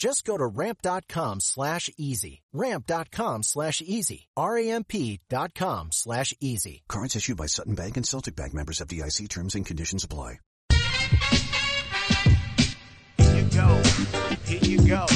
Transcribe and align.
Just 0.00 0.24
go 0.24 0.38
to 0.38 0.46
ramp.com 0.46 1.40
slash 1.40 1.90
easy. 1.98 2.40
Ramp.com 2.54 3.42
slash 3.42 3.82
easy. 3.84 4.28
R-A-M-P 4.34 5.20
dot 5.28 5.54
com 5.54 5.92
slash 5.92 6.32
easy. 6.40 6.82
Cards 6.88 7.16
issued 7.16 7.36
by 7.36 7.44
Sutton 7.44 7.74
Bank 7.74 7.98
and 7.98 8.06
Celtic 8.06 8.34
Bank 8.34 8.54
members 8.54 8.80
of 8.80 8.88
FDIC 8.88 9.28
terms 9.28 9.54
and 9.54 9.66
conditions 9.66 10.02
apply. 10.02 10.38
Here 13.18 13.36
you 13.36 13.44
go. 13.50 13.82
Here 14.46 14.62
you 14.62 14.88
go. 14.88 15.06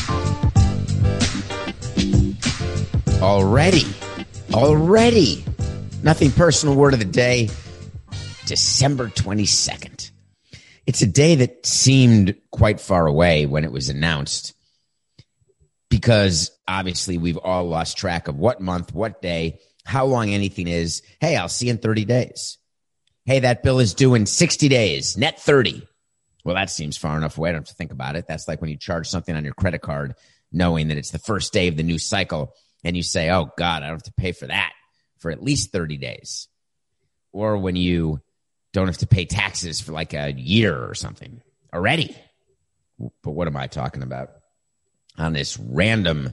Already. 3.23 3.87
Already. 4.53 5.45
Nothing 6.03 6.31
personal 6.31 6.75
word 6.75 6.93
of 6.93 6.99
the 6.99 7.07
day. 7.07 7.49
December 8.45 9.09
22nd. 9.09 10.11
It's 10.87 11.01
a 11.01 11.07
day 11.07 11.37
that 11.37 11.65
seemed 11.65 12.35
quite 12.51 12.79
far 12.79 13.07
away 13.07 13.47
when 13.47 13.65
it 13.65 13.73
was 13.73 13.89
announced 13.89 14.54
because 15.95 16.51
obviously 16.67 17.19
we've 17.19 17.39
all 17.39 17.69
lost 17.69 17.97
track 17.97 18.27
of 18.27 18.37
what 18.37 18.61
month, 18.61 18.93
what 18.93 19.23
day, 19.23 19.61
how 19.85 20.05
long 20.07 20.31
anything 20.31 20.67
is. 20.67 21.03
Hey, 21.21 21.37
I'll 21.37 21.49
see 21.49 21.67
you 21.67 21.73
in 21.73 21.79
30 21.79 22.05
days. 22.05 22.59
Hey, 23.27 23.39
that 23.39 23.63
bill 23.63 23.79
is 23.79 23.95
due 23.95 24.15
in 24.15 24.27
60 24.27 24.69
days, 24.69 25.17
net 25.17 25.41
30. 25.41 25.87
Well, 26.45 26.57
that 26.57 26.69
seems 26.69 26.97
far 26.97 27.17
enough 27.17 27.39
away. 27.39 27.51
I 27.51 27.53
don't 27.53 27.61
have 27.61 27.69
to 27.69 27.75
think 27.75 27.93
about 27.93 28.17
it. 28.17 28.27
That's 28.27 28.49
like 28.49 28.61
when 28.61 28.71
you 28.71 28.77
charge 28.77 29.07
something 29.07 29.37
on 29.37 29.45
your 29.45 29.55
credit 29.55 29.83
card, 29.83 30.17
knowing 30.51 30.89
that 30.89 30.99
it's 30.99 31.13
the 31.13 31.21
first 31.21 31.53
day 31.53 31.69
of 31.69 31.77
the 31.77 31.85
new 31.85 32.01
cycle, 32.01 32.53
and 32.83 32.97
you 32.97 33.05
say, 33.05 33.31
oh, 33.31 33.53
God, 33.57 33.85
I 33.85 33.87
don't 33.87 33.95
have 33.95 34.03
to 34.03 34.13
pay 34.15 34.33
for 34.33 34.49
that 34.49 34.73
for 35.19 35.31
at 35.31 35.45
least 35.45 35.71
30 35.71 35.97
days. 35.99 36.49
Or 37.31 37.57
when 37.57 37.77
you 37.77 38.21
don't 38.73 38.89
have 38.89 38.99
to 38.99 39.07
pay 39.07 39.27
taxes 39.27 39.81
for 39.81 39.93
like 39.93 40.13
a 40.13 40.33
year 40.33 40.77
or 40.77 40.95
something 40.95 41.41
already. 41.73 42.17
But 42.99 43.31
what 43.31 43.47
am 43.47 43.57
I 43.57 43.69
talking 43.69 44.03
about? 44.03 44.31
On 45.19 45.33
this 45.33 45.59
random 45.59 46.33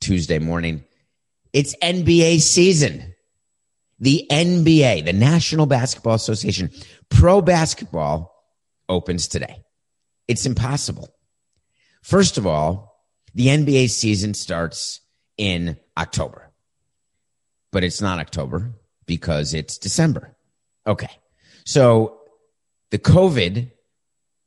Tuesday 0.00 0.38
morning. 0.38 0.84
It's 1.52 1.74
NBA 1.82 2.40
season. 2.40 3.14
The 4.00 4.26
NBA, 4.30 5.04
the 5.04 5.12
National 5.12 5.66
Basketball 5.66 6.14
Association, 6.14 6.70
pro 7.08 7.42
basketball 7.42 8.32
opens 8.88 9.26
today. 9.26 9.64
It's 10.28 10.46
impossible. 10.46 11.08
First 12.02 12.38
of 12.38 12.46
all, 12.46 13.04
the 13.34 13.48
NBA 13.48 13.90
season 13.90 14.34
starts 14.34 15.00
in 15.36 15.76
October, 15.96 16.50
but 17.72 17.82
it's 17.82 18.00
not 18.00 18.20
October 18.20 18.72
because 19.06 19.52
it's 19.52 19.78
December. 19.78 20.36
Okay. 20.86 21.10
So 21.64 22.20
the 22.90 22.98
COVID 22.98 23.70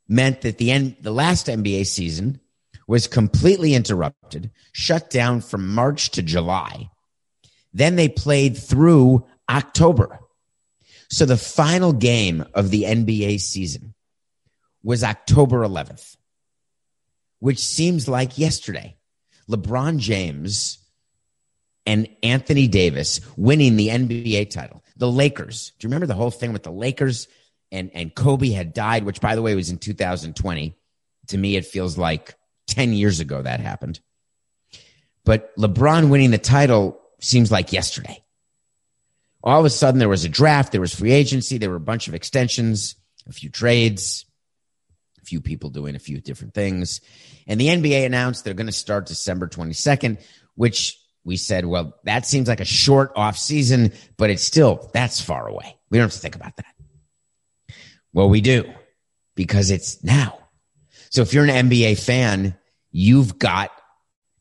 meant 0.08 0.40
that 0.42 0.58
the 0.58 0.70
end, 0.70 0.96
the 1.00 1.12
last 1.12 1.46
NBA 1.46 1.86
season 1.86 2.40
was 2.92 3.06
completely 3.06 3.72
interrupted, 3.72 4.50
shut 4.72 5.08
down 5.08 5.40
from 5.40 5.74
March 5.74 6.10
to 6.10 6.22
July. 6.22 6.90
Then 7.72 7.96
they 7.96 8.10
played 8.10 8.54
through 8.54 9.24
October. 9.48 10.20
So 11.08 11.24
the 11.24 11.38
final 11.38 11.94
game 11.94 12.44
of 12.52 12.68
the 12.68 12.82
NBA 12.82 13.40
season 13.40 13.94
was 14.82 15.02
October 15.02 15.62
11th, 15.62 16.18
which 17.38 17.60
seems 17.60 18.08
like 18.08 18.36
yesterday. 18.36 18.98
LeBron 19.48 19.96
James 19.96 20.76
and 21.86 22.06
Anthony 22.22 22.68
Davis 22.68 23.22
winning 23.38 23.76
the 23.76 23.88
NBA 23.88 24.50
title. 24.50 24.84
The 24.98 25.10
Lakers. 25.10 25.72
Do 25.78 25.86
you 25.86 25.88
remember 25.88 26.08
the 26.08 26.12
whole 26.12 26.30
thing 26.30 26.52
with 26.52 26.62
the 26.62 26.70
Lakers 26.70 27.26
and, 27.70 27.90
and 27.94 28.14
Kobe 28.14 28.50
had 28.50 28.74
died, 28.74 29.04
which 29.04 29.22
by 29.22 29.34
the 29.34 29.40
way 29.40 29.54
was 29.54 29.70
in 29.70 29.78
2020. 29.78 30.76
To 31.28 31.38
me, 31.38 31.56
it 31.56 31.64
feels 31.64 31.96
like 31.96 32.34
10 32.72 32.92
years 32.92 33.20
ago 33.20 33.42
that 33.42 33.60
happened. 33.60 34.00
But 35.24 35.54
LeBron 35.56 36.10
winning 36.10 36.30
the 36.30 36.38
title 36.38 37.00
seems 37.20 37.52
like 37.52 37.72
yesterday. 37.72 38.24
All 39.44 39.60
of 39.60 39.66
a 39.66 39.70
sudden, 39.70 39.98
there 39.98 40.08
was 40.08 40.24
a 40.24 40.28
draft, 40.28 40.72
there 40.72 40.80
was 40.80 40.94
free 40.94 41.12
agency, 41.12 41.58
there 41.58 41.70
were 41.70 41.76
a 41.76 41.80
bunch 41.80 42.08
of 42.08 42.14
extensions, 42.14 42.94
a 43.28 43.32
few 43.32 43.50
trades, 43.50 44.24
a 45.20 45.24
few 45.24 45.40
people 45.40 45.70
doing 45.70 45.96
a 45.96 46.00
few 46.00 46.20
different 46.20 46.54
things. 46.54 47.00
And 47.46 47.60
the 47.60 47.68
NBA 47.68 48.06
announced 48.06 48.44
they're 48.44 48.54
going 48.54 48.66
to 48.66 48.72
start 48.72 49.06
December 49.06 49.48
22nd, 49.48 50.20
which 50.54 50.98
we 51.24 51.36
said, 51.36 51.66
well, 51.66 51.94
that 52.04 52.26
seems 52.26 52.48
like 52.48 52.60
a 52.60 52.64
short 52.64 53.12
off 53.16 53.36
season, 53.36 53.92
but 54.16 54.30
it's 54.30 54.44
still, 54.44 54.90
that's 54.92 55.20
far 55.20 55.46
away. 55.46 55.76
We 55.90 55.98
don't 55.98 56.06
have 56.06 56.12
to 56.12 56.18
think 56.18 56.36
about 56.36 56.56
that. 56.56 57.76
Well, 58.12 58.28
we 58.28 58.40
do 58.40 58.72
because 59.34 59.70
it's 59.70 60.02
now. 60.02 60.38
So 61.10 61.22
if 61.22 61.34
you're 61.34 61.44
an 61.44 61.68
NBA 61.68 61.98
fan, 61.98 62.56
you've 62.92 63.38
got 63.38 63.70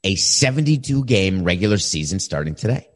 a 0.04 0.16
72 0.16 1.06
game 1.06 1.44
regular 1.44 1.78
season 1.78 2.20
starting 2.20 2.56
today. 2.56 2.88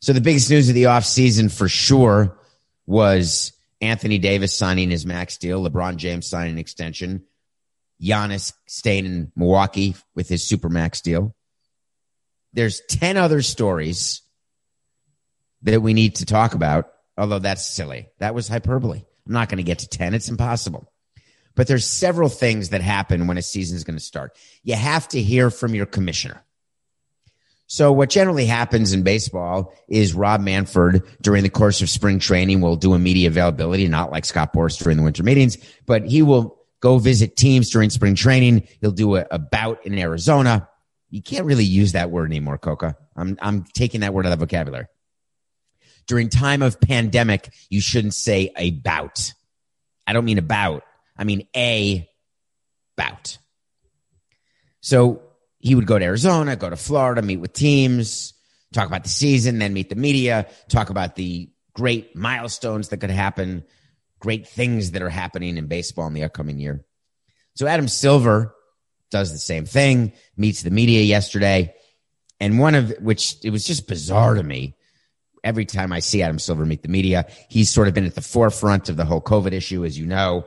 So 0.00 0.12
the 0.12 0.20
biggest 0.20 0.50
news 0.50 0.68
of 0.68 0.74
the 0.74 0.84
offseason 0.84 1.50
for 1.52 1.68
sure 1.68 2.38
was 2.86 3.52
Anthony 3.80 4.18
Davis 4.18 4.56
signing 4.56 4.90
his 4.90 5.04
max 5.04 5.36
deal, 5.36 5.68
LeBron 5.68 5.96
James 5.96 6.26
signing 6.26 6.52
an 6.52 6.58
extension, 6.58 7.24
Giannis 8.02 8.52
staying 8.66 9.06
in 9.06 9.32
Milwaukee 9.36 9.96
with 10.14 10.28
his 10.28 10.46
super 10.46 10.68
max 10.68 11.00
deal. 11.00 11.34
There's 12.52 12.80
10 12.88 13.16
other 13.16 13.42
stories 13.42 14.22
that 15.62 15.82
we 15.82 15.94
need 15.94 16.16
to 16.16 16.26
talk 16.26 16.54
about, 16.54 16.90
although 17.16 17.40
that's 17.40 17.66
silly. 17.66 18.08
That 18.18 18.34
was 18.34 18.48
hyperbole. 18.48 19.02
I'm 19.26 19.32
not 19.32 19.48
going 19.48 19.58
to 19.58 19.64
get 19.64 19.80
to 19.80 19.88
10. 19.88 20.14
It's 20.14 20.28
impossible. 20.28 20.90
But 21.58 21.66
there's 21.66 21.84
several 21.84 22.28
things 22.28 22.68
that 22.68 22.82
happen 22.82 23.26
when 23.26 23.36
a 23.36 23.42
season 23.42 23.76
is 23.76 23.82
going 23.82 23.98
to 23.98 24.04
start. 24.04 24.38
You 24.62 24.76
have 24.76 25.08
to 25.08 25.20
hear 25.20 25.50
from 25.50 25.74
your 25.74 25.86
commissioner. 25.86 26.44
So 27.66 27.90
what 27.90 28.10
generally 28.10 28.46
happens 28.46 28.92
in 28.92 29.02
baseball 29.02 29.74
is 29.88 30.14
Rob 30.14 30.40
Manfred 30.40 31.02
during 31.20 31.42
the 31.42 31.50
course 31.50 31.82
of 31.82 31.90
spring 31.90 32.20
training 32.20 32.60
will 32.60 32.76
do 32.76 32.94
a 32.94 32.98
media 33.00 33.26
availability, 33.26 33.88
not 33.88 34.12
like 34.12 34.24
Scott 34.24 34.52
Boras 34.52 34.80
during 34.80 34.98
the 34.98 35.02
winter 35.02 35.24
meetings, 35.24 35.58
but 35.84 36.06
he 36.06 36.22
will 36.22 36.60
go 36.78 36.98
visit 36.98 37.34
teams 37.34 37.70
during 37.70 37.90
spring 37.90 38.14
training. 38.14 38.68
He'll 38.80 38.92
do 38.92 39.16
a, 39.16 39.26
a 39.28 39.40
bout 39.40 39.84
in 39.84 39.98
Arizona. 39.98 40.68
You 41.10 41.22
can't 41.22 41.44
really 41.44 41.64
use 41.64 41.90
that 41.90 42.12
word 42.12 42.26
anymore, 42.26 42.58
Coca. 42.58 42.96
I'm, 43.16 43.36
I'm 43.42 43.64
taking 43.74 44.02
that 44.02 44.14
word 44.14 44.26
out 44.26 44.32
of 44.32 44.38
the 44.38 44.46
vocabulary. 44.46 44.86
During 46.06 46.28
time 46.28 46.62
of 46.62 46.80
pandemic, 46.80 47.52
you 47.68 47.80
shouldn't 47.80 48.14
say 48.14 48.52
a 48.56 48.70
bout. 48.70 49.34
I 50.06 50.12
don't 50.12 50.24
mean 50.24 50.38
about. 50.38 50.84
I 51.18 51.24
mean, 51.24 51.46
a 51.56 52.08
bout. 52.96 53.38
So 54.80 55.22
he 55.58 55.74
would 55.74 55.86
go 55.86 55.98
to 55.98 56.04
Arizona, 56.04 56.56
go 56.56 56.70
to 56.70 56.76
Florida, 56.76 57.20
meet 57.22 57.38
with 57.38 57.52
teams, 57.52 58.34
talk 58.72 58.86
about 58.86 59.02
the 59.02 59.08
season, 59.08 59.58
then 59.58 59.72
meet 59.72 59.88
the 59.88 59.96
media, 59.96 60.46
talk 60.68 60.90
about 60.90 61.16
the 61.16 61.50
great 61.74 62.14
milestones 62.14 62.88
that 62.88 62.98
could 62.98 63.10
happen, 63.10 63.64
great 64.20 64.46
things 64.46 64.92
that 64.92 65.02
are 65.02 65.10
happening 65.10 65.56
in 65.56 65.66
baseball 65.66 66.06
in 66.06 66.14
the 66.14 66.24
upcoming 66.24 66.58
year. 66.58 66.84
So 67.54 67.66
Adam 67.66 67.88
Silver 67.88 68.54
does 69.10 69.32
the 69.32 69.38
same 69.38 69.64
thing, 69.64 70.12
meets 70.36 70.62
the 70.62 70.70
media 70.70 71.02
yesterday. 71.02 71.74
And 72.40 72.60
one 72.60 72.76
of 72.76 72.94
which 73.00 73.36
it 73.42 73.50
was 73.50 73.64
just 73.64 73.88
bizarre 73.88 74.34
to 74.34 74.42
me. 74.42 74.76
Every 75.42 75.64
time 75.64 75.92
I 75.92 76.00
see 76.00 76.22
Adam 76.22 76.38
Silver 76.38 76.66
meet 76.66 76.82
the 76.82 76.88
media, 76.88 77.26
he's 77.48 77.70
sort 77.70 77.88
of 77.88 77.94
been 77.94 78.04
at 78.04 78.14
the 78.14 78.20
forefront 78.20 78.88
of 78.88 78.96
the 78.96 79.04
whole 79.04 79.20
COVID 79.20 79.52
issue, 79.52 79.84
as 79.84 79.98
you 79.98 80.04
know 80.04 80.46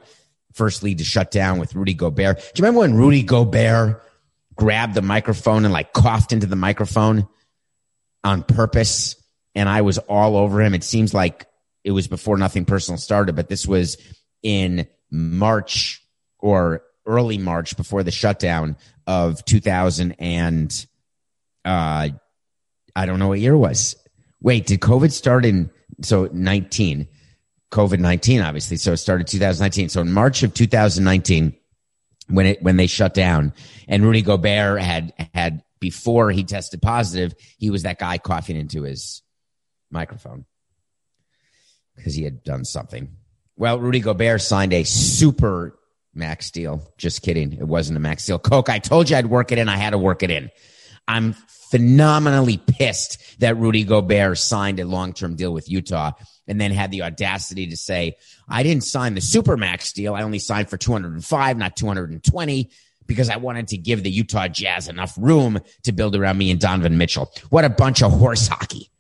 first 0.54 0.84
lead 0.84 1.00
to 1.00 1.04
shut 1.04 1.32
down 1.32 1.60
with 1.60 1.76
Rudy 1.76 1.94
Gobert. 1.94 2.38
Do 2.38 2.44
you 2.44 2.64
remember 2.64 2.82
when 2.82 2.96
Rudy 2.96 3.24
Gobert 3.24 4.04
grabbed 4.56 4.94
the 4.94 5.02
microphone 5.02 5.66
and 5.66 5.74
like 5.74 5.94
coughed 5.94 6.34
into 6.34 6.48
the 6.48 6.56
microphone 6.56 7.28
on 8.24 8.44
purpose? 8.44 9.16
And 9.56 9.68
I 9.68 9.82
was 9.82 9.98
all 9.98 10.38
over 10.38 10.62
him. 10.62 10.74
It 10.74 10.84
seems 10.84 11.14
like 11.14 11.46
it 11.84 11.92
was 11.92 12.08
before 12.08 12.38
nothing 12.38 12.66
personal 12.66 12.98
started, 12.98 13.36
but 13.36 13.50
this 13.50 13.68
was 13.68 13.98
in 14.44 14.88
March 15.10 16.02
or 16.40 16.84
early 17.06 17.38
March 17.38 17.76
before 17.76 18.04
the 18.04 18.12
shutdown 18.12 18.78
of 19.08 19.44
2000 19.46 20.14
and 20.20 20.86
uh, 21.66 22.10
I 22.96 23.06
don't 23.06 23.20
know 23.20 23.28
what 23.28 23.40
year 23.40 23.54
it 23.54 23.58
was. 23.58 23.96
Wait, 24.42 24.66
did 24.66 24.80
COVID 24.80 25.12
start 25.12 25.46
in 25.46 25.70
so 26.02 26.30
19? 26.32 27.08
COVID 27.72 28.00
19, 28.00 28.42
obviously. 28.42 28.78
So 28.78 28.94
it 28.94 28.98
started 28.98 29.28
2019. 29.28 29.90
So 29.90 30.02
in 30.02 30.12
March 30.12 30.44
of 30.44 30.54
2019, 30.54 31.56
when 32.28 32.46
it 32.46 32.62
when 32.62 32.78
they 32.78 32.88
shut 32.88 33.14
down, 33.14 33.54
and 33.88 34.04
Rudy 34.04 34.22
Gobert 34.22 34.82
had 34.82 35.14
had 35.34 35.64
before 35.80 36.32
he 36.32 36.44
tested 36.44 36.82
positive, 36.82 37.34
he 37.58 37.70
was 37.70 37.84
that 37.84 38.00
guy 38.00 38.18
coughing 38.18 38.56
into 38.56 38.84
his 38.84 39.22
microphone 39.90 40.46
because 41.96 42.14
he 42.14 42.24
had 42.24 42.44
done 42.44 42.66
something. 42.66 43.10
Well, 43.58 43.80
Rudy 43.80 44.00
Gobert 44.00 44.42
signed 44.42 44.74
a 44.74 44.84
super 44.84 45.78
max 46.14 46.52
deal. 46.52 46.82
Just 46.98 47.22
kidding. 47.22 47.54
It 47.54 47.68
wasn't 47.68 47.98
a 47.98 48.00
max 48.00 48.26
deal. 48.26 48.40
Coke, 48.40 48.70
I 48.70 48.80
told 48.80 49.10
you 49.10 49.18
I'd 49.18 49.28
work 49.28 49.52
it 49.52 49.58
in. 49.58 49.70
I 49.70 49.78
had 49.78 49.92
to 49.92 49.98
work 49.98 50.24
it 50.24 50.32
in. 50.32 50.50
I'm 51.08 51.36
phenomenally 51.72 52.58
pissed 52.58 53.40
that 53.40 53.58
Rudy 53.58 53.84
Gobert 53.86 54.38
signed 54.38 54.80
a 54.80 54.86
long 54.86 55.14
term 55.14 55.36
deal 55.36 55.54
with 55.54 55.70
Utah 55.70 56.12
and 56.48 56.60
then 56.60 56.72
had 56.72 56.92
the 56.92 57.04
audacity 57.04 57.68
to 57.68 57.78
say, 57.78 58.18
I 58.48 58.62
didn't 58.62 58.84
sign 58.84 59.16
the 59.16 59.22
Supermax 59.22 59.94
deal. 59.94 60.14
I 60.14 60.24
only 60.24 60.40
signed 60.40 60.70
for 60.70 60.78
205, 60.78 61.58
not 61.58 61.76
220, 61.78 62.70
because 63.08 63.30
I 63.30 63.38
wanted 63.38 63.70
to 63.70 63.78
give 63.78 64.04
the 64.04 64.12
Utah 64.12 64.50
Jazz 64.50 64.90
enough 64.90 65.16
room 65.18 65.60
to 65.84 65.92
build 65.94 66.16
around 66.16 66.38
me 66.38 66.52
and 66.52 66.60
Donovan 66.60 66.98
Mitchell. 66.98 67.32
What 67.50 67.64
a 67.64 67.70
bunch 67.70 68.04
of 68.04 68.12
horse 68.12 68.48
hockey 68.48 68.92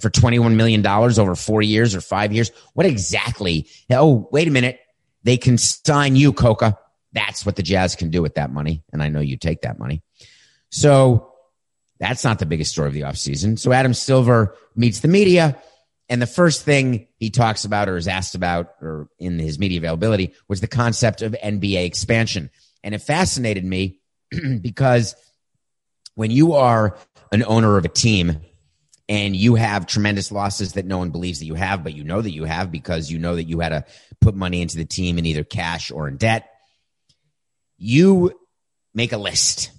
for 0.00 0.10
$21 0.10 0.54
million 0.54 0.86
over 0.86 1.34
four 1.34 1.60
years 1.60 1.94
or 1.94 2.00
five 2.00 2.32
years. 2.32 2.50
What 2.74 2.86
exactly? 2.86 3.68
Oh, 3.90 4.28
wait 4.30 4.46
a 4.46 4.50
minute. 4.50 4.78
They 5.24 5.36
can 5.36 5.58
sign 5.58 6.16
you, 6.16 6.32
Coca. 6.32 6.78
That's 7.12 7.44
what 7.44 7.56
the 7.56 7.62
Jazz 7.62 7.94
can 7.94 8.10
do 8.10 8.22
with 8.22 8.34
that 8.34 8.52
money. 8.52 8.82
And 8.92 9.02
I 9.02 9.08
know 9.08 9.20
you 9.20 9.36
take 9.36 9.62
that 9.62 9.78
money. 9.78 10.02
So 10.70 11.31
that's 12.02 12.24
not 12.24 12.40
the 12.40 12.46
biggest 12.46 12.72
story 12.72 12.88
of 12.88 12.94
the 12.94 13.02
offseason. 13.02 13.56
So 13.56 13.70
Adam 13.70 13.94
Silver 13.94 14.56
meets 14.74 14.98
the 14.98 15.08
media. 15.08 15.62
And 16.08 16.20
the 16.20 16.26
first 16.26 16.64
thing 16.64 17.06
he 17.16 17.30
talks 17.30 17.64
about 17.64 17.88
or 17.88 17.96
is 17.96 18.08
asked 18.08 18.34
about 18.34 18.72
or 18.82 19.08
in 19.20 19.38
his 19.38 19.56
media 19.56 19.78
availability 19.78 20.34
was 20.48 20.60
the 20.60 20.66
concept 20.66 21.22
of 21.22 21.36
NBA 21.40 21.86
expansion. 21.86 22.50
And 22.82 22.92
it 22.92 23.02
fascinated 23.02 23.64
me 23.64 24.00
because 24.60 25.14
when 26.16 26.32
you 26.32 26.54
are 26.54 26.98
an 27.30 27.44
owner 27.44 27.76
of 27.76 27.84
a 27.84 27.88
team 27.88 28.40
and 29.08 29.36
you 29.36 29.54
have 29.54 29.86
tremendous 29.86 30.32
losses 30.32 30.72
that 30.72 30.86
no 30.86 30.98
one 30.98 31.10
believes 31.10 31.38
that 31.38 31.46
you 31.46 31.54
have, 31.54 31.84
but 31.84 31.94
you 31.94 32.02
know 32.02 32.20
that 32.20 32.32
you 32.32 32.42
have 32.42 32.72
because 32.72 33.12
you 33.12 33.20
know 33.20 33.36
that 33.36 33.44
you 33.44 33.60
had 33.60 33.68
to 33.68 33.84
put 34.20 34.34
money 34.34 34.60
into 34.60 34.76
the 34.76 34.84
team 34.84 35.18
in 35.18 35.26
either 35.26 35.44
cash 35.44 35.92
or 35.92 36.08
in 36.08 36.16
debt, 36.16 36.50
you 37.78 38.32
make 38.92 39.12
a 39.12 39.18
list 39.18 39.70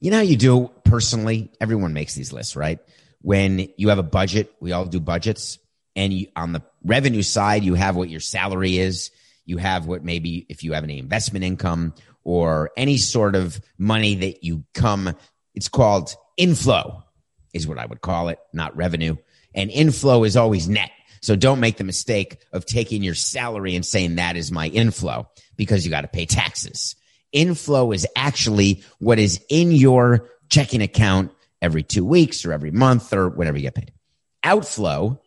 you 0.00 0.10
know 0.10 0.18
how 0.18 0.22
you 0.22 0.36
do 0.36 0.70
personally? 0.84 1.50
Everyone 1.60 1.92
makes 1.92 2.14
these 2.14 2.32
lists, 2.32 2.56
right? 2.56 2.78
When 3.20 3.68
you 3.76 3.90
have 3.90 3.98
a 3.98 4.02
budget, 4.02 4.52
we 4.60 4.72
all 4.72 4.86
do 4.86 4.98
budgets. 4.98 5.58
And 5.94 6.12
you, 6.12 6.28
on 6.34 6.52
the 6.52 6.62
revenue 6.84 7.22
side, 7.22 7.64
you 7.64 7.74
have 7.74 7.96
what 7.96 8.08
your 8.08 8.20
salary 8.20 8.78
is. 8.78 9.10
You 9.44 9.58
have 9.58 9.86
what 9.86 10.02
maybe 10.02 10.46
if 10.48 10.62
you 10.62 10.72
have 10.72 10.84
any 10.84 10.98
investment 10.98 11.44
income 11.44 11.94
or 12.24 12.70
any 12.76 12.96
sort 12.96 13.34
of 13.34 13.60
money 13.76 14.14
that 14.16 14.42
you 14.44 14.64
come, 14.74 15.14
it's 15.54 15.68
called 15.68 16.14
inflow, 16.36 17.04
is 17.52 17.66
what 17.66 17.78
I 17.78 17.86
would 17.86 18.00
call 18.00 18.28
it, 18.28 18.38
not 18.52 18.76
revenue. 18.76 19.16
And 19.54 19.70
inflow 19.70 20.24
is 20.24 20.36
always 20.36 20.68
net. 20.68 20.90
So 21.20 21.36
don't 21.36 21.60
make 21.60 21.76
the 21.76 21.84
mistake 21.84 22.38
of 22.52 22.64
taking 22.64 23.02
your 23.02 23.14
salary 23.14 23.76
and 23.76 23.84
saying 23.84 24.16
that 24.16 24.36
is 24.36 24.50
my 24.50 24.68
inflow 24.68 25.28
because 25.56 25.84
you 25.84 25.90
got 25.90 26.02
to 26.02 26.08
pay 26.08 26.24
taxes. 26.24 26.96
Inflow 27.32 27.92
is 27.92 28.06
actually 28.16 28.82
what 28.98 29.18
is 29.18 29.40
in 29.48 29.72
your 29.72 30.28
checking 30.48 30.82
account 30.82 31.32
every 31.62 31.82
two 31.82 32.04
weeks 32.04 32.44
or 32.44 32.52
every 32.52 32.70
month 32.70 33.12
or 33.12 33.28
whenever 33.28 33.56
you 33.56 33.62
get 33.62 33.74
paid. 33.74 33.92
Outflow 34.42 35.20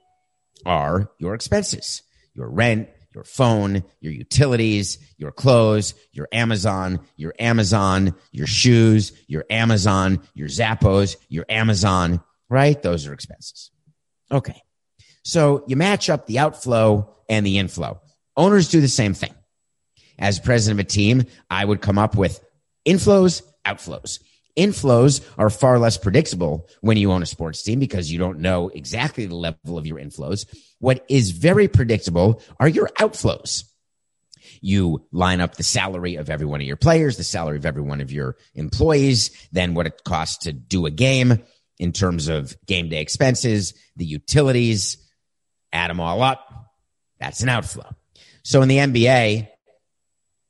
are 0.65 1.11
your 1.19 1.33
expenses, 1.35 2.01
your 2.33 2.49
rent, 2.49 2.89
your 3.13 3.23
phone, 3.23 3.83
your 4.01 4.11
utilities, 4.11 4.97
your 5.17 5.31
clothes, 5.31 5.93
your 6.11 6.27
Amazon, 6.31 6.99
your 7.15 7.33
Amazon, 7.39 8.15
your 8.31 8.47
shoes, 8.47 9.13
your 9.27 9.45
Amazon, 9.49 10.21
your 10.33 10.47
Zappos, 10.47 11.15
your 11.29 11.45
Amazon, 11.47 12.21
right? 12.49 12.81
Those 12.81 13.07
are 13.07 13.13
expenses. 13.13 13.71
Okay. 14.31 14.59
So 15.23 15.63
you 15.67 15.75
match 15.75 16.09
up 16.09 16.25
the 16.25 16.39
outflow 16.39 17.15
and 17.29 17.45
the 17.45 17.59
inflow. 17.59 18.01
Owners 18.35 18.69
do 18.69 18.81
the 18.81 18.87
same 18.87 19.13
thing 19.13 19.33
as 20.19 20.39
president 20.39 20.79
of 20.79 20.85
a 20.85 20.89
team, 20.89 21.25
I 21.49 21.63
would 21.65 21.81
come 21.81 21.97
up 21.97 22.15
with 22.15 22.43
inflows, 22.85 23.41
outflows. 23.65 24.19
Inflows 24.57 25.27
are 25.37 25.49
far 25.49 25.79
less 25.79 25.97
predictable 25.97 26.67
when 26.81 26.97
you 26.97 27.11
own 27.11 27.23
a 27.23 27.25
sports 27.25 27.63
team 27.63 27.79
because 27.79 28.11
you 28.11 28.19
don't 28.19 28.39
know 28.39 28.69
exactly 28.69 29.25
the 29.25 29.35
level 29.35 29.77
of 29.77 29.87
your 29.87 29.99
inflows. 29.99 30.45
What 30.79 31.03
is 31.09 31.31
very 31.31 31.67
predictable 31.67 32.41
are 32.59 32.67
your 32.67 32.89
outflows. 32.99 33.63
You 34.61 35.05
line 35.11 35.41
up 35.41 35.55
the 35.55 35.63
salary 35.63 36.15
of 36.15 36.29
every 36.29 36.45
one 36.45 36.61
of 36.61 36.67
your 36.67 36.77
players, 36.77 37.17
the 37.17 37.23
salary 37.23 37.57
of 37.57 37.65
every 37.65 37.81
one 37.81 37.99
of 37.99 38.11
your 38.11 38.37
employees, 38.53 39.31
then 39.51 39.73
what 39.73 39.87
it 39.87 40.03
costs 40.03 40.43
to 40.43 40.53
do 40.53 40.85
a 40.85 40.91
game 40.91 41.43
in 41.79 41.91
terms 41.91 42.27
of 42.27 42.55
game 42.65 42.89
day 42.89 43.01
expenses, 43.01 43.73
the 43.95 44.05
utilities, 44.05 44.97
add 45.71 45.89
them 45.89 45.99
all 45.99 46.21
up. 46.21 46.47
That's 47.19 47.41
an 47.41 47.49
outflow. 47.49 47.89
So 48.43 48.61
in 48.61 48.69
the 48.69 48.77
NBA, 48.77 49.47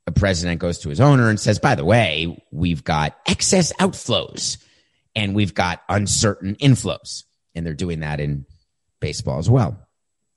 a 0.06 0.12
president 0.12 0.60
goes 0.60 0.78
to 0.80 0.88
his 0.88 1.00
owner 1.00 1.28
and 1.28 1.40
says, 1.40 1.58
by 1.58 1.74
the 1.74 1.84
way, 1.84 2.42
we've 2.50 2.84
got 2.84 3.16
excess 3.26 3.72
outflows 3.74 4.58
and 5.14 5.34
we've 5.34 5.54
got 5.54 5.82
uncertain 5.88 6.56
inflows. 6.56 7.24
And 7.54 7.64
they're 7.64 7.74
doing 7.74 8.00
that 8.00 8.20
in 8.20 8.46
baseball 9.00 9.38
as 9.38 9.48
well. 9.48 9.78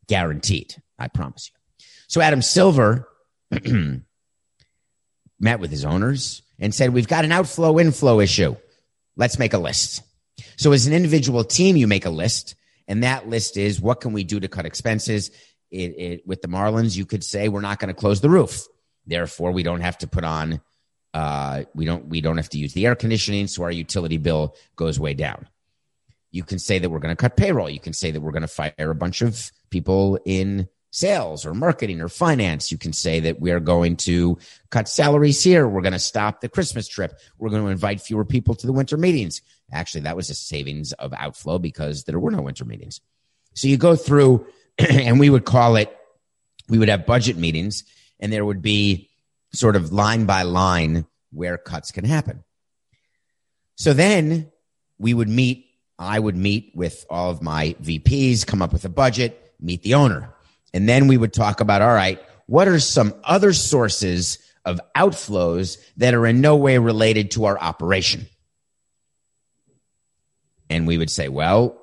Guaranteed. 0.07 0.75
I 0.99 1.07
promise 1.07 1.51
you. 1.51 1.85
So 2.07 2.21
Adam 2.21 2.41
Silver 2.41 3.07
met 5.39 5.59
with 5.59 5.71
his 5.71 5.85
owners 5.85 6.41
and 6.59 6.73
said, 6.73 6.93
we've 6.93 7.07
got 7.07 7.25
an 7.25 7.31
outflow 7.31 7.79
inflow 7.79 8.19
issue. 8.19 8.55
Let's 9.15 9.37
make 9.37 9.53
a 9.53 9.57
list. 9.57 10.01
So 10.55 10.71
as 10.71 10.87
an 10.87 10.93
individual 10.93 11.43
team, 11.43 11.75
you 11.75 11.87
make 11.87 12.05
a 12.05 12.09
list 12.09 12.55
and 12.87 13.03
that 13.03 13.27
list 13.27 13.57
is 13.57 13.81
what 13.81 14.01
can 14.01 14.13
we 14.13 14.23
do 14.23 14.39
to 14.39 14.47
cut 14.47 14.65
expenses? 14.65 15.31
It, 15.69 15.95
it, 15.97 16.27
with 16.27 16.41
the 16.41 16.47
Marlins, 16.47 16.95
you 16.95 17.05
could 17.05 17.23
say 17.23 17.49
we're 17.49 17.61
not 17.61 17.79
going 17.79 17.93
to 17.93 17.99
close 17.99 18.21
the 18.21 18.29
roof. 18.29 18.67
Therefore, 19.07 19.51
we 19.51 19.63
don't 19.63 19.81
have 19.81 19.97
to 19.99 20.07
put 20.07 20.23
on 20.23 20.61
uh, 21.17 21.63
we 21.73 21.85
don't 21.85 22.07
we 22.07 22.21
don't 22.21 22.37
have 22.37 22.49
to 22.49 22.59
use 22.59 22.73
the 22.73 22.85
air 22.85 22.95
conditioning, 22.95 23.47
so 23.47 23.63
our 23.63 23.71
utility 23.71 24.17
bill 24.17 24.55
goes 24.75 24.99
way 24.99 25.15
down. 25.15 25.47
You 26.29 26.43
can 26.43 26.59
say 26.59 26.77
that 26.77 26.91
we're 26.91 26.99
going 26.99 27.15
to 27.15 27.19
cut 27.19 27.35
payroll. 27.37 27.69
You 27.69 27.79
can 27.79 27.93
say 27.93 28.11
that 28.11 28.21
we're 28.21 28.31
going 28.31 28.43
to 28.43 28.47
fire 28.47 28.73
a 28.77 28.93
bunch 28.93 29.23
of 29.23 29.51
people 29.71 30.19
in 30.25 30.67
sales 30.91 31.43
or 31.43 31.55
marketing 31.55 32.01
or 32.01 32.07
finance. 32.07 32.71
You 32.71 32.77
can 32.77 32.93
say 32.93 33.19
that 33.21 33.39
we 33.39 33.49
are 33.49 33.59
going 33.59 33.95
to 33.97 34.37
cut 34.69 34.87
salaries 34.87 35.43
here. 35.43 35.67
We're 35.67 35.81
going 35.81 35.93
to 35.93 35.99
stop 35.99 36.41
the 36.41 36.49
Christmas 36.49 36.87
trip. 36.87 37.17
We're 37.39 37.49
going 37.49 37.63
to 37.63 37.69
invite 37.69 38.01
fewer 38.01 38.25
people 38.25 38.53
to 38.53 38.67
the 38.67 38.73
winter 38.73 38.97
meetings. 38.97 39.41
Actually, 39.71 40.01
that 40.01 40.15
was 40.15 40.29
a 40.29 40.35
savings 40.35 40.93
of 40.93 41.13
outflow 41.13 41.57
because 41.57 42.03
there 42.03 42.19
were 42.19 42.31
no 42.31 42.41
winter 42.43 42.65
meetings. 42.65 43.01
So 43.55 43.67
you 43.67 43.77
go 43.77 43.95
through, 43.95 44.45
and 44.77 45.19
we 45.19 45.31
would 45.31 45.45
call 45.45 45.77
it, 45.77 45.97
we 46.69 46.77
would 46.77 46.89
have 46.89 47.07
budget 47.07 47.37
meetings 47.37 47.85
and 48.19 48.31
there 48.31 48.45
would 48.45 48.61
be 48.61 49.09
sort 49.53 49.75
of 49.75 49.91
line 49.91 50.25
by 50.25 50.43
line 50.43 51.05
where 51.31 51.57
cuts 51.57 51.91
can 51.91 52.05
happen. 52.05 52.43
So 53.75 53.93
then 53.93 54.51
we 54.97 55.13
would 55.13 55.29
meet, 55.29 55.67
I 55.99 56.19
would 56.19 56.35
meet 56.35 56.71
with 56.75 57.05
all 57.09 57.29
of 57.29 57.41
my 57.41 57.75
VPs, 57.81 58.45
come 58.45 58.61
up 58.61 58.73
with 58.73 58.85
a 58.85 58.89
budget, 58.89 59.53
meet 59.59 59.83
the 59.83 59.93
owner. 59.93 60.33
And 60.73 60.87
then 60.87 61.07
we 61.07 61.17
would 61.17 61.33
talk 61.33 61.59
about, 61.59 61.81
all 61.81 61.93
right, 61.93 62.21
what 62.47 62.67
are 62.67 62.79
some 62.79 63.13
other 63.23 63.53
sources 63.53 64.39
of 64.65 64.81
outflows 64.95 65.77
that 65.97 66.13
are 66.13 66.25
in 66.25 66.41
no 66.41 66.55
way 66.55 66.77
related 66.77 67.31
to 67.31 67.45
our 67.45 67.57
operation? 67.59 68.27
And 70.69 70.87
we 70.87 70.97
would 70.97 71.09
say, 71.09 71.29
well, 71.29 71.79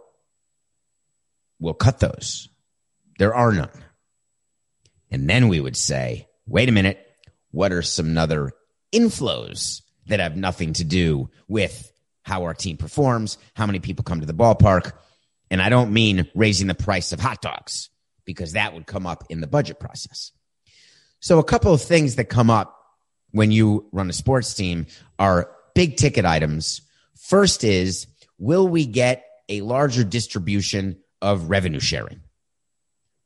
we'll 1.59 1.75
cut 1.75 2.00
those. 2.00 2.49
There 3.19 3.35
are 3.35 3.53
none. 3.53 3.84
And 5.14 5.30
then 5.30 5.47
we 5.47 5.61
would 5.61 5.76
say, 5.76 6.26
wait 6.44 6.68
a 6.68 6.73
minute, 6.73 6.99
what 7.52 7.71
are 7.71 7.83
some 7.83 8.18
other 8.18 8.50
inflows 8.92 9.83
that 10.09 10.18
have 10.18 10.37
nothing 10.37 10.73
to 10.73 10.83
do 10.83 11.30
with 11.47 11.92
how 12.23 12.42
our 12.42 12.52
team 12.52 12.76
performs, 12.76 13.38
how 13.54 13.64
many 13.64 13.78
people 13.78 14.02
come 14.02 14.18
to 14.18 14.26
the 14.26 14.35
ballpark? 14.35 14.90
And 15.52 15.62
I 15.62 15.68
don't 15.68 15.92
mean 15.92 16.28
raising 16.35 16.66
the 16.66 16.75
price 16.75 17.12
of 17.12 17.21
hot 17.21 17.40
dogs 17.40 17.90
because 18.25 18.54
that 18.54 18.75
would 18.75 18.88
come 18.88 19.06
up 19.06 19.23
in 19.30 19.40
the 19.40 19.47
budget 19.47 19.78
process. 19.78 20.33
So 21.21 21.38
a 21.38 21.44
couple 21.44 21.73
of 21.73 21.80
things 21.80 22.16
that 22.16 22.25
come 22.25 22.50
up 22.50 22.76
when 23.30 23.52
you 23.52 23.87
run 23.92 24.11
a 24.11 24.12
sports 24.12 24.52
team 24.52 24.88
are 25.16 25.49
big 25.76 25.97
ticket 25.97 26.25
items. 26.25 26.80
First 27.14 27.62
is, 27.62 28.09
will 28.37 28.66
we 28.66 28.85
get 28.85 29.25
a 29.49 29.61
larger 29.61 30.02
distribution 30.02 30.99
of 31.23 31.50
revenue 31.50 31.78
sharing? 31.78 32.21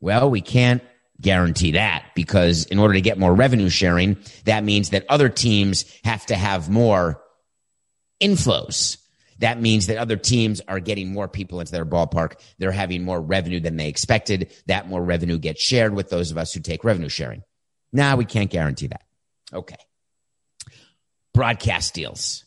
Well, 0.01 0.29
we 0.29 0.43
can't 0.43 0.83
guarantee 1.21 1.73
that 1.73 2.05
because 2.15 2.65
in 2.67 2.79
order 2.79 2.95
to 2.95 3.01
get 3.01 3.19
more 3.19 3.35
revenue 3.35 3.69
sharing, 3.69 4.17
that 4.45 4.65
means 4.65 4.91
that 4.91 5.05
other 5.09 5.29
teams 5.29 5.85
have 6.05 6.25
to 6.27 6.37
have 6.37 6.71
more 6.71 7.21
inflows. 8.23 8.99
That 9.41 9.61
means 9.61 9.87
that 9.87 9.99
other 9.99 10.17
teams 10.17 10.61
are 10.67 10.81
getting 10.81 11.13
more 11.13 11.29
people 11.29 11.61
into 11.61 11.73
their 11.73 11.87
ballpark. 11.87 12.41
They're 12.59 12.73
having 12.73 13.05
more 13.05 13.21
revenue 13.21 13.61
than 13.61 13.77
they 13.77 13.89
expected. 13.89 14.53
That 14.67 14.89
more 14.89 15.03
revenue 15.03 15.39
gets 15.39 15.63
shared 15.63 15.95
with 15.95 16.11
those 16.11 16.31
of 16.31 16.39
us 16.39 16.53
who 16.53 16.61
take 16.61 16.83
revenue 16.83 17.09
sharing. 17.09 17.43
Now 17.93 18.17
we 18.17 18.25
can't 18.25 18.51
guarantee 18.51 18.89
that. 18.89 19.03
Okay. 19.53 19.77
Broadcast 21.33 21.95
deals. 21.95 22.45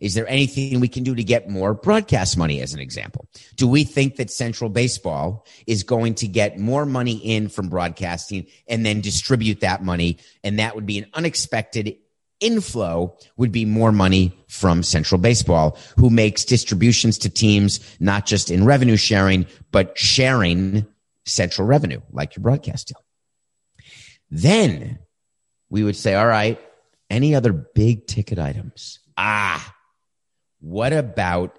Is 0.00 0.14
there 0.14 0.26
anything 0.28 0.80
we 0.80 0.88
can 0.88 1.04
do 1.04 1.14
to 1.14 1.22
get 1.22 1.48
more 1.48 1.74
broadcast 1.74 2.36
money, 2.36 2.60
as 2.60 2.72
an 2.72 2.80
example? 2.80 3.28
Do 3.56 3.68
we 3.68 3.84
think 3.84 4.16
that 4.16 4.30
Central 4.30 4.70
Baseball 4.70 5.46
is 5.66 5.82
going 5.82 6.14
to 6.16 6.26
get 6.26 6.58
more 6.58 6.86
money 6.86 7.16
in 7.16 7.48
from 7.48 7.68
broadcasting 7.68 8.46
and 8.66 8.84
then 8.84 9.00
distribute 9.00 9.60
that 9.60 9.84
money? 9.84 10.18
And 10.42 10.58
that 10.58 10.74
would 10.74 10.86
be 10.86 10.98
an 10.98 11.06
unexpected 11.14 11.96
inflow, 12.40 13.14
would 13.36 13.52
be 13.52 13.66
more 13.66 13.92
money 13.92 14.32
from 14.48 14.82
Central 14.82 15.20
Baseball, 15.20 15.78
who 15.96 16.08
makes 16.08 16.44
distributions 16.44 17.18
to 17.18 17.28
teams, 17.28 17.80
not 18.00 18.24
just 18.24 18.50
in 18.50 18.64
revenue 18.64 18.96
sharing, 18.96 19.46
but 19.70 19.96
sharing 19.98 20.86
central 21.26 21.66
revenue, 21.68 22.00
like 22.10 22.34
your 22.34 22.42
broadcast 22.42 22.88
deal. 22.88 23.04
Then 24.30 24.98
we 25.68 25.84
would 25.84 25.96
say, 25.96 26.14
all 26.14 26.26
right, 26.26 26.58
any 27.10 27.34
other 27.34 27.52
big 27.52 28.06
ticket 28.06 28.38
items? 28.38 29.00
Ah, 29.18 29.74
what 30.70 30.92
about 30.92 31.58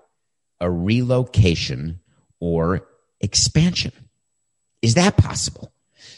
a 0.61 0.71
relocation 0.71 1.99
or 2.39 2.87
expansion? 3.19 3.91
Is 4.81 4.93
that 4.93 5.17
possible? 5.17 5.73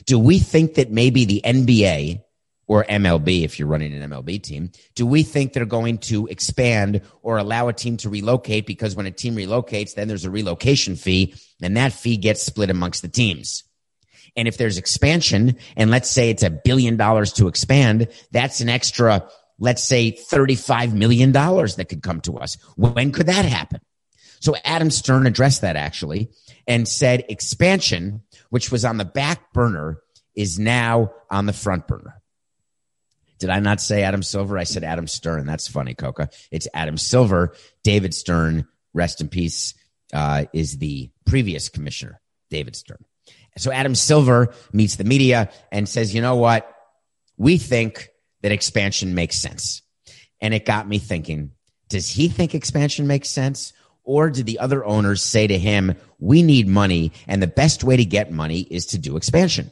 Do 0.06 0.20
we 0.20 0.38
think 0.38 0.76
that 0.76 0.92
maybe 0.92 1.26
the 1.26 1.42
NBA 1.44 2.22
or 2.68 2.84
MLB, 2.84 3.44
if 3.44 3.58
you're 3.58 3.68
running 3.68 3.94
an 3.94 4.10
MLB 4.12 4.42
team, 4.42 4.72
do 4.94 5.08
we 5.08 5.24
think 5.24 5.54
they're 5.54 5.66
going 5.66 5.98
to 6.00 6.28
expand 6.28 7.02
or 7.24 7.38
allow 7.38 7.68
a 7.68 7.74
team 7.74 7.98
to 7.98 8.10
relocate? 8.10 8.68
Because 8.68 8.96
when 8.96 9.08
a 9.08 9.12
team 9.12 9.36
relocates, 9.36 9.96
then 9.96 10.08
there's 10.08 10.26
a 10.26 10.32
relocation 10.32 10.96
fee 10.96 11.34
and 11.64 11.76
that 11.78 11.94
fee 11.94 12.18
gets 12.18 12.44
split 12.44 12.70
amongst 12.70 13.02
the 13.02 13.08
teams. 13.08 13.64
And 14.36 14.48
if 14.48 14.58
there's 14.58 14.78
expansion 14.78 15.58
and 15.76 15.90
let's 15.90 16.12
say 16.12 16.30
it's 16.30 16.44
a 16.44 16.52
billion 16.52 16.96
dollars 16.98 17.34
to 17.34 17.48
expand, 17.48 18.08
that's 18.32 18.62
an 18.62 18.70
extra 18.70 19.28
let's 19.60 19.84
say 19.84 20.12
$35 20.12 20.94
million 20.94 21.32
that 21.32 21.88
could 21.90 22.04
come 22.04 22.22
to 22.22 22.38
us. 22.38 22.58
When 22.76 23.12
could 23.12 23.28
that 23.28 23.46
happen? 23.46 23.82
So 24.40 24.56
Adam 24.66 24.92
Stern 24.92 25.26
addressed 25.26 25.62
that 25.62 25.76
actually 25.76 26.30
and 26.68 26.88
said 26.88 27.24
expansion, 27.30 28.22
which 28.50 28.72
was 28.72 28.84
on 28.84 28.98
the 28.98 29.06
back 29.06 29.54
burner, 29.54 30.00
is 30.36 30.60
now 30.60 31.12
on 31.30 31.46
the 31.46 31.54
front 31.54 31.88
burner. 31.88 32.22
Did 33.40 33.50
I 33.50 33.60
not 33.60 33.82
say 33.82 34.04
Adam 34.04 34.24
Silver? 34.24 34.58
I 34.58 34.64
said 34.64 34.84
Adam 34.84 35.08
Stern. 35.08 35.46
That's 35.46 35.68
funny, 35.68 35.94
Coca. 35.94 36.30
It's 36.52 36.68
Adam 36.74 36.98
Silver. 36.98 37.56
David 37.84 38.14
Stern, 38.14 38.68
rest 38.94 39.22
in 39.22 39.28
peace, 39.28 39.74
uh, 40.14 40.46
is 40.54 40.78
the 40.78 41.12
previous 41.26 41.70
commissioner, 41.70 42.22
David 42.50 42.76
Stern. 42.76 43.04
So 43.58 43.72
Adam 43.72 43.96
Silver 43.96 44.54
meets 44.72 44.96
the 44.96 45.04
media 45.04 45.52
and 45.72 45.88
says, 45.88 46.16
you 46.16 46.22
know 46.22 46.36
what? 46.36 46.74
We 47.38 47.58
think 47.58 48.10
that 48.44 48.52
expansion 48.52 49.16
makes 49.16 49.40
sense. 49.40 49.82
And 50.40 50.54
it 50.54 50.66
got 50.66 50.88
me 50.88 51.00
thinking, 51.00 51.52
does 51.90 52.10
he 52.10 52.28
think 52.28 52.54
expansion 52.54 53.08
makes 53.08 53.30
sense? 53.30 53.74
Or 54.04 54.30
did 54.30 54.46
the 54.46 54.60
other 54.60 54.86
owners 54.86 55.24
say 55.24 55.48
to 55.48 55.58
him, 55.58 55.96
we 56.20 56.44
need 56.44 56.68
money 56.68 57.14
and 57.28 57.42
the 57.42 57.48
best 57.48 57.84
way 57.84 57.98
to 57.98 58.06
get 58.06 58.32
money 58.32 58.60
is 58.60 58.88
to 58.88 58.98
do 58.98 59.18
expansion? 59.18 59.72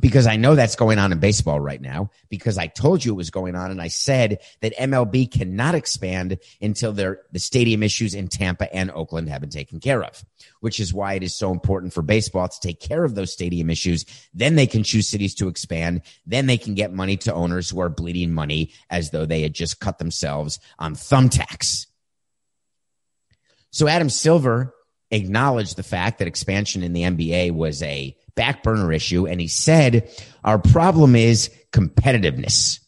Because 0.00 0.26
I 0.26 0.36
know 0.36 0.54
that's 0.54 0.76
going 0.76 0.98
on 0.98 1.12
in 1.12 1.18
baseball 1.18 1.60
right 1.60 1.80
now 1.80 2.10
because 2.28 2.58
I 2.58 2.66
told 2.66 3.04
you 3.04 3.12
it 3.12 3.16
was 3.16 3.30
going 3.30 3.54
on 3.54 3.70
and 3.70 3.82
I 3.82 3.88
said 3.88 4.38
that 4.60 4.76
MLB 4.76 5.30
cannot 5.30 5.74
expand 5.74 6.38
until 6.60 6.92
the 6.92 7.18
stadium 7.36 7.82
issues 7.82 8.14
in 8.14 8.28
Tampa 8.28 8.72
and 8.74 8.90
Oakland 8.90 9.28
have 9.28 9.40
been 9.40 9.50
taken 9.50 9.80
care 9.80 10.02
of, 10.02 10.24
which 10.60 10.78
is 10.80 10.94
why 10.94 11.14
it 11.14 11.22
is 11.22 11.34
so 11.34 11.50
important 11.50 11.92
for 11.92 12.02
baseball 12.02 12.48
to 12.48 12.60
take 12.60 12.80
care 12.80 13.04
of 13.04 13.14
those 13.14 13.32
stadium 13.32 13.70
issues. 13.70 14.04
Then 14.32 14.54
they 14.54 14.66
can 14.66 14.82
choose 14.82 15.08
cities 15.08 15.34
to 15.36 15.48
expand. 15.48 16.02
Then 16.26 16.46
they 16.46 16.58
can 16.58 16.74
get 16.74 16.92
money 16.92 17.16
to 17.18 17.34
owners 17.34 17.70
who 17.70 17.80
are 17.80 17.88
bleeding 17.88 18.32
money 18.32 18.72
as 18.90 19.10
though 19.10 19.26
they 19.26 19.42
had 19.42 19.54
just 19.54 19.80
cut 19.80 19.98
themselves 19.98 20.58
on 20.78 20.94
thumbtacks. 20.94 21.86
So 23.70 23.88
Adam 23.88 24.08
Silver 24.08 24.74
acknowledged 25.10 25.76
the 25.76 25.82
fact 25.82 26.18
that 26.18 26.28
expansion 26.28 26.82
in 26.82 26.92
the 26.92 27.02
NBA 27.02 27.52
was 27.52 27.82
a 27.82 28.16
back 28.38 28.62
burner 28.62 28.92
issue. 28.92 29.26
And 29.26 29.40
he 29.40 29.48
said, 29.48 30.08
our 30.44 30.58
problem 30.58 31.16
is 31.16 31.50
competitiveness. 31.72 32.78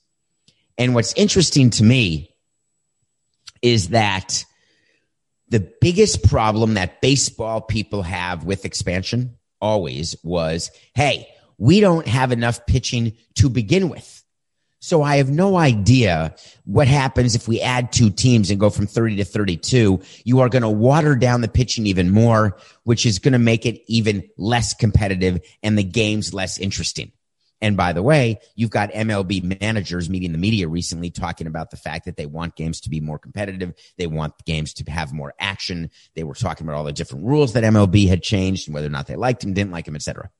And 0.78 0.94
what's 0.94 1.12
interesting 1.14 1.70
to 1.70 1.84
me 1.84 2.34
is 3.60 3.88
that 3.88 4.44
the 5.48 5.68
biggest 5.80 6.22
problem 6.28 6.74
that 6.74 7.00
baseball 7.00 7.60
people 7.60 8.02
have 8.02 8.44
with 8.44 8.64
expansion 8.64 9.36
always 9.60 10.14
was, 10.22 10.70
Hey, 10.94 11.26
we 11.58 11.80
don't 11.80 12.06
have 12.06 12.30
enough 12.30 12.64
pitching 12.66 13.14
to 13.34 13.50
begin 13.50 13.88
with. 13.88 14.19
So 14.80 15.02
I 15.02 15.16
have 15.16 15.28
no 15.28 15.56
idea 15.56 16.34
what 16.64 16.88
happens 16.88 17.34
if 17.34 17.46
we 17.46 17.60
add 17.60 17.92
two 17.92 18.10
teams 18.10 18.50
and 18.50 18.58
go 18.58 18.70
from 18.70 18.86
30 18.86 19.16
to 19.16 19.24
32. 19.24 20.00
You 20.24 20.40
are 20.40 20.48
going 20.48 20.62
to 20.62 20.70
water 20.70 21.14
down 21.14 21.42
the 21.42 21.48
pitching 21.48 21.86
even 21.86 22.10
more, 22.10 22.56
which 22.84 23.04
is 23.04 23.18
going 23.18 23.34
to 23.34 23.38
make 23.38 23.66
it 23.66 23.82
even 23.86 24.28
less 24.38 24.72
competitive 24.72 25.40
and 25.62 25.76
the 25.76 25.84
games 25.84 26.32
less 26.32 26.58
interesting. 26.58 27.12
And 27.60 27.76
by 27.76 27.92
the 27.92 28.02
way, 28.02 28.40
you've 28.54 28.70
got 28.70 28.90
MLB 28.92 29.60
managers 29.60 30.08
meeting 30.08 30.32
the 30.32 30.38
media 30.38 30.66
recently 30.66 31.10
talking 31.10 31.46
about 31.46 31.70
the 31.70 31.76
fact 31.76 32.06
that 32.06 32.16
they 32.16 32.24
want 32.24 32.56
games 32.56 32.80
to 32.82 32.90
be 32.90 33.00
more 33.00 33.18
competitive. 33.18 33.74
They 33.98 34.06
want 34.06 34.32
games 34.46 34.72
to 34.74 34.90
have 34.90 35.12
more 35.12 35.34
action. 35.38 35.90
They 36.14 36.24
were 36.24 36.34
talking 36.34 36.66
about 36.66 36.76
all 36.76 36.84
the 36.84 36.92
different 36.94 37.26
rules 37.26 37.52
that 37.52 37.64
MLB 37.64 38.08
had 38.08 38.22
changed 38.22 38.66
and 38.66 38.74
whether 38.74 38.86
or 38.86 38.90
not 38.90 39.08
they 39.08 39.16
liked 39.16 39.42
them, 39.42 39.52
didn't 39.52 39.72
like 39.72 39.84
them, 39.84 39.96
etc. 39.96 40.30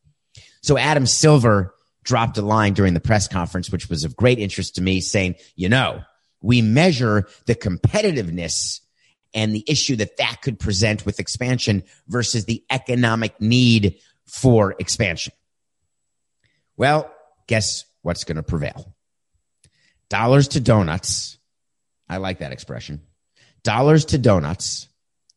So 0.62 0.78
Adam 0.78 1.04
Silver 1.04 1.74
dropped 2.04 2.38
a 2.38 2.42
line 2.42 2.74
during 2.74 2.94
the 2.94 3.00
press 3.00 3.28
conference, 3.28 3.70
which 3.70 3.88
was 3.88 4.04
of 4.04 4.16
great 4.16 4.38
interest 4.38 4.76
to 4.76 4.82
me, 4.82 5.00
saying, 5.00 5.34
you 5.54 5.68
know, 5.68 6.02
we 6.42 6.62
measure 6.62 7.28
the 7.46 7.54
competitiveness 7.54 8.80
and 9.34 9.54
the 9.54 9.64
issue 9.66 9.96
that 9.96 10.16
that 10.16 10.40
could 10.42 10.58
present 10.58 11.06
with 11.06 11.20
expansion 11.20 11.84
versus 12.08 12.44
the 12.44 12.64
economic 12.70 13.40
need 13.40 13.98
for 14.26 14.74
expansion. 14.78 15.32
Well, 16.76 17.12
guess 17.46 17.84
what's 18.02 18.24
going 18.24 18.36
to 18.36 18.42
prevail? 18.42 18.94
Dollars 20.08 20.48
to 20.48 20.60
donuts. 20.60 21.38
I 22.08 22.16
like 22.16 22.38
that 22.38 22.52
expression. 22.52 23.02
Dollars 23.62 24.06
to 24.06 24.18
donuts. 24.18 24.88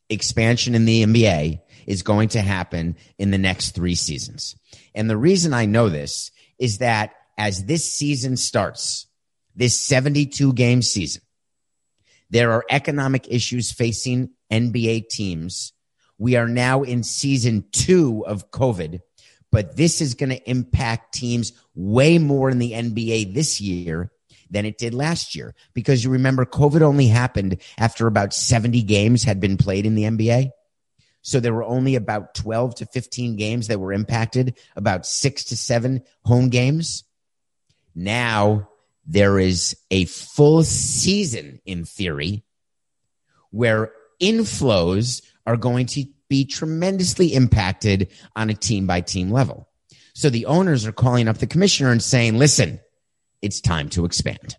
Expansion 0.10 0.76
in 0.76 0.86
the 0.86 1.04
NBA 1.04 1.62
is 1.86 2.04
going 2.04 2.30
to 2.30 2.42
happen 2.42 2.96
in 3.18 3.32
the 3.32 3.38
next 3.38 3.72
three 3.72 3.96
seasons. 3.96 4.56
And 4.96 5.10
the 5.10 5.18
reason 5.18 5.54
I 5.54 5.66
know 5.66 5.90
this 5.90 6.32
is 6.64 6.78
that 6.78 7.14
as 7.38 7.66
this 7.66 7.92
season 7.92 8.38
starts, 8.38 9.06
this 9.54 9.78
72 9.78 10.54
game 10.54 10.82
season, 10.82 11.22
there 12.30 12.54
are 12.54 12.64
economic 12.70 13.28
issues 13.30 13.74
facing 13.74 14.30
NBA 14.50 15.10
teams. 15.10 15.74
We 16.18 16.38
are 16.38 16.48
now 16.48 16.84
in 16.84 17.04
season 17.04 17.66
two 17.74 18.26
of 18.26 18.50
COVID, 18.52 19.02
but 19.52 19.76
this 19.76 20.00
is 20.00 20.14
going 20.14 20.30
to 20.30 20.50
impact 20.50 21.14
teams 21.14 21.52
way 21.76 22.18
more 22.18 22.50
in 22.50 22.60
the 22.60 22.72
NBA 22.72 23.34
this 23.34 23.60
year 23.60 24.10
than 24.50 24.66
it 24.66 24.78
did 24.78 24.94
last 24.94 25.36
year. 25.36 25.54
Because 25.74 26.02
you 26.02 26.12
remember, 26.12 26.46
COVID 26.46 26.82
only 26.82 27.08
happened 27.08 27.58
after 27.78 28.08
about 28.08 28.34
70 28.34 28.84
games 28.84 29.26
had 29.26 29.42
been 29.42 29.58
played 29.58 29.86
in 29.86 29.96
the 29.96 30.04
NBA. 30.04 30.52
So 31.24 31.40
there 31.40 31.54
were 31.54 31.64
only 31.64 31.96
about 31.96 32.36
12 32.36 32.76
to 32.76 32.86
15 32.86 33.38
games 33.38 33.68
that 33.68 33.80
were 33.80 33.94
impacted, 33.94 34.58
about 34.76 35.06
six 35.06 35.46
to 35.46 35.58
seven 35.58 36.04
home 36.24 36.50
games. 36.50 37.06
Now 37.96 38.70
there 39.08 39.40
is 39.40 39.78
a 39.90 40.06
full 40.06 40.64
season 40.64 41.62
in 41.66 41.86
theory 41.86 42.44
where 43.52 43.94
inflows 44.22 45.22
are 45.46 45.58
going 45.58 45.86
to 45.88 46.06
be 46.28 46.46
tremendously 46.46 47.34
impacted 47.34 48.10
on 48.36 48.50
a 48.50 48.54
team 48.54 48.86
by 48.86 49.00
team 49.00 49.32
level. 49.32 49.68
So 50.14 50.30
the 50.30 50.46
owners 50.46 50.86
are 50.86 50.92
calling 50.92 51.28
up 51.28 51.38
the 51.38 51.48
commissioner 51.48 51.92
and 51.92 52.04
saying, 52.04 52.38
listen, 52.38 52.80
it's 53.42 53.62
time 53.62 53.90
to 53.90 54.06
expand. 54.06 54.58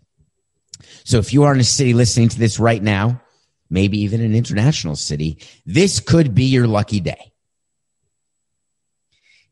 So 1.03 1.17
if 1.19 1.31
you 1.31 1.43
are 1.43 1.53
in 1.53 1.59
a 1.59 1.63
city 1.63 1.93
listening 1.93 2.29
to 2.29 2.39
this 2.39 2.59
right 2.59 2.81
now 2.81 3.21
maybe 3.69 3.99
even 4.01 4.21
an 4.21 4.35
international 4.35 4.95
city, 4.95 5.39
this 5.65 5.99
could 5.99 6.35
be 6.35 6.45
your 6.45 6.67
lucky 6.67 6.99
day. 6.99 7.31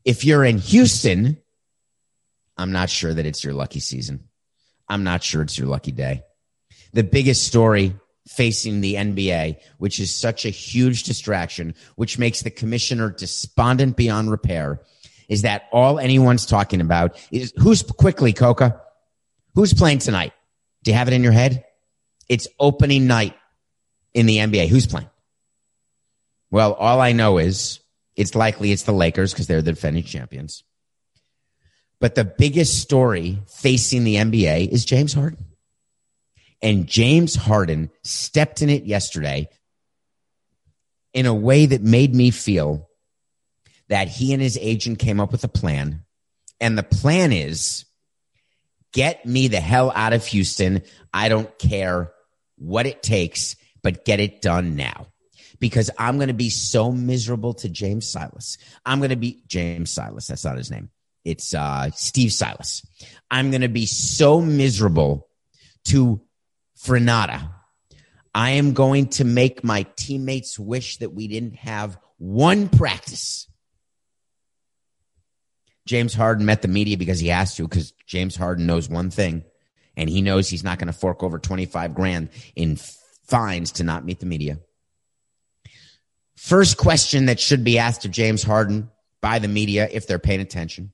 If 0.04 0.24
you're 0.24 0.44
in 0.44 0.58
Houston, 0.58 1.38
I'm 2.56 2.72
not 2.72 2.90
sure 2.90 3.12
that 3.12 3.26
it's 3.26 3.42
your 3.42 3.54
lucky 3.54 3.80
season. 3.80 4.28
I'm 4.88 5.02
not 5.02 5.22
sure 5.22 5.42
it's 5.42 5.58
your 5.58 5.66
lucky 5.66 5.92
day. 5.92 6.22
The 6.92 7.02
biggest 7.02 7.46
story 7.46 7.96
facing 8.28 8.80
the 8.80 8.94
NBA, 8.94 9.56
which 9.78 9.98
is 9.98 10.14
such 10.14 10.44
a 10.44 10.50
huge 10.50 11.02
distraction, 11.04 11.74
which 11.96 12.18
makes 12.18 12.42
the 12.42 12.50
commissioner 12.50 13.10
despondent 13.10 13.96
beyond 13.96 14.30
repair, 14.30 14.80
is 15.28 15.42
that 15.42 15.64
all 15.72 15.98
anyone's 15.98 16.46
talking 16.46 16.80
about 16.80 17.18
is 17.30 17.52
who's 17.56 17.82
quickly, 17.82 18.32
Coca? 18.32 18.80
Who's 19.54 19.72
playing 19.72 19.98
tonight? 19.98 20.32
Do 20.82 20.90
you 20.90 20.96
have 20.96 21.08
it 21.08 21.14
in 21.14 21.22
your 21.22 21.32
head? 21.32 21.64
It's 22.28 22.48
opening 22.60 23.06
night 23.06 23.34
in 24.14 24.26
the 24.26 24.38
NBA. 24.38 24.68
Who's 24.68 24.86
playing? 24.86 25.10
Well, 26.50 26.72
all 26.74 27.00
I 27.00 27.12
know 27.12 27.38
is 27.38 27.80
it's 28.16 28.34
likely 28.34 28.72
it's 28.72 28.84
the 28.84 28.92
Lakers 28.92 29.32
because 29.32 29.46
they're 29.46 29.60
the 29.60 29.72
defending 29.72 30.04
champions. 30.04 30.62
But 32.00 32.14
the 32.14 32.24
biggest 32.24 32.80
story 32.80 33.40
facing 33.48 34.04
the 34.04 34.16
NBA 34.16 34.68
is 34.68 34.84
James 34.84 35.12
Harden. 35.12 35.44
And 36.62 36.86
James 36.86 37.34
Harden 37.34 37.90
stepped 38.02 38.62
in 38.62 38.70
it 38.70 38.84
yesterday 38.84 39.48
in 41.12 41.26
a 41.26 41.34
way 41.34 41.66
that 41.66 41.82
made 41.82 42.14
me 42.14 42.30
feel 42.30 42.88
that 43.88 44.08
he 44.08 44.32
and 44.32 44.40
his 44.40 44.58
agent 44.60 44.98
came 44.98 45.20
up 45.20 45.32
with 45.32 45.44
a 45.44 45.48
plan. 45.48 46.04
And 46.60 46.78
the 46.78 46.82
plan 46.82 47.32
is 47.32 47.84
get 48.92 49.26
me 49.26 49.48
the 49.48 49.60
hell 49.60 49.92
out 49.94 50.12
of 50.12 50.24
Houston. 50.26 50.82
I 51.12 51.28
don't 51.28 51.58
care 51.58 52.12
what 52.56 52.86
it 52.86 53.02
takes, 53.02 53.56
but 53.84 54.04
get 54.04 54.18
it 54.18 54.42
done 54.42 54.74
now 54.74 55.06
because 55.60 55.90
I'm 55.96 56.16
going 56.16 56.28
to 56.28 56.34
be 56.34 56.50
so 56.50 56.90
miserable 56.90 57.54
to 57.54 57.68
James 57.68 58.10
Silas. 58.10 58.58
I'm 58.84 58.98
going 58.98 59.10
to 59.10 59.16
be 59.16 59.44
James 59.46 59.92
Silas. 59.92 60.26
That's 60.26 60.44
not 60.44 60.56
his 60.56 60.70
name. 60.70 60.90
It's 61.24 61.54
uh, 61.54 61.90
Steve 61.90 62.32
Silas. 62.32 62.84
I'm 63.30 63.50
going 63.50 63.60
to 63.60 63.68
be 63.68 63.86
so 63.86 64.40
miserable 64.40 65.28
to 65.84 66.20
Frenata. 66.76 67.50
I 68.34 68.50
am 68.52 68.72
going 68.72 69.08
to 69.10 69.24
make 69.24 69.62
my 69.62 69.86
teammates 69.96 70.58
wish 70.58 70.96
that 70.98 71.14
we 71.14 71.28
didn't 71.28 71.56
have 71.56 71.98
one 72.18 72.68
practice. 72.68 73.48
James 75.86 76.14
Harden 76.14 76.46
met 76.46 76.62
the 76.62 76.68
media 76.68 76.96
because 76.96 77.20
he 77.20 77.28
has 77.28 77.54
to, 77.56 77.68
because 77.68 77.92
James 78.06 78.34
Harden 78.34 78.66
knows 78.66 78.88
one 78.88 79.10
thing, 79.10 79.44
and 79.96 80.08
he 80.08 80.22
knows 80.22 80.48
he's 80.48 80.64
not 80.64 80.78
going 80.78 80.86
to 80.86 80.98
fork 80.98 81.22
over 81.22 81.38
25 81.38 81.94
grand 81.94 82.30
in 82.56 82.76
fines 83.24 83.72
to 83.72 83.84
not 83.84 84.04
meet 84.04 84.20
the 84.20 84.26
media. 84.26 84.58
First 86.36 86.76
question 86.76 87.26
that 87.26 87.40
should 87.40 87.64
be 87.64 87.78
asked 87.78 88.04
of 88.04 88.10
James 88.10 88.42
Harden 88.42 88.90
by 89.20 89.38
the 89.38 89.48
media 89.48 89.88
if 89.90 90.06
they're 90.06 90.18
paying 90.18 90.40
attention. 90.40 90.92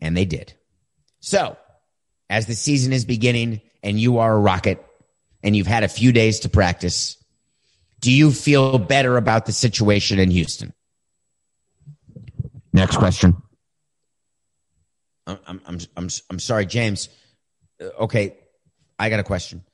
And 0.00 0.16
they 0.16 0.24
did. 0.24 0.52
So, 1.20 1.56
as 2.28 2.46
the 2.46 2.54
season 2.54 2.92
is 2.92 3.04
beginning 3.04 3.60
and 3.82 3.98
you 3.98 4.18
are 4.18 4.34
a 4.34 4.38
Rocket 4.38 4.84
and 5.42 5.56
you've 5.56 5.66
had 5.66 5.84
a 5.84 5.88
few 5.88 6.12
days 6.12 6.40
to 6.40 6.48
practice, 6.48 7.16
do 8.00 8.10
you 8.10 8.30
feel 8.30 8.78
better 8.78 9.16
about 9.16 9.46
the 9.46 9.52
situation 9.52 10.18
in 10.18 10.30
Houston? 10.30 10.72
Next 12.72 12.96
question. 12.96 13.36
I'm, 15.26 15.60
I'm, 15.66 15.78
I'm, 15.96 16.08
I'm 16.30 16.38
sorry, 16.38 16.66
James. 16.66 17.08
Uh, 17.80 17.86
okay, 18.00 18.36
I 18.98 19.10
got 19.10 19.20
a 19.20 19.24
question. 19.24 19.64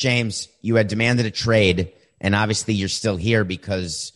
James, 0.00 0.48
you 0.62 0.76
had 0.76 0.88
demanded 0.88 1.26
a 1.26 1.30
trade, 1.30 1.92
and 2.22 2.34
obviously 2.34 2.72
you're 2.72 2.88
still 2.88 3.16
here 3.16 3.44
because 3.44 4.12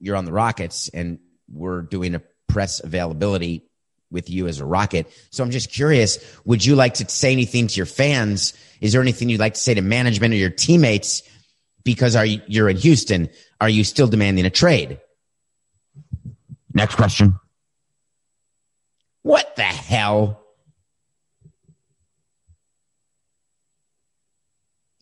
you're 0.00 0.16
on 0.16 0.24
the 0.24 0.32
Rockets, 0.32 0.88
and 0.88 1.20
we're 1.48 1.82
doing 1.82 2.16
a 2.16 2.22
press 2.48 2.80
availability 2.80 3.64
with 4.10 4.28
you 4.28 4.48
as 4.48 4.58
a 4.58 4.64
Rocket. 4.64 5.06
So 5.30 5.44
I'm 5.44 5.52
just 5.52 5.70
curious, 5.70 6.18
would 6.44 6.64
you 6.64 6.74
like 6.74 6.94
to 6.94 7.08
say 7.08 7.30
anything 7.30 7.68
to 7.68 7.76
your 7.76 7.86
fans? 7.86 8.54
Is 8.80 8.92
there 8.92 9.00
anything 9.00 9.28
you'd 9.28 9.38
like 9.38 9.54
to 9.54 9.60
say 9.60 9.74
to 9.74 9.82
management 9.82 10.34
or 10.34 10.36
your 10.36 10.50
teammates? 10.50 11.22
Because 11.84 12.16
are 12.16 12.26
you, 12.26 12.42
you're 12.48 12.68
in 12.68 12.76
Houston. 12.76 13.28
Are 13.60 13.68
you 13.68 13.84
still 13.84 14.08
demanding 14.08 14.46
a 14.46 14.50
trade? 14.50 14.98
Next 16.74 16.96
question. 16.96 17.38
What 19.22 19.54
the 19.54 19.62
hell? 19.62 20.42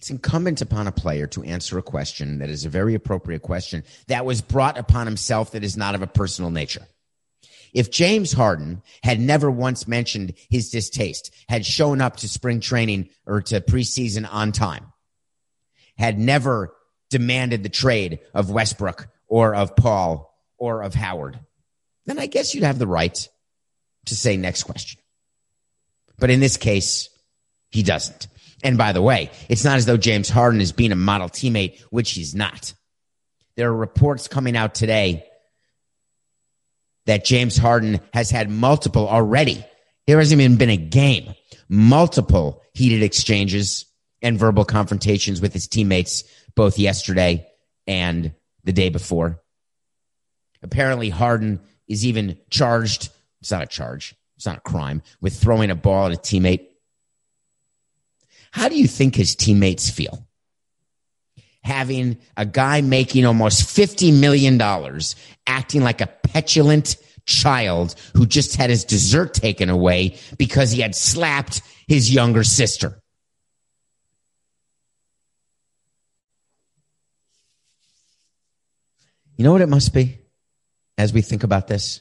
It's 0.06 0.10
incumbent 0.12 0.62
upon 0.62 0.86
a 0.86 0.92
player 0.92 1.26
to 1.26 1.42
answer 1.42 1.78
a 1.78 1.82
question 1.82 2.38
that 2.38 2.48
is 2.48 2.64
a 2.64 2.68
very 2.68 2.94
appropriate 2.94 3.42
question 3.42 3.82
that 4.06 4.24
was 4.24 4.40
brought 4.40 4.78
upon 4.78 5.04
himself 5.04 5.50
that 5.50 5.64
is 5.64 5.76
not 5.76 5.96
of 5.96 6.02
a 6.02 6.06
personal 6.06 6.52
nature. 6.52 6.86
If 7.74 7.90
James 7.90 8.32
Harden 8.32 8.82
had 9.02 9.18
never 9.18 9.50
once 9.50 9.88
mentioned 9.88 10.34
his 10.48 10.70
distaste, 10.70 11.34
had 11.48 11.66
shown 11.66 12.00
up 12.00 12.18
to 12.18 12.28
spring 12.28 12.60
training 12.60 13.08
or 13.26 13.42
to 13.42 13.60
preseason 13.60 14.32
on 14.32 14.52
time, 14.52 14.92
had 15.98 16.20
never 16.20 16.72
demanded 17.10 17.64
the 17.64 17.68
trade 17.68 18.20
of 18.32 18.48
Westbrook 18.48 19.08
or 19.26 19.56
of 19.56 19.74
Paul 19.74 20.32
or 20.56 20.84
of 20.84 20.94
Howard, 20.94 21.40
then 22.04 22.20
I 22.20 22.26
guess 22.26 22.54
you'd 22.54 22.62
have 22.62 22.78
the 22.78 22.86
right 22.86 23.28
to 24.04 24.14
say 24.14 24.36
next 24.36 24.62
question. 24.62 25.00
But 26.16 26.30
in 26.30 26.38
this 26.38 26.56
case, 26.56 27.08
he 27.70 27.82
doesn't. 27.82 28.28
And 28.62 28.78
by 28.78 28.92
the 28.92 29.02
way, 29.02 29.30
it's 29.48 29.64
not 29.64 29.76
as 29.76 29.86
though 29.86 29.96
James 29.96 30.28
Harden 30.28 30.60
is 30.60 30.72
being 30.72 30.92
a 30.92 30.96
model 30.96 31.28
teammate, 31.28 31.80
which 31.90 32.12
he's 32.12 32.34
not. 32.34 32.72
There 33.56 33.70
are 33.70 33.76
reports 33.76 34.28
coming 34.28 34.56
out 34.56 34.74
today 34.74 35.24
that 37.06 37.24
James 37.24 37.56
Harden 37.56 38.00
has 38.12 38.30
had 38.30 38.50
multiple 38.50 39.08
already. 39.08 39.64
There 40.06 40.18
hasn't 40.18 40.40
even 40.40 40.56
been 40.56 40.70
a 40.70 40.76
game, 40.76 41.34
multiple 41.68 42.62
heated 42.74 43.02
exchanges 43.02 43.86
and 44.22 44.38
verbal 44.38 44.64
confrontations 44.64 45.40
with 45.40 45.52
his 45.52 45.68
teammates, 45.68 46.24
both 46.54 46.78
yesterday 46.78 47.46
and 47.86 48.34
the 48.64 48.72
day 48.72 48.88
before. 48.88 49.40
Apparently, 50.62 51.10
Harden 51.10 51.60
is 51.88 52.06
even 52.06 52.38
charged. 52.50 53.10
It's 53.40 53.50
not 53.50 53.62
a 53.62 53.66
charge. 53.66 54.14
It's 54.36 54.46
not 54.46 54.58
a 54.58 54.60
crime 54.60 55.02
with 55.20 55.36
throwing 55.36 55.70
a 55.70 55.74
ball 55.74 56.06
at 56.06 56.12
a 56.12 56.16
teammate. 56.16 56.66
How 58.52 58.68
do 58.68 58.76
you 58.76 58.86
think 58.86 59.14
his 59.14 59.34
teammates 59.34 59.90
feel? 59.90 60.26
Having 61.62 62.18
a 62.36 62.46
guy 62.46 62.80
making 62.80 63.26
almost 63.26 63.76
$50 63.76 64.18
million 64.18 64.60
acting 65.46 65.82
like 65.82 66.00
a 66.00 66.06
petulant 66.06 66.96
child 67.26 67.96
who 68.14 68.24
just 68.24 68.56
had 68.56 68.70
his 68.70 68.84
dessert 68.84 69.34
taken 69.34 69.68
away 69.68 70.16
because 70.38 70.70
he 70.70 70.80
had 70.80 70.94
slapped 70.94 71.62
his 71.88 72.12
younger 72.12 72.44
sister. 72.44 73.02
You 79.36 79.44
know 79.44 79.52
what 79.52 79.60
it 79.60 79.68
must 79.68 79.92
be? 79.92 80.20
as 80.98 81.12
we 81.12 81.22
think 81.22 81.44
about 81.44 81.66
this? 81.66 82.00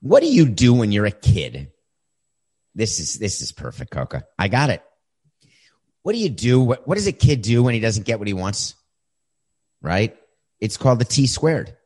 What 0.00 0.20
do 0.20 0.28
you 0.28 0.46
do 0.46 0.74
when 0.74 0.92
you're 0.92 1.06
a 1.06 1.10
kid? 1.10 1.72
This 2.74 3.00
is 3.00 3.18
this 3.18 3.40
is 3.40 3.52
perfect, 3.52 3.90
Coca. 3.90 4.24
I 4.38 4.48
got 4.48 4.70
it. 4.70 4.82
What 6.06 6.14
do 6.14 6.20
you 6.20 6.28
do? 6.28 6.60
What, 6.60 6.86
what 6.86 6.94
does 6.94 7.08
a 7.08 7.12
kid 7.12 7.42
do 7.42 7.64
when 7.64 7.74
he 7.74 7.80
doesn't 7.80 8.06
get 8.06 8.20
what 8.20 8.28
he 8.28 8.32
wants? 8.32 8.76
Right? 9.82 10.16
It's 10.60 10.76
called 10.76 11.00
the 11.00 11.04
T 11.04 11.26
squared. 11.26 11.76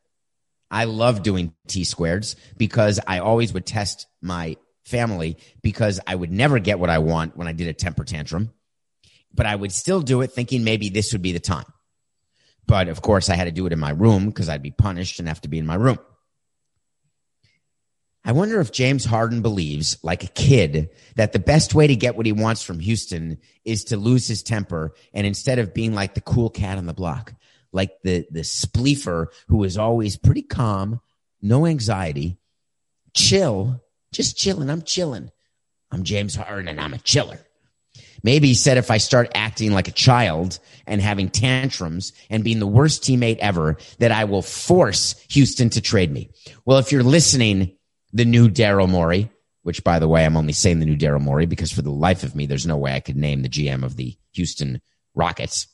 I 0.71 0.85
love 0.85 1.23
doing 1.23 1.55
T 1.69 1.85
squareds 1.85 2.37
because 2.59 3.01
I 3.07 3.21
always 3.21 3.55
would 3.55 3.65
test 3.65 4.07
my 4.21 4.59
family 4.85 5.39
because 5.63 6.01
I 6.07 6.17
would 6.17 6.31
never 6.31 6.59
get 6.59 6.79
what 6.79 6.91
I 6.91 6.99
want 6.99 7.35
when 7.35 7.49
I 7.49 7.53
did 7.53 7.69
a 7.69 7.73
temper 7.73 8.05
tantrum, 8.05 8.53
but 9.33 9.47
I 9.47 9.57
would 9.57 9.73
still 9.73 10.03
do 10.03 10.21
it 10.21 10.33
thinking 10.33 10.65
maybe 10.65 10.91
this 10.91 11.13
would 11.13 11.23
be 11.23 11.33
the 11.33 11.41
time. 11.41 11.73
But 12.67 12.89
of 12.89 13.01
course, 13.01 13.31
I 13.31 13.37
had 13.37 13.45
to 13.45 13.53
do 13.53 13.65
it 13.65 13.73
in 13.73 13.81
my 13.81 13.89
room 13.89 14.27
because 14.27 14.51
I'd 14.51 14.63
be 14.63 14.71
punished 14.71 15.19
and 15.19 15.29
have 15.29 15.41
to 15.41 15.49
be 15.49 15.59
in 15.59 15.65
my 15.65 15.77
room. 15.77 15.99
I 18.25 18.33
wonder 18.33 18.61
if 18.61 18.71
James 18.71 19.05
Harden 19.05 19.41
believes, 19.41 19.99
like 20.03 20.25
a 20.25 20.29
kid, 20.29 20.91
that 21.17 21.33
the 21.33 21.39
best 21.39 21.75
way 21.75 21.87
to 21.87 21.97
get 21.97 22.17
what 22.17 22.27
he 22.27 22.33
wants 22.33 22.63
from 22.63 22.79
Houston 22.79 23.39
is 23.65 23.85
to 23.85 23.97
lose 23.97 24.29
his 24.29 24.43
temper. 24.43 24.95
And 25.15 25.27
instead 25.27 25.59
of 25.59 25.73
being 25.73 25.95
like 25.95 26.15
the 26.15 26.21
cool 26.21 26.51
cat 26.51 26.77
on 26.77 26.87
the 26.87 26.93
block, 26.93 27.33
like 27.73 27.93
the, 28.03 28.27
the 28.31 28.41
spleefer 28.41 29.29
who 29.49 29.65
is 29.65 29.79
always 29.79 30.17
pretty 30.17 30.43
calm, 30.43 31.01
no 31.41 31.65
anxiety, 31.65 32.39
chill, 33.15 33.83
just 34.13 34.37
chilling. 34.37 34.69
I'm 34.69 34.83
chilling. 34.83 35.31
I'm 35.91 36.05
James 36.05 36.35
Harden 36.35 36.69
and 36.69 36.81
I'm 36.81 36.95
a 36.95 36.99
chiller. 36.99 37.39
Maybe 38.23 38.49
he 38.49 38.55
said 38.55 38.77
if 38.77 38.91
I 38.91 38.99
start 38.99 39.33
acting 39.35 39.73
like 39.73 39.89
a 39.89 39.93
child 39.93 40.59
and 40.87 41.01
having 41.01 41.31
tantrums 41.31 42.13
and 42.29 42.45
being 42.45 42.59
the 42.59 42.67
worst 42.67 43.03
teammate 43.03 43.39
ever, 43.39 43.79
that 43.99 44.13
I 44.13 44.25
will 44.25 44.43
force 44.43 45.15
Houston 45.31 45.71
to 45.71 45.81
trade 45.81 46.13
me. 46.13 46.31
Well, 46.67 46.79
if 46.79 46.93
you're 46.93 47.03
listening, 47.03 47.77
the 48.13 48.25
new 48.25 48.49
Daryl 48.49 48.89
Morey, 48.89 49.31
which 49.63 49.85
by 49.85 49.99
the 49.99 50.09
way, 50.09 50.25
I'm 50.25 50.37
only 50.37 50.53
saying 50.53 50.81
the 50.81 50.87
new 50.87 50.97
Daryl 50.97 51.21
Morey 51.21 51.47
because 51.47 51.73
for 51.73 51.83
the 51.83 51.91
life 51.91 52.23
of 52.23 52.35
me, 52.35 52.47
there's 52.47 52.67
no 52.67 52.77
way 52.77 52.95
I 52.95 53.01
could 53.01 53.17
name 53.17 53.43
the 53.43 53.49
GM 53.49 53.85
of 53.85 53.97
the 53.97 54.17
Houston 54.33 54.81
Rockets. 55.15 55.67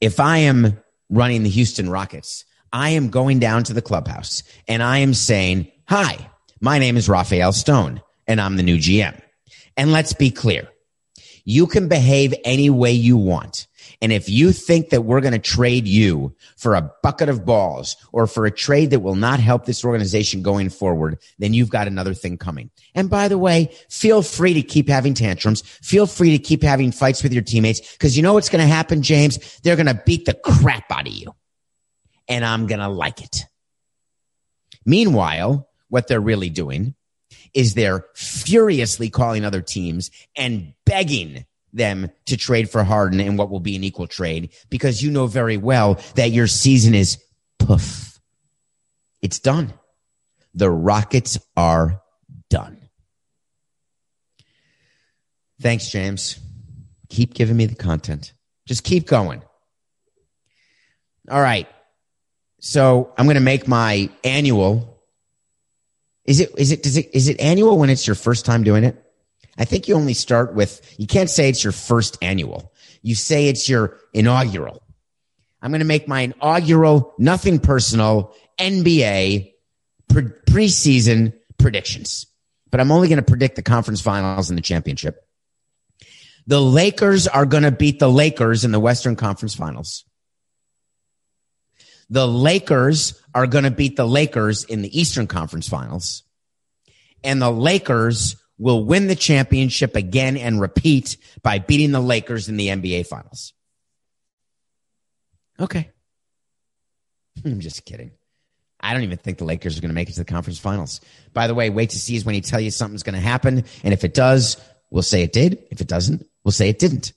If 0.00 0.20
I 0.20 0.38
am 0.38 0.78
running 1.08 1.42
the 1.42 1.50
Houston 1.50 1.88
Rockets, 1.88 2.44
I 2.72 2.90
am 2.90 3.10
going 3.10 3.38
down 3.38 3.64
to 3.64 3.72
the 3.72 3.82
clubhouse 3.82 4.42
and 4.66 4.82
I 4.82 4.98
am 4.98 5.14
saying, 5.14 5.70
hi, 5.88 6.30
my 6.60 6.78
name 6.78 6.96
is 6.96 7.08
Rafael 7.08 7.52
Stone 7.52 8.02
and 8.26 8.40
I'm 8.40 8.56
the 8.56 8.62
new 8.62 8.78
GM. 8.78 9.20
And 9.76 9.92
let's 9.92 10.12
be 10.12 10.30
clear. 10.30 10.68
You 11.44 11.66
can 11.66 11.88
behave 11.88 12.34
any 12.44 12.70
way 12.70 12.92
you 12.92 13.16
want. 13.16 13.66
And 14.00 14.12
if 14.12 14.28
you 14.28 14.52
think 14.52 14.90
that 14.90 15.02
we're 15.02 15.20
going 15.20 15.32
to 15.32 15.38
trade 15.38 15.86
you 15.86 16.34
for 16.56 16.74
a 16.74 16.90
bucket 17.02 17.28
of 17.28 17.44
balls 17.44 17.96
or 18.12 18.26
for 18.26 18.46
a 18.46 18.50
trade 18.50 18.90
that 18.90 19.00
will 19.00 19.14
not 19.14 19.40
help 19.40 19.64
this 19.64 19.84
organization 19.84 20.42
going 20.42 20.68
forward, 20.68 21.18
then 21.38 21.54
you've 21.54 21.70
got 21.70 21.86
another 21.86 22.14
thing 22.14 22.36
coming. 22.36 22.70
And 22.94 23.08
by 23.08 23.28
the 23.28 23.38
way, 23.38 23.74
feel 23.88 24.22
free 24.22 24.54
to 24.54 24.62
keep 24.62 24.88
having 24.88 25.14
tantrums. 25.14 25.62
Feel 25.62 26.06
free 26.06 26.36
to 26.36 26.42
keep 26.42 26.62
having 26.62 26.92
fights 26.92 27.22
with 27.22 27.32
your 27.32 27.42
teammates 27.42 27.92
because 27.92 28.16
you 28.16 28.22
know 28.22 28.34
what's 28.34 28.48
going 28.48 28.66
to 28.66 28.72
happen, 28.72 29.02
James? 29.02 29.60
They're 29.60 29.76
going 29.76 29.86
to 29.86 30.02
beat 30.06 30.24
the 30.24 30.34
crap 30.34 30.90
out 30.90 31.06
of 31.06 31.12
you. 31.12 31.34
And 32.28 32.44
I'm 32.44 32.66
going 32.66 32.80
to 32.80 32.88
like 32.88 33.22
it. 33.22 33.44
Meanwhile, 34.86 35.68
what 35.88 36.08
they're 36.08 36.20
really 36.20 36.50
doing 36.50 36.94
is 37.52 37.74
they're 37.74 38.06
furiously 38.14 39.10
calling 39.10 39.44
other 39.44 39.62
teams 39.62 40.10
and 40.36 40.74
begging 40.84 41.46
them 41.74 42.10
to 42.26 42.36
trade 42.36 42.70
for 42.70 42.84
Harden 42.84 43.20
in 43.20 43.36
what 43.36 43.50
will 43.50 43.60
be 43.60 43.76
an 43.76 43.84
equal 43.84 44.06
trade 44.06 44.50
because 44.70 45.02
you 45.02 45.10
know 45.10 45.26
very 45.26 45.56
well 45.56 46.00
that 46.14 46.30
your 46.30 46.46
season 46.46 46.94
is 46.94 47.18
poof. 47.58 48.20
It's 49.20 49.38
done. 49.38 49.74
The 50.54 50.70
Rockets 50.70 51.38
are 51.56 52.00
done. 52.48 52.78
Thanks, 55.60 55.88
James. 55.88 56.38
Keep 57.08 57.34
giving 57.34 57.56
me 57.56 57.66
the 57.66 57.74
content. 57.74 58.32
Just 58.66 58.84
keep 58.84 59.06
going. 59.06 59.42
All 61.30 61.40
right. 61.40 61.68
So 62.60 63.12
I'm 63.18 63.26
going 63.26 63.34
to 63.34 63.40
make 63.40 63.68
my 63.68 64.08
annual. 64.22 65.02
Is 66.24 66.40
it, 66.40 66.50
is 66.56 66.72
it, 66.72 66.82
does 66.82 66.96
it, 66.96 67.10
is 67.12 67.28
it 67.28 67.40
annual 67.40 67.78
when 67.78 67.90
it's 67.90 68.06
your 68.06 68.16
first 68.16 68.46
time 68.46 68.62
doing 68.62 68.84
it? 68.84 69.03
I 69.56 69.64
think 69.64 69.88
you 69.88 69.94
only 69.94 70.14
start 70.14 70.54
with, 70.54 70.94
you 70.98 71.06
can't 71.06 71.30
say 71.30 71.48
it's 71.48 71.62
your 71.62 71.72
first 71.72 72.18
annual. 72.22 72.72
You 73.02 73.14
say 73.14 73.48
it's 73.48 73.68
your 73.68 73.98
inaugural. 74.12 74.82
I'm 75.62 75.70
going 75.70 75.80
to 75.80 75.86
make 75.86 76.08
my 76.08 76.20
inaugural, 76.22 77.14
nothing 77.18 77.58
personal, 77.58 78.34
NBA 78.58 79.52
pre- 80.08 80.22
preseason 80.46 81.32
predictions. 81.58 82.26
But 82.70 82.80
I'm 82.80 82.90
only 82.90 83.08
going 83.08 83.16
to 83.18 83.22
predict 83.22 83.56
the 83.56 83.62
conference 83.62 84.00
finals 84.00 84.50
and 84.50 84.58
the 84.58 84.62
championship. 84.62 85.20
The 86.46 86.60
Lakers 86.60 87.26
are 87.26 87.46
going 87.46 87.62
to 87.62 87.70
beat 87.70 87.98
the 87.98 88.10
Lakers 88.10 88.64
in 88.64 88.72
the 88.72 88.80
Western 88.80 89.16
Conference 89.16 89.54
Finals. 89.54 90.04
The 92.10 92.28
Lakers 92.28 93.20
are 93.34 93.46
going 93.46 93.64
to 93.64 93.70
beat 93.70 93.96
the 93.96 94.06
Lakers 94.06 94.64
in 94.64 94.82
the 94.82 95.00
Eastern 95.00 95.26
Conference 95.26 95.68
Finals. 95.68 96.22
And 97.22 97.40
the 97.40 97.50
Lakers 97.50 98.36
will 98.58 98.84
win 98.84 99.08
the 99.08 99.16
championship 99.16 99.96
again 99.96 100.36
and 100.36 100.60
repeat 100.60 101.16
by 101.42 101.58
beating 101.58 101.92
the 101.92 102.00
Lakers 102.00 102.48
in 102.48 102.56
the 102.56 102.68
NBA 102.68 103.06
Finals. 103.06 103.52
Okay. 105.58 105.90
I'm 107.44 107.60
just 107.60 107.84
kidding. 107.84 108.12
I 108.80 108.92
don't 108.92 109.02
even 109.02 109.18
think 109.18 109.38
the 109.38 109.44
Lakers 109.44 109.78
are 109.78 109.80
going 109.80 109.90
to 109.90 109.94
make 109.94 110.10
it 110.10 110.12
to 110.12 110.20
the 110.20 110.24
conference 110.26 110.58
finals. 110.58 111.00
By 111.32 111.46
the 111.46 111.54
way, 111.54 111.70
wait 111.70 111.90
to 111.90 111.98
see 111.98 112.16
is 112.16 112.24
when 112.24 112.34
he 112.34 112.42
tell 112.42 112.60
you 112.60 112.70
something's 112.70 113.02
going 113.02 113.14
to 113.14 113.20
happen. 113.20 113.64
And 113.82 113.94
if 113.94 114.04
it 114.04 114.12
does, 114.12 114.58
we'll 114.90 115.02
say 115.02 115.22
it 115.22 115.32
did. 115.32 115.64
If 115.70 115.80
it 115.80 115.88
doesn't, 115.88 116.26
we'll 116.44 116.52
say 116.52 116.68
it 116.68 116.78
didn't. 116.78 117.14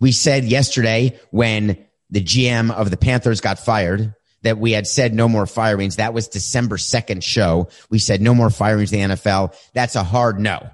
We 0.00 0.12
said 0.12 0.44
yesterday 0.44 1.18
when 1.30 1.78
the 2.10 2.22
GM 2.22 2.70
of 2.70 2.90
the 2.90 2.98
Panthers 2.98 3.40
got 3.40 3.58
fired 3.58 4.14
that 4.42 4.58
we 4.58 4.72
had 4.72 4.86
said 4.86 5.14
no 5.14 5.28
more 5.28 5.46
firings. 5.46 5.96
That 5.96 6.14
was 6.14 6.28
December 6.28 6.76
2nd 6.76 7.22
show. 7.22 7.68
We 7.90 7.98
said 7.98 8.20
no 8.20 8.34
more 8.34 8.50
firings 8.50 8.92
in 8.92 9.10
the 9.10 9.16
NFL. 9.16 9.54
That's 9.72 9.96
a 9.96 10.02
hard 10.02 10.38
no. 10.38 10.68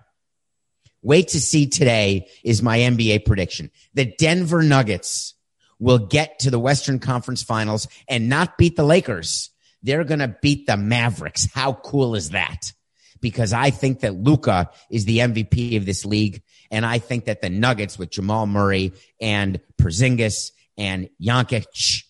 Wait 1.03 1.29
to 1.29 1.41
see 1.41 1.67
today 1.67 2.29
is 2.43 2.63
my 2.63 2.79
NBA 2.79 3.25
prediction. 3.25 3.71
The 3.95 4.05
Denver 4.19 4.63
Nuggets 4.63 5.35
will 5.79 5.99
get 5.99 6.41
to 6.41 6.51
the 6.51 6.59
Western 6.59 6.99
Conference 6.99 7.43
Finals 7.43 7.87
and 8.09 8.29
not 8.29 8.59
beat 8.59 8.77
the 8.77 8.85
Lakers. 8.85 9.51
They're 9.83 10.05
going 10.05 10.19
to 10.21 10.37
beat 10.43 10.67
the 10.67 10.77
Mavericks. 10.77 11.49
How 11.55 11.73
cool 11.73 12.17
is 12.17 12.31
that? 12.31 12.73
Because 13.21 13.53
I 13.53 13.71
think 13.71 14.01
that 14.01 14.15
Luka 14.15 14.71
is 14.91 15.05
the 15.05 15.19
MVP 15.19 15.77
of 15.77 15.87
this 15.87 16.05
league. 16.05 16.43
And 16.71 16.85
I 16.85 16.99
think 16.99 17.27
that 17.27 17.41
the 17.41 17.51
Nuggets 17.51 17.99
with 17.99 18.11
Jamal 18.11 18.47
Murray 18.47 18.93
and 19.21 19.61
Porzingis 19.81 20.51
and 20.77 21.09
Jokic 21.23 22.05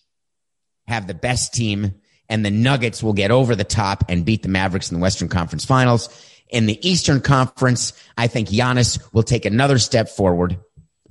have 0.89 1.07
the 1.07 1.13
best 1.13 1.53
team 1.53 1.93
and 2.27 2.45
the 2.45 2.51
Nuggets 2.51 3.01
will 3.01 3.13
get 3.13 3.31
over 3.31 3.55
the 3.55 3.63
top 3.63 4.03
and 4.09 4.25
beat 4.25 4.43
the 4.43 4.49
Mavericks 4.49 4.91
in 4.91 4.97
the 4.97 5.01
Western 5.01 5.29
Conference 5.29 5.65
Finals. 5.65 6.09
In 6.49 6.65
the 6.65 6.79
Eastern 6.87 7.21
Conference, 7.21 7.93
I 8.17 8.27
think 8.27 8.49
Giannis 8.49 9.01
will 9.13 9.23
take 9.23 9.45
another 9.45 9.79
step 9.79 10.09
forward. 10.09 10.59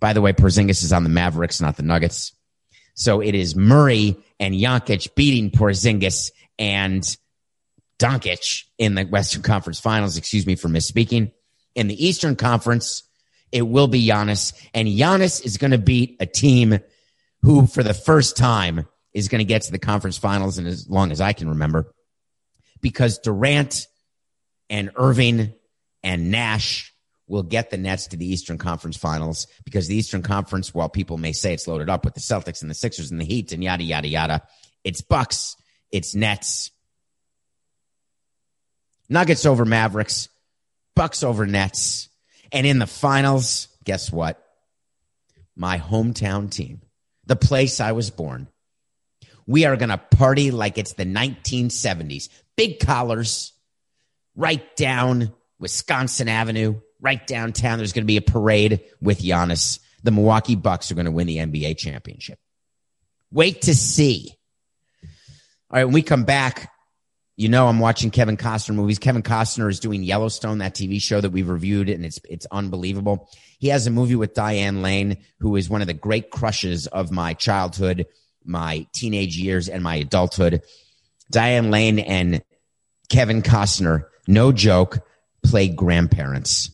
By 0.00 0.12
the 0.12 0.20
way, 0.20 0.32
Porzingis 0.32 0.82
is 0.84 0.92
on 0.92 1.02
the 1.02 1.08
Mavericks, 1.08 1.60
not 1.60 1.76
the 1.76 1.82
Nuggets. 1.82 2.32
So 2.94 3.20
it 3.20 3.34
is 3.34 3.56
Murray 3.56 4.16
and 4.40 4.54
Jokic 4.54 5.14
beating 5.14 5.50
Porzingis 5.50 6.30
and 6.58 7.16
Doncic 7.98 8.64
in 8.78 8.94
the 8.94 9.04
Western 9.04 9.42
Conference 9.42 9.80
Finals. 9.80 10.16
Excuse 10.16 10.46
me 10.46 10.56
for 10.56 10.68
misspeaking. 10.68 11.32
In 11.74 11.88
the 11.88 12.06
Eastern 12.06 12.36
Conference, 12.36 13.04
it 13.50 13.62
will 13.62 13.88
be 13.88 14.06
Giannis, 14.06 14.52
and 14.74 14.86
Giannis 14.88 15.44
is 15.44 15.56
going 15.56 15.70
to 15.70 15.78
beat 15.78 16.16
a 16.20 16.26
team 16.26 16.80
who, 17.42 17.66
for 17.66 17.82
the 17.82 17.94
first 17.94 18.36
time, 18.36 18.86
is 19.12 19.28
going 19.28 19.40
to 19.40 19.44
get 19.44 19.62
to 19.62 19.72
the 19.72 19.78
conference 19.78 20.18
finals, 20.18 20.58
and 20.58 20.66
as 20.66 20.88
long 20.88 21.10
as 21.12 21.20
I 21.20 21.32
can 21.32 21.48
remember, 21.50 21.92
because 22.80 23.18
Durant 23.18 23.86
and 24.70 24.90
Irving 24.96 25.54
and 26.02 26.30
Nash 26.30 26.94
will 27.26 27.42
get 27.42 27.70
the 27.70 27.76
Nets 27.76 28.08
to 28.08 28.16
the 28.16 28.26
Eastern 28.26 28.58
Conference 28.58 28.96
Finals 28.96 29.46
because 29.64 29.86
the 29.86 29.94
Eastern 29.96 30.22
Conference, 30.22 30.74
while 30.74 30.88
people 30.88 31.18
may 31.18 31.32
say 31.32 31.52
it's 31.52 31.68
loaded 31.68 31.90
up 31.90 32.04
with 32.04 32.14
the 32.14 32.20
Celtics 32.20 32.62
and 32.62 32.70
the 32.70 32.74
Sixers 32.74 33.10
and 33.10 33.20
the 33.20 33.24
Heat 33.24 33.52
and 33.52 33.62
yada 33.62 33.84
yada 33.84 34.08
yada, 34.08 34.42
it's 34.84 35.02
Bucks, 35.02 35.56
it's 35.92 36.14
Nets, 36.14 36.70
Nuggets 39.08 39.46
over 39.46 39.64
Mavericks, 39.64 40.28
Bucks 40.94 41.22
over 41.22 41.46
Nets, 41.46 42.08
and 42.52 42.66
in 42.66 42.78
the 42.78 42.86
finals, 42.86 43.68
guess 43.84 44.12
what? 44.12 44.42
My 45.56 45.78
hometown 45.78 46.50
team, 46.50 46.82
the 47.26 47.36
place 47.36 47.80
I 47.80 47.92
was 47.92 48.10
born. 48.10 48.48
We 49.48 49.64
are 49.64 49.76
going 49.76 49.88
to 49.88 49.96
party 49.96 50.50
like 50.50 50.76
it's 50.76 50.92
the 50.92 51.06
1970s. 51.06 52.28
Big 52.54 52.78
collars, 52.80 53.54
right 54.36 54.76
down 54.76 55.32
Wisconsin 55.58 56.28
Avenue, 56.28 56.80
right 57.00 57.26
downtown. 57.26 57.78
There's 57.78 57.94
going 57.94 58.04
to 58.04 58.06
be 58.06 58.18
a 58.18 58.22
parade 58.22 58.82
with 59.00 59.20
Giannis. 59.20 59.80
The 60.02 60.10
Milwaukee 60.10 60.54
Bucks 60.54 60.92
are 60.92 60.94
going 60.94 61.06
to 61.06 61.10
win 61.10 61.26
the 61.26 61.38
NBA 61.38 61.78
championship. 61.78 62.38
Wait 63.32 63.62
to 63.62 63.74
see. 63.74 64.34
All 65.70 65.78
right, 65.78 65.84
when 65.84 65.94
we 65.94 66.02
come 66.02 66.24
back, 66.24 66.70
you 67.36 67.48
know 67.48 67.68
I'm 67.68 67.78
watching 67.78 68.10
Kevin 68.10 68.36
Costner 68.36 68.74
movies. 68.74 68.98
Kevin 68.98 69.22
Costner 69.22 69.70
is 69.70 69.80
doing 69.80 70.02
Yellowstone, 70.02 70.58
that 70.58 70.74
TV 70.74 71.00
show 71.00 71.22
that 71.22 71.30
we've 71.30 71.48
reviewed, 71.48 71.88
and 71.88 72.04
it's 72.04 72.20
it's 72.28 72.46
unbelievable. 72.50 73.30
He 73.58 73.68
has 73.68 73.86
a 73.86 73.90
movie 73.90 74.16
with 74.16 74.34
Diane 74.34 74.82
Lane, 74.82 75.18
who 75.38 75.56
is 75.56 75.70
one 75.70 75.80
of 75.80 75.86
the 75.86 75.94
great 75.94 76.30
crushes 76.30 76.86
of 76.86 77.10
my 77.10 77.34
childhood, 77.34 78.06
my 78.44 78.86
teenage 78.92 79.36
years, 79.36 79.68
and 79.68 79.82
my 79.82 79.96
adulthood. 79.96 80.62
Diane 81.30 81.70
Lane 81.70 81.98
and 81.98 82.42
Kevin 83.08 83.42
Costner, 83.42 84.04
no 84.26 84.52
joke, 84.52 84.98
play 85.42 85.68
grandparents. 85.68 86.70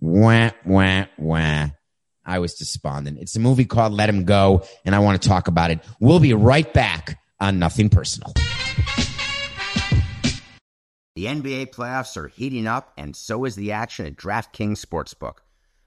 Wah, 0.00 0.50
wah, 0.64 1.06
wah. 1.18 1.68
I 2.24 2.38
was 2.40 2.54
despondent. 2.54 3.18
It's 3.20 3.36
a 3.36 3.40
movie 3.40 3.64
called 3.64 3.92
Let 3.92 4.08
Him 4.08 4.24
Go, 4.24 4.64
and 4.84 4.94
I 4.94 4.98
want 4.98 5.22
to 5.22 5.28
talk 5.28 5.48
about 5.48 5.70
it. 5.70 5.80
We'll 6.00 6.20
be 6.20 6.34
right 6.34 6.70
back 6.72 7.20
on 7.40 7.58
Nothing 7.58 7.88
Personal. 7.88 8.32
The 11.14 11.24
NBA 11.24 11.70
playoffs 11.70 12.16
are 12.18 12.28
heating 12.28 12.66
up, 12.66 12.92
and 12.98 13.16
so 13.16 13.46
is 13.46 13.54
the 13.54 13.72
action 13.72 14.04
at 14.04 14.16
DraftKings 14.16 14.84
Sportsbook, 14.84 15.36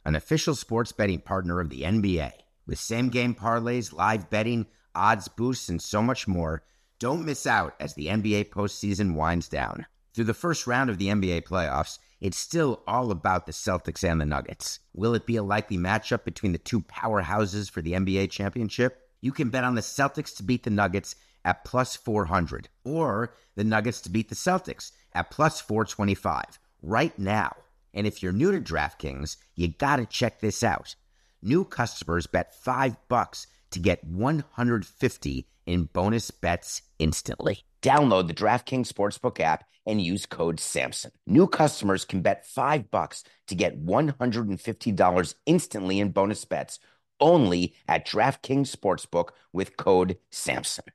an 0.04 0.16
official 0.16 0.56
sports 0.56 0.92
betting 0.92 1.20
partner 1.20 1.60
of 1.60 1.70
the 1.70 1.84
NBA. 1.84 2.32
With 2.66 2.80
same 2.80 3.10
game 3.10 3.36
parlays, 3.36 3.94
live 3.94 4.30
betting, 4.30 4.66
odds 4.96 5.28
boosts, 5.28 5.70
and 5.70 5.82
so 5.82 6.02
much 6.02 6.28
more, 6.28 6.64
don't 7.00 7.26
miss 7.26 7.48
out 7.48 7.76
as 7.80 7.94
the 7.94 8.08
NBA 8.08 8.50
postseason 8.50 9.16
winds 9.16 9.48
down. 9.48 9.86
Through 10.14 10.26
the 10.26 10.34
first 10.34 10.68
round 10.68 10.90
of 10.90 10.98
the 10.98 11.08
NBA 11.08 11.44
playoffs, 11.44 12.00
it's 12.20 12.38
still 12.38 12.84
all 12.86 13.12
about 13.12 13.46
the 13.46 13.54
Celtics 13.54 14.04
and 14.04 14.20
the 14.20 14.26
Nuggets. 14.26 14.80
Will 14.94 15.16
it 15.16 15.26
be 15.26 15.38
a 15.38 15.44
likely 15.44 15.78
matchup 15.78 16.26
between 16.26 16.52
the 16.52 16.58
two 16.58 16.82
powerhouses 16.82 17.72
for 17.72 17.82
the 17.82 17.94
NBA 17.94 18.30
championship? 18.32 19.02
You 19.22 19.32
can 19.32 19.50
bet 19.50 19.64
on 19.64 19.76
the 19.76 19.82
Celtics 19.82 20.36
to 20.38 20.44
beat 20.44 20.64
the 20.64 20.70
Nuggets 20.70 21.16
at 21.46 21.64
plus 21.64 21.96
400 21.96 22.68
or 22.84 23.34
the 23.56 23.64
Nuggets 23.64 24.02
to 24.02 24.10
beat 24.10 24.28
the 24.28 24.36
Celtics 24.36 24.92
at 25.14 25.32
plus 25.32 25.62
425 25.62 26.60
right 26.82 27.18
now. 27.18 27.56
And 27.94 28.06
if 28.06 28.22
you're 28.22 28.34
new 28.34 28.52
to 28.52 28.60
DraftKings, 28.60 29.38
you 29.56 29.70
got 29.70 29.98
to 29.98 30.06
check 30.06 30.42
this 30.42 30.64
out. 30.64 30.96
New 31.42 31.64
customers 31.64 32.28
bet 32.28 32.54
5 32.54 32.98
bucks 33.08 33.48
to 33.72 33.80
get 33.80 34.04
150 34.04 35.48
in 35.66 35.84
bonus 35.86 36.32
bets 36.32 36.82
instantly. 36.98 37.64
Download 37.82 38.28
the 38.28 38.34
DraftKings 38.34 38.92
Sportsbook 38.92 39.40
app 39.40 39.66
and 39.86 40.02
use 40.02 40.26
code 40.26 40.58
SAMSON. 40.58 41.12
New 41.26 41.48
customers 41.48 42.06
can 42.06 42.22
bet 42.22 42.46
5 42.46 42.92
bucks 42.92 43.24
to 43.48 43.56
get 43.56 43.86
$150 43.86 45.36
instantly 45.46 46.00
in 46.00 46.12
bonus 46.12 46.46
bets 46.46 46.80
only 47.20 47.76
at 47.88 48.08
DraftKings 48.08 48.76
Sportsbook 48.76 49.30
with 49.54 49.78
code 49.78 50.18
SAMSON. 50.32 50.88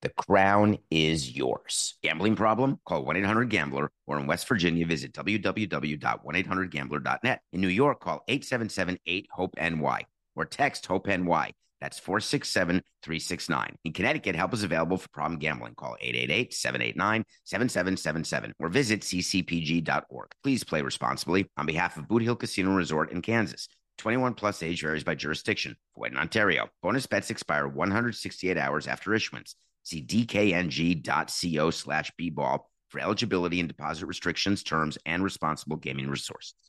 The 0.00 0.10
crown 0.10 0.78
is 0.90 1.36
yours. 1.36 1.94
Gambling 2.02 2.36
problem? 2.36 2.78
Call 2.84 3.04
1 3.04 3.16
800 3.16 3.50
Gambler 3.50 3.90
or 4.06 4.20
in 4.20 4.28
West 4.28 4.46
Virginia, 4.46 4.86
visit 4.86 5.12
www.1800Gambler.net. 5.12 7.42
In 7.52 7.60
New 7.60 7.66
York, 7.68 7.98
call 8.00 8.22
877 8.28 9.00
8 9.04 9.28
HOPE 9.32 9.56
NY 9.56 10.06
or 10.36 10.44
text 10.44 10.86
HOPE 10.86 11.08
NY. 11.08 11.52
That's 11.80 11.98
467 11.98 12.82
369. 13.02 13.76
In 13.84 13.92
Connecticut, 13.92 14.34
help 14.34 14.52
is 14.52 14.64
available 14.64 14.96
for 14.96 15.08
problem 15.10 15.38
gambling. 15.38 15.74
Call 15.74 15.96
888 16.00 16.52
789 16.52 17.24
7777 17.44 18.52
or 18.58 18.68
visit 18.68 19.00
ccpg.org. 19.02 20.30
Please 20.42 20.64
play 20.64 20.82
responsibly 20.82 21.48
on 21.56 21.66
behalf 21.66 21.96
of 21.96 22.08
Boot 22.08 22.22
Hill 22.22 22.36
Casino 22.36 22.74
Resort 22.74 23.12
in 23.12 23.22
Kansas. 23.22 23.68
21 23.98 24.34
plus 24.34 24.62
age 24.62 24.82
varies 24.82 25.04
by 25.04 25.14
jurisdiction. 25.14 25.76
Void 25.96 26.12
in 26.12 26.18
Ontario. 26.18 26.68
Bonus 26.82 27.06
bets 27.06 27.30
expire 27.30 27.66
168 27.66 28.56
hours 28.56 28.86
after 28.86 29.14
issuance. 29.14 29.56
See 29.82 30.02
dkng.co 30.02 31.70
slash 31.70 32.12
bball 32.20 32.60
for 32.90 33.00
eligibility 33.00 33.60
and 33.60 33.68
deposit 33.68 34.06
restrictions, 34.06 34.62
terms, 34.62 34.98
and 35.04 35.22
responsible 35.22 35.76
gaming 35.76 36.08
resources. 36.08 36.67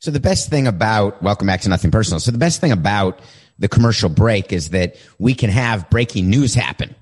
So 0.00 0.12
the 0.12 0.20
best 0.20 0.48
thing 0.48 0.68
about 0.68 1.22
welcome 1.22 1.46
back 1.46 1.62
to 1.62 1.68
nothing 1.68 1.90
personal. 1.90 2.20
So 2.20 2.30
the 2.30 2.38
best 2.38 2.60
thing 2.60 2.70
about 2.70 3.20
the 3.58 3.68
commercial 3.68 4.08
break 4.08 4.52
is 4.52 4.70
that 4.70 4.96
we 5.18 5.34
can 5.34 5.50
have 5.50 5.90
breaking 5.90 6.30
news 6.30 6.54
happen. 6.54 6.94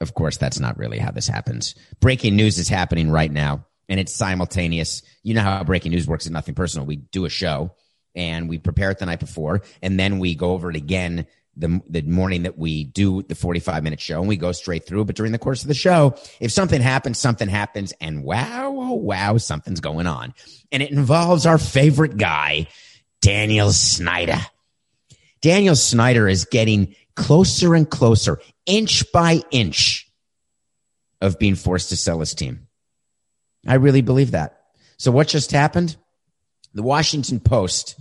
Of 0.00 0.14
course, 0.14 0.36
that's 0.36 0.58
not 0.58 0.76
really 0.76 0.98
how 0.98 1.12
this 1.12 1.28
happens. 1.28 1.74
Breaking 2.00 2.34
news 2.34 2.58
is 2.58 2.68
happening 2.68 3.10
right 3.10 3.30
now 3.30 3.66
and 3.88 4.00
it's 4.00 4.14
simultaneous. 4.14 5.02
You 5.22 5.34
know 5.34 5.42
how 5.42 5.62
breaking 5.62 5.92
news 5.92 6.08
works 6.08 6.26
at 6.26 6.32
nothing 6.32 6.54
personal. 6.54 6.86
We 6.86 6.96
do 6.96 7.26
a 7.26 7.30
show 7.30 7.74
and 8.16 8.48
we 8.48 8.58
prepare 8.58 8.90
it 8.90 8.98
the 8.98 9.06
night 9.06 9.20
before 9.20 9.62
and 9.80 10.00
then 10.00 10.18
we 10.18 10.34
go 10.34 10.50
over 10.50 10.68
it 10.68 10.76
again 10.76 11.26
the, 11.56 11.80
the 11.88 12.02
morning 12.02 12.44
that 12.44 12.58
we 12.58 12.84
do 12.84 13.22
the 13.22 13.34
45 13.34 13.82
minute 13.82 14.00
show 14.00 14.20
and 14.20 14.28
we 14.28 14.36
go 14.36 14.52
straight 14.52 14.86
through. 14.86 15.04
But 15.04 15.16
during 15.16 15.32
the 15.32 15.38
course 15.38 15.62
of 15.62 15.68
the 15.68 15.74
show, 15.74 16.16
if 16.40 16.52
something 16.52 16.80
happens, 16.80 17.18
something 17.18 17.48
happens 17.48 17.92
and 18.00 18.24
wow, 18.24 18.74
oh 18.76 18.94
wow, 18.94 19.36
something's 19.36 19.80
going 19.80 20.06
on. 20.06 20.34
And 20.72 20.82
it 20.82 20.90
involves 20.90 21.46
our 21.46 21.58
favorite 21.58 22.16
guy, 22.16 22.68
Daniel 23.20 23.72
Snyder. 23.72 24.40
Daniel 25.40 25.76
Snyder 25.76 26.28
is 26.28 26.44
getting 26.44 26.94
closer 27.16 27.74
and 27.74 27.88
closer, 27.88 28.40
inch 28.66 29.10
by 29.12 29.42
inch, 29.50 30.06
of 31.20 31.38
being 31.38 31.54
forced 31.54 31.90
to 31.90 31.96
sell 31.96 32.20
his 32.20 32.34
team. 32.34 32.66
I 33.66 33.74
really 33.74 34.00
believe 34.00 34.30
that. 34.30 34.58
So 34.96 35.10
what 35.10 35.28
just 35.28 35.52
happened? 35.52 35.96
The 36.72 36.82
Washington 36.82 37.40
Post 37.40 37.96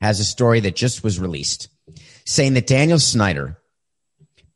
has 0.00 0.20
a 0.20 0.24
story 0.24 0.60
that 0.60 0.76
just 0.76 1.02
was 1.02 1.18
released 1.18 1.68
saying 2.30 2.54
that 2.54 2.68
Daniel 2.68 3.00
Snyder 3.00 3.58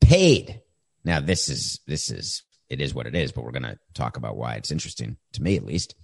paid. 0.01 0.61
Now, 1.05 1.19
this 1.19 1.49
is, 1.49 1.81
this 1.89 2.09
is, 2.09 2.45
it 2.69 2.81
is 2.81 2.95
what 2.95 3.09
it 3.09 3.17
is, 3.17 3.33
but 3.33 3.43
we're 3.43 3.51
going 3.51 3.65
to 3.65 3.79
talk 3.95 4.17
about 4.17 4.37
why 4.37 4.55
it's 4.55 4.71
interesting 4.71 5.17
to 5.33 5.43
me 5.43 5.57
at 5.57 5.65
least. 5.65 5.97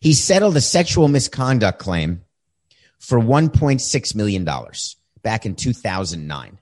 He 0.00 0.14
settled 0.14 0.56
a 0.56 0.60
sexual 0.60 1.06
misconduct 1.06 1.78
claim 1.78 2.22
for 2.98 3.20
$1.6 3.20 4.14
million 4.16 4.44
back 5.22 5.46
in 5.46 5.54
2009. 5.54 6.58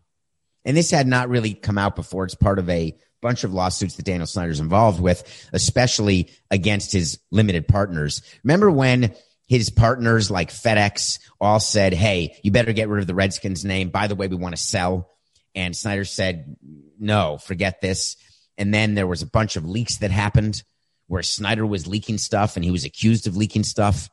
And 0.66 0.76
this 0.76 0.90
had 0.90 1.06
not 1.06 1.30
really 1.30 1.54
come 1.54 1.78
out 1.78 1.96
before. 1.96 2.24
It's 2.24 2.34
part 2.34 2.58
of 2.58 2.68
a 2.68 2.94
bunch 3.22 3.44
of 3.44 3.54
lawsuits 3.54 3.96
that 3.96 4.04
Daniel 4.04 4.26
Snyder's 4.26 4.60
involved 4.60 5.00
with, 5.00 5.48
especially 5.54 6.28
against 6.50 6.92
his 6.92 7.18
limited 7.30 7.66
partners. 7.66 8.20
Remember 8.42 8.70
when 8.70 9.14
his 9.46 9.70
partners 9.70 10.30
like 10.30 10.50
FedEx 10.50 11.18
all 11.40 11.60
said, 11.60 11.92
Hey, 11.92 12.38
you 12.42 12.50
better 12.50 12.72
get 12.72 12.88
rid 12.88 13.00
of 13.00 13.06
the 13.06 13.14
Redskins 13.14 13.64
name. 13.64 13.90
By 13.90 14.06
the 14.06 14.14
way, 14.14 14.28
we 14.28 14.36
want 14.36 14.56
to 14.56 14.62
sell. 14.62 15.10
And 15.54 15.76
Snyder 15.76 16.04
said, 16.04 16.56
no, 16.98 17.38
forget 17.38 17.80
this. 17.80 18.16
And 18.58 18.72
then 18.72 18.94
there 18.94 19.06
was 19.06 19.22
a 19.22 19.26
bunch 19.26 19.56
of 19.56 19.68
leaks 19.68 19.98
that 19.98 20.10
happened 20.10 20.62
where 21.06 21.22
Snyder 21.22 21.66
was 21.66 21.86
leaking 21.86 22.18
stuff 22.18 22.56
and 22.56 22.64
he 22.64 22.70
was 22.70 22.84
accused 22.84 23.26
of 23.26 23.36
leaking 23.36 23.64
stuff. 23.64 24.08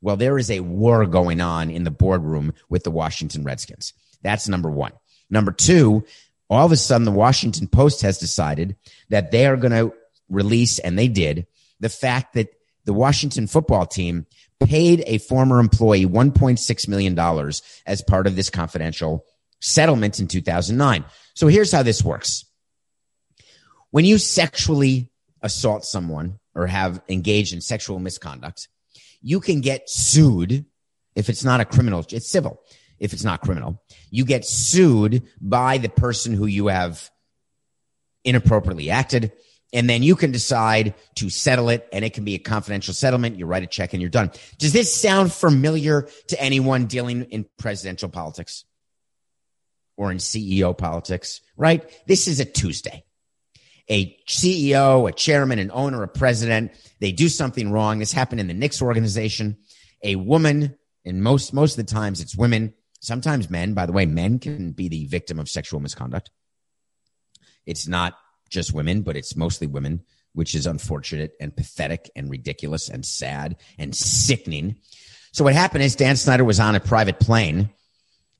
Well, 0.00 0.16
there 0.16 0.38
is 0.38 0.50
a 0.50 0.60
war 0.60 1.06
going 1.06 1.40
on 1.40 1.70
in 1.70 1.84
the 1.84 1.90
boardroom 1.90 2.54
with 2.68 2.84
the 2.84 2.90
Washington 2.90 3.44
Redskins. 3.44 3.92
That's 4.22 4.48
number 4.48 4.70
one. 4.70 4.92
Number 5.28 5.52
two, 5.52 6.04
all 6.48 6.66
of 6.66 6.72
a 6.72 6.76
sudden 6.76 7.04
the 7.04 7.12
Washington 7.12 7.68
Post 7.68 8.02
has 8.02 8.18
decided 8.18 8.76
that 9.10 9.30
they 9.30 9.46
are 9.46 9.56
going 9.56 9.72
to 9.72 9.94
release, 10.28 10.78
and 10.78 10.98
they 10.98 11.08
did, 11.08 11.46
the 11.78 11.88
fact 11.88 12.34
that 12.34 12.48
the 12.84 12.92
Washington 12.92 13.46
football 13.46 13.86
team 13.86 14.26
paid 14.64 15.02
a 15.06 15.18
former 15.18 15.58
employee 15.58 16.06
$1.6 16.06 16.88
million 16.88 17.18
as 17.86 18.02
part 18.02 18.26
of 18.26 18.36
this 18.36 18.50
confidential 18.50 19.24
settlement 19.60 20.20
in 20.20 20.28
2009. 20.28 21.04
So 21.34 21.48
here's 21.48 21.72
how 21.72 21.82
this 21.82 22.04
works. 22.04 22.44
When 23.90 24.04
you 24.04 24.18
sexually 24.18 25.10
assault 25.42 25.84
someone 25.84 26.38
or 26.54 26.66
have 26.66 27.00
engaged 27.08 27.52
in 27.52 27.60
sexual 27.60 27.98
misconduct, 27.98 28.68
you 29.20 29.40
can 29.40 29.60
get 29.60 29.88
sued 29.88 30.64
if 31.14 31.28
it's 31.28 31.44
not 31.44 31.60
a 31.60 31.64
criminal, 31.64 32.04
it's 32.10 32.30
civil. 32.30 32.60
If 32.98 33.12
it's 33.14 33.24
not 33.24 33.40
criminal, 33.40 33.82
you 34.10 34.24
get 34.24 34.44
sued 34.44 35.26
by 35.40 35.78
the 35.78 35.88
person 35.88 36.34
who 36.34 36.46
you 36.46 36.66
have 36.66 37.10
inappropriately 38.24 38.90
acted 38.90 39.32
and 39.72 39.88
then 39.88 40.02
you 40.02 40.16
can 40.16 40.32
decide 40.32 40.94
to 41.16 41.30
settle 41.30 41.68
it 41.68 41.88
and 41.92 42.04
it 42.04 42.12
can 42.12 42.24
be 42.24 42.34
a 42.34 42.38
confidential 42.38 42.92
settlement. 42.92 43.38
You 43.38 43.46
write 43.46 43.62
a 43.62 43.68
check 43.68 43.92
and 43.92 44.02
you're 44.02 44.10
done. 44.10 44.30
Does 44.58 44.72
this 44.72 44.94
sound 44.94 45.32
familiar 45.32 46.08
to 46.28 46.40
anyone 46.40 46.86
dealing 46.86 47.24
in 47.24 47.46
presidential 47.58 48.08
politics 48.08 48.64
or 49.96 50.10
in 50.10 50.18
CEO 50.18 50.76
politics? 50.76 51.40
Right? 51.56 51.88
This 52.06 52.26
is 52.26 52.40
a 52.40 52.44
Tuesday. 52.44 53.04
A 53.88 54.16
CEO, 54.28 55.08
a 55.08 55.12
chairman, 55.12 55.58
an 55.58 55.72
owner, 55.72 56.02
a 56.04 56.08
president, 56.08 56.70
they 57.00 57.10
do 57.10 57.28
something 57.28 57.72
wrong. 57.72 57.98
This 57.98 58.12
happened 58.12 58.40
in 58.40 58.46
the 58.46 58.54
Knicks 58.54 58.80
organization. 58.80 59.56
A 60.04 60.14
woman, 60.14 60.76
and 61.04 61.22
most, 61.22 61.52
most 61.52 61.76
of 61.76 61.84
the 61.84 61.92
times 61.92 62.20
it's 62.20 62.36
women, 62.36 62.72
sometimes 63.00 63.50
men. 63.50 63.74
By 63.74 63.86
the 63.86 63.92
way, 63.92 64.06
men 64.06 64.38
can 64.38 64.72
be 64.72 64.88
the 64.88 65.06
victim 65.06 65.40
of 65.40 65.48
sexual 65.48 65.80
misconduct. 65.80 66.30
It's 67.66 67.88
not 67.88 68.14
just 68.50 68.74
women, 68.74 69.02
but 69.02 69.16
it's 69.16 69.36
mostly 69.36 69.66
women, 69.66 70.02
which 70.34 70.54
is 70.54 70.66
unfortunate 70.66 71.32
and 71.40 71.56
pathetic 71.56 72.10
and 72.14 72.30
ridiculous 72.30 72.88
and 72.88 73.04
sad 73.06 73.56
and 73.78 73.94
sickening. 73.94 74.76
So 75.32 75.44
what 75.44 75.54
happened 75.54 75.84
is 75.84 75.96
Dan 75.96 76.16
Snyder 76.16 76.44
was 76.44 76.60
on 76.60 76.74
a 76.74 76.80
private 76.80 77.20
plane 77.20 77.70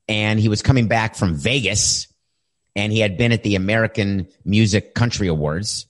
and 0.07 0.39
he 0.39 0.49
was 0.49 0.61
coming 0.61 0.87
back 0.87 1.15
from 1.15 1.35
Vegas 1.35 2.07
and 2.75 2.91
he 2.91 2.99
had 2.99 3.17
been 3.17 3.31
at 3.31 3.43
the 3.43 3.55
American 3.55 4.27
Music 4.45 4.93
Country 4.93 5.27
Awards. 5.27 5.87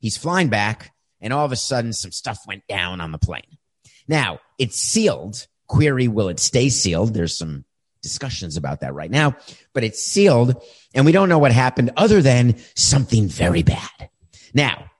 He's 0.00 0.16
flying 0.16 0.48
back 0.48 0.92
and 1.20 1.32
all 1.32 1.44
of 1.44 1.52
a 1.52 1.56
sudden 1.56 1.92
some 1.92 2.12
stuff 2.12 2.38
went 2.46 2.66
down 2.68 3.00
on 3.00 3.12
the 3.12 3.18
plane. 3.18 3.58
Now 4.06 4.40
it's 4.58 4.76
sealed. 4.76 5.46
Query, 5.66 6.08
will 6.08 6.28
it 6.28 6.38
stay 6.38 6.68
sealed? 6.68 7.14
There's 7.14 7.36
some 7.36 7.64
discussions 8.04 8.56
about 8.56 8.82
that 8.82 8.94
right 8.94 9.10
now, 9.10 9.36
but 9.72 9.82
it's 9.82 10.00
sealed 10.00 10.62
and 10.94 11.04
we 11.04 11.10
don't 11.10 11.28
know 11.28 11.40
what 11.40 11.50
happened 11.50 11.90
other 11.96 12.22
than 12.22 12.56
something 12.76 13.26
very 13.26 13.64
bad. 13.64 14.10
Now, 14.54 14.90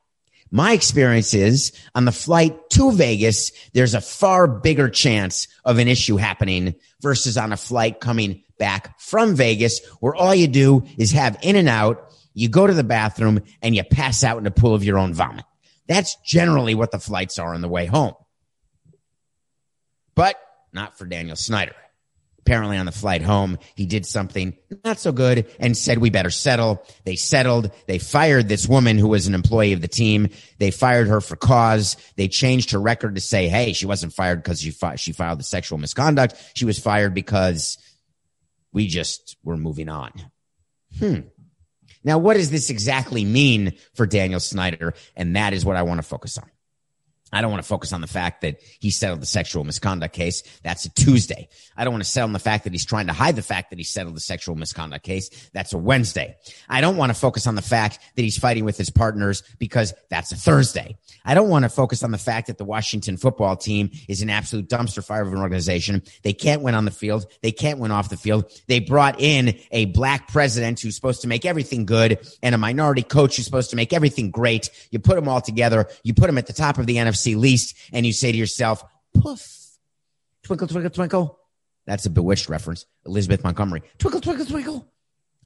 my 0.51 0.73
experience 0.73 1.35
is 1.35 1.73
on 1.95 2.05
the 2.05 2.13
flight 2.13 2.71
to 2.71 2.91
Vegas, 2.93 3.53
there's 3.73 3.95
a 3.95 4.01
far 4.01 4.49
bigger 4.49 4.89
chance 4.89 5.47
of 5.65 5.79
an 5.79 5.87
issue 5.87 6.17
happening 6.17 6.75
versus 7.01 7.37
on 7.37 7.53
a 7.53 7.57
flight 7.57 8.01
coming 8.01 8.43
back 8.59 8.99
from 8.99 9.37
Vegas 9.37 9.85
where 10.01 10.15
all 10.15 10.35
you 10.35 10.49
do 10.49 10.85
is 10.97 11.13
have 11.13 11.39
in 11.43 11.57
and 11.57 11.69
out. 11.69 12.13
You 12.35 12.49
go 12.49 12.67
to 12.67 12.75
the 12.75 12.85
bathroom 12.85 13.43
and 13.63 13.77
you 13.77 13.85
pass 13.85 14.25
out 14.25 14.39
in 14.39 14.47
a 14.47 14.51
pool 14.51 14.75
of 14.75 14.83
your 14.83 14.99
own 14.99 15.15
vomit. 15.15 15.45
That's 15.87 16.17
generally 16.25 16.75
what 16.75 16.91
the 16.91 16.99
flights 16.99 17.39
are 17.39 17.55
on 17.55 17.61
the 17.61 17.69
way 17.69 17.87
home. 17.87 18.15
But 20.15 20.37
not 20.73 20.97
for 20.97 21.05
Daniel 21.05 21.37
Snyder 21.37 21.75
apparently 22.45 22.77
on 22.77 22.85
the 22.85 22.93
flight 22.93 23.23
home, 23.23 23.59
he 23.75 23.87
did 23.87 24.05
something 24.05 24.55
not 24.85 24.99
so 24.99 25.13
good 25.13 25.47
and 25.59 25.75
said, 25.75 25.97
we 25.97 26.11
better 26.11 26.29
settle. 26.31 26.85
They 27.05 27.17
settled. 27.17 27.71
They 27.87 27.99
fired 27.99 28.49
this 28.49 28.69
woman 28.69 28.99
who 28.99 29.09
was 29.09 29.27
an 29.27 29.35
employee 29.35 29.73
of 29.73 29.81
the 29.81 29.89
team. 29.89 30.29
They 30.59 30.71
fired 30.71 31.09
her 31.09 31.23
for 31.23 31.37
cause. 31.37 31.97
They 32.17 32.29
changed 32.29 32.73
her 32.73 32.81
record 32.81 33.15
to 33.15 33.21
say, 33.23 33.49
Hey, 33.49 33.73
she 33.73 33.87
wasn't 33.87 34.13
fired 34.13 34.43
because 34.43 34.61
she, 34.61 34.73
fi- 34.73 34.97
she 34.97 35.13
filed 35.13 35.39
the 35.39 35.45
sexual 35.45 35.79
misconduct. 35.79 36.35
She 36.55 36.67
was 36.67 36.79
fired 36.79 37.15
because 37.15 37.79
we 38.73 38.89
just 38.89 39.39
were 39.43 39.57
moving 39.57 39.89
on. 39.89 40.13
Hmm. 40.99 41.21
Now, 42.03 42.19
what 42.19 42.35
does 42.35 42.51
this 42.51 42.69
exactly 42.69 43.25
mean 43.25 43.73
for 43.95 44.07
Daniel 44.07 44.41
Snyder? 44.41 44.93
And 45.17 45.37
that 45.37 45.55
is 45.55 45.65
what 45.65 45.77
I 45.77 45.83
want 45.83 45.99
to 45.99 46.07
focus 46.07 46.37
on. 46.37 46.51
I 47.35 47.41
don't 47.41 47.51
want 47.51 47.63
to 47.63 47.69
focus 47.69 47.93
on 47.93 48.01
the 48.01 48.07
fact 48.07 48.43
that 48.43 48.61
he 48.79 48.91
settled 48.91 49.21
the 49.21 49.27
sexual 49.27 49.65
misconduct 49.65 50.15
case. 50.15 50.45
That's 50.63 50.85
a 50.85 50.91
Tuesday. 50.91 51.49
I 51.77 51.83
don't 51.83 51.93
want 51.93 52.05
to 52.05 52.09
settle 52.09 52.29
on 52.29 52.33
the 52.33 52.39
fact 52.39 52.63
that 52.63 52.73
he's 52.73 52.85
trying 52.85 53.09
to 53.09 53.13
hide 53.13 53.35
the 53.35 53.43
fact 53.43 53.71
that 53.71 53.79
he 53.79 53.85
settled 53.85 54.15
the 54.15 54.21
sexual 54.21 54.55
misconduct 54.55 55.05
case. 55.05 55.51
That's 55.53 55.73
a 55.73 55.79
Wednesday. 55.79 56.37
I 56.69 56.81
don't 56.81 56.97
want 56.97 57.11
to 57.11 57.19
focus 57.19 57.49
on 57.49 57.57
the 57.57 57.63
fact 57.63 57.99
that 58.15 58.23
he's 58.23 58.39
fighting 58.39 58.65
with 58.65 58.79
his 58.79 58.89
partners 58.89 59.43
because 59.59 59.93
that's 60.11 60.31
a 60.31 60.37
Thursday. 60.37 60.97
I 61.25 61.35
don't 61.35 61.49
want 61.49 61.65
to 61.65 61.69
focus 61.69 62.05
on 62.05 62.13
the 62.13 62.19
fact 62.19 62.47
that 62.47 62.59
the 62.59 62.65
Washington 62.65 63.17
football 63.17 63.57
team 63.57 63.91
is 64.09 64.23
an 64.23 64.31
absolute 64.31 64.69
dumpster 64.69 65.05
fire 65.05 65.23
of 65.23 65.33
an 65.33 65.41
organization. 65.41 66.03
They 66.23 66.35
can't 66.35 66.63
win 66.63 66.77
on 66.77 66.85
the 66.85 66.93
field. 66.93 67.27
They 67.43 67.51
can't 67.51 67.81
win 67.81 67.91
off 67.91 68.11
the 68.11 68.17
field. 68.17 68.49
They 68.69 68.79
brought 68.79 69.21
in 69.21 69.59
a 69.73 69.87
black 69.87 70.29
president 70.29 70.79
who's 70.81 70.95
supposed 70.95 71.23
to 71.23 71.29
make 71.29 71.45
everything 71.45 71.85
good 71.85 72.19
and 72.45 72.55
a 72.55 72.59
minority 72.59 73.03
coach 73.03 73.37
who's 73.37 73.45
supposed 73.45 73.71
to 73.71 73.77
make 73.77 73.93
everything 73.93 74.31
great. 74.31 74.71
You 74.93 75.01
put 75.01 75.17
them 75.17 75.29
all 75.29 75.41
together. 75.41 75.89
You 76.05 76.15
put 76.15 76.27
them 76.27 76.39
at 76.39 76.47
the 76.47 76.53
top 76.53 76.79
of 76.79 76.87
the 76.87 76.97
NFC 76.97 77.24
least, 77.27 77.77
and 77.93 78.05
you 78.05 78.13
say 78.13 78.31
to 78.31 78.39
yourself, 78.39 78.85
poof, 79.15 79.47
twinkle, 80.43 80.69
twinkle, 80.69 80.91
twinkle. 80.91 81.39
That's 81.87 82.07
a 82.07 82.11
bewitched 82.11 82.49
reference. 82.49 82.87
Elizabeth 83.07 83.45
Montgomery. 83.45 83.83
Twinkle, 83.99 84.21
twinkle, 84.21 84.47
twinkle. 84.47 84.93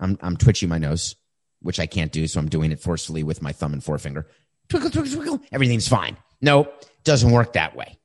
I'm, 0.01 0.19
I'm 0.21 0.37
twitching 0.37 0.69
my 0.69 0.79
nose, 0.79 1.17
which 1.61 1.81
I 1.81 1.87
can't 1.87 2.13
do, 2.13 2.27
so 2.27 2.41
I'm 2.41 2.49
doing 2.49 2.73
it 2.73 2.81
forcefully 2.81 3.23
with 3.23 3.43
my 3.43 3.53
thumb 3.53 3.73
and 3.73 3.83
forefinger. 3.83 4.27
Twinkle, 4.69 4.91
twinkle, 4.91 5.15
twinkle. 5.15 5.41
Everything's 5.53 5.89
fine. 5.89 6.17
No, 6.41 6.69
doesn't 7.05 7.31
work 7.31 7.55
that 7.55 7.75
way. 7.75 7.99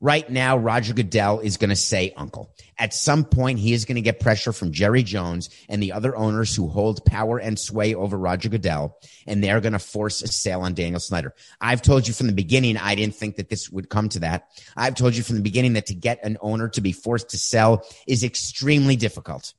Right 0.00 0.30
now, 0.30 0.56
Roger 0.56 0.94
Goodell 0.94 1.40
is 1.40 1.56
going 1.56 1.70
to 1.70 1.76
say 1.76 2.12
uncle. 2.16 2.54
At 2.78 2.94
some 2.94 3.24
point, 3.24 3.58
he 3.58 3.72
is 3.72 3.84
going 3.84 3.96
to 3.96 4.00
get 4.00 4.20
pressure 4.20 4.52
from 4.52 4.70
Jerry 4.70 5.02
Jones 5.02 5.50
and 5.68 5.82
the 5.82 5.90
other 5.90 6.14
owners 6.14 6.54
who 6.54 6.68
hold 6.68 7.04
power 7.04 7.38
and 7.38 7.58
sway 7.58 7.96
over 7.96 8.16
Roger 8.16 8.48
Goodell, 8.48 8.96
and 9.26 9.42
they're 9.42 9.60
going 9.60 9.72
to 9.72 9.80
force 9.80 10.22
a 10.22 10.28
sale 10.28 10.60
on 10.60 10.74
Daniel 10.74 11.00
Snyder. 11.00 11.34
I've 11.60 11.82
told 11.82 12.06
you 12.06 12.14
from 12.14 12.28
the 12.28 12.32
beginning, 12.32 12.76
I 12.76 12.94
didn't 12.94 13.16
think 13.16 13.36
that 13.36 13.48
this 13.48 13.70
would 13.70 13.88
come 13.88 14.08
to 14.10 14.20
that. 14.20 14.48
I've 14.76 14.94
told 14.94 15.16
you 15.16 15.24
from 15.24 15.34
the 15.34 15.42
beginning 15.42 15.72
that 15.72 15.86
to 15.86 15.94
get 15.94 16.24
an 16.24 16.38
owner 16.40 16.68
to 16.68 16.80
be 16.80 16.92
forced 16.92 17.30
to 17.30 17.38
sell 17.38 17.84
is 18.06 18.22
extremely 18.22 18.94
difficult. 18.94 19.52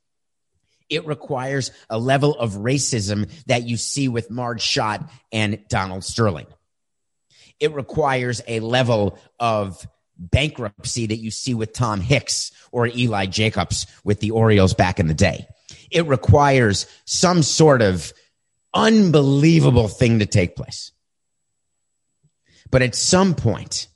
It 0.88 1.06
requires 1.06 1.70
a 1.90 1.98
level 1.98 2.34
of 2.34 2.54
racism 2.54 3.30
that 3.44 3.64
you 3.64 3.76
see 3.76 4.08
with 4.08 4.30
Marge 4.30 4.62
Schott 4.62 5.06
and 5.30 5.62
Donald 5.68 6.02
Sterling. 6.02 6.46
It 7.60 7.74
requires 7.74 8.40
a 8.48 8.60
level 8.60 9.18
of 9.38 9.86
bankruptcy 10.20 11.06
that 11.06 11.16
you 11.16 11.30
see 11.30 11.54
with 11.54 11.72
Tom 11.72 12.00
Hicks 12.00 12.52
or 12.70 12.86
Eli 12.86 13.26
Jacobs 13.26 13.86
with 14.04 14.20
the 14.20 14.30
Orioles 14.30 14.74
back 14.74 15.00
in 15.00 15.06
the 15.06 15.14
day. 15.14 15.46
It 15.90 16.06
requires 16.06 16.86
some 17.06 17.42
sort 17.42 17.82
of 17.82 18.12
unbelievable 18.74 19.88
thing 19.88 20.20
to 20.20 20.26
take 20.26 20.54
place. 20.54 20.92
But 22.70 22.82
at 22.82 22.94
some 22.94 23.34
point, 23.34 23.88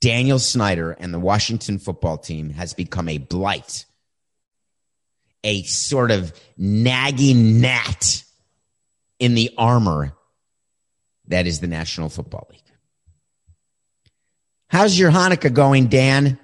Daniel 0.00 0.40
Snyder 0.40 0.90
and 0.90 1.14
the 1.14 1.20
Washington 1.20 1.78
football 1.78 2.18
team 2.18 2.50
has 2.50 2.74
become 2.74 3.08
a 3.08 3.18
blight, 3.18 3.84
a 5.44 5.62
sort 5.62 6.10
of 6.10 6.32
nagging 6.56 7.60
gnat 7.60 8.24
in 9.20 9.34
the 9.34 9.52
armor 9.56 10.14
that 11.28 11.46
is 11.46 11.60
the 11.60 11.68
National 11.68 12.08
Football 12.08 12.48
League. 12.50 12.61
How's 14.72 14.98
your 14.98 15.10
Hanukkah 15.10 15.52
going, 15.52 15.88
Dan? 15.88 16.38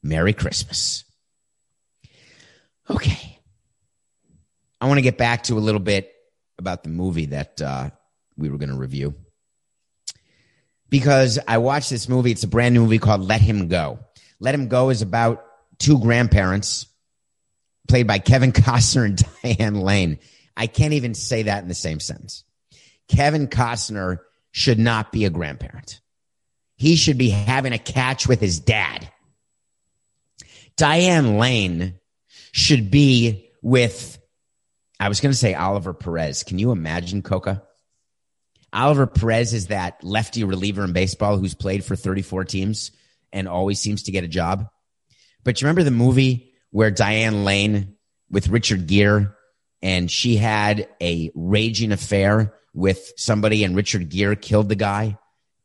Merry 0.00 0.32
Christmas. 0.32 1.02
Okay. 2.88 3.40
I 4.80 4.86
want 4.86 4.98
to 4.98 5.02
get 5.02 5.18
back 5.18 5.42
to 5.44 5.54
a 5.54 5.58
little 5.58 5.80
bit 5.80 6.12
about 6.60 6.84
the 6.84 6.90
movie 6.90 7.26
that 7.26 7.60
uh, 7.60 7.90
we 8.36 8.50
were 8.50 8.58
going 8.58 8.68
to 8.68 8.76
review. 8.76 9.16
Because 10.90 11.40
I 11.48 11.58
watched 11.58 11.90
this 11.90 12.08
movie. 12.08 12.30
It's 12.30 12.44
a 12.44 12.48
brand 12.48 12.72
new 12.72 12.82
movie 12.82 13.00
called 13.00 13.22
Let 13.22 13.40
Him 13.40 13.66
Go. 13.66 13.98
Let 14.38 14.54
Him 14.54 14.68
Go 14.68 14.90
is 14.90 15.02
about 15.02 15.44
two 15.80 15.98
grandparents 15.98 16.86
played 17.88 18.06
by 18.06 18.20
Kevin 18.20 18.52
Costner 18.52 19.06
and 19.06 19.24
Diane 19.42 19.80
Lane. 19.80 20.20
I 20.56 20.68
can't 20.68 20.92
even 20.92 21.14
say 21.14 21.42
that 21.42 21.64
in 21.64 21.68
the 21.68 21.74
same 21.74 21.98
sentence. 21.98 22.44
Kevin 23.08 23.48
Costner 23.48 24.18
should 24.52 24.78
not 24.78 25.10
be 25.10 25.24
a 25.24 25.30
grandparent 25.30 26.00
he 26.76 26.96
should 26.96 27.18
be 27.18 27.30
having 27.30 27.72
a 27.72 27.78
catch 27.78 28.28
with 28.28 28.40
his 28.40 28.60
dad. 28.60 29.08
Diane 30.76 31.38
Lane 31.38 31.94
should 32.52 32.90
be 32.90 33.50
with, 33.62 34.18
I 35.00 35.08
was 35.08 35.20
going 35.20 35.32
to 35.32 35.38
say 35.38 35.54
Oliver 35.54 35.94
Perez. 35.94 36.42
Can 36.42 36.58
you 36.58 36.70
imagine 36.70 37.22
Coca? 37.22 37.62
Oliver 38.72 39.06
Perez 39.06 39.54
is 39.54 39.68
that 39.68 40.04
lefty 40.04 40.44
reliever 40.44 40.84
in 40.84 40.92
baseball 40.92 41.38
who's 41.38 41.54
played 41.54 41.82
for 41.82 41.96
34 41.96 42.44
teams 42.44 42.90
and 43.32 43.48
always 43.48 43.80
seems 43.80 44.04
to 44.04 44.12
get 44.12 44.24
a 44.24 44.28
job. 44.28 44.68
But 45.44 45.60
you 45.60 45.66
remember 45.66 45.82
the 45.82 45.90
movie 45.90 46.52
where 46.70 46.90
Diane 46.90 47.44
Lane 47.44 47.96
with 48.30 48.48
Richard 48.48 48.86
Gere 48.86 49.28
and 49.80 50.10
she 50.10 50.36
had 50.36 50.88
a 51.00 51.30
raging 51.34 51.92
affair 51.92 52.54
with 52.74 53.12
somebody 53.16 53.64
and 53.64 53.76
Richard 53.76 54.10
Gere 54.10 54.36
killed 54.36 54.68
the 54.68 54.74
guy? 54.74 55.18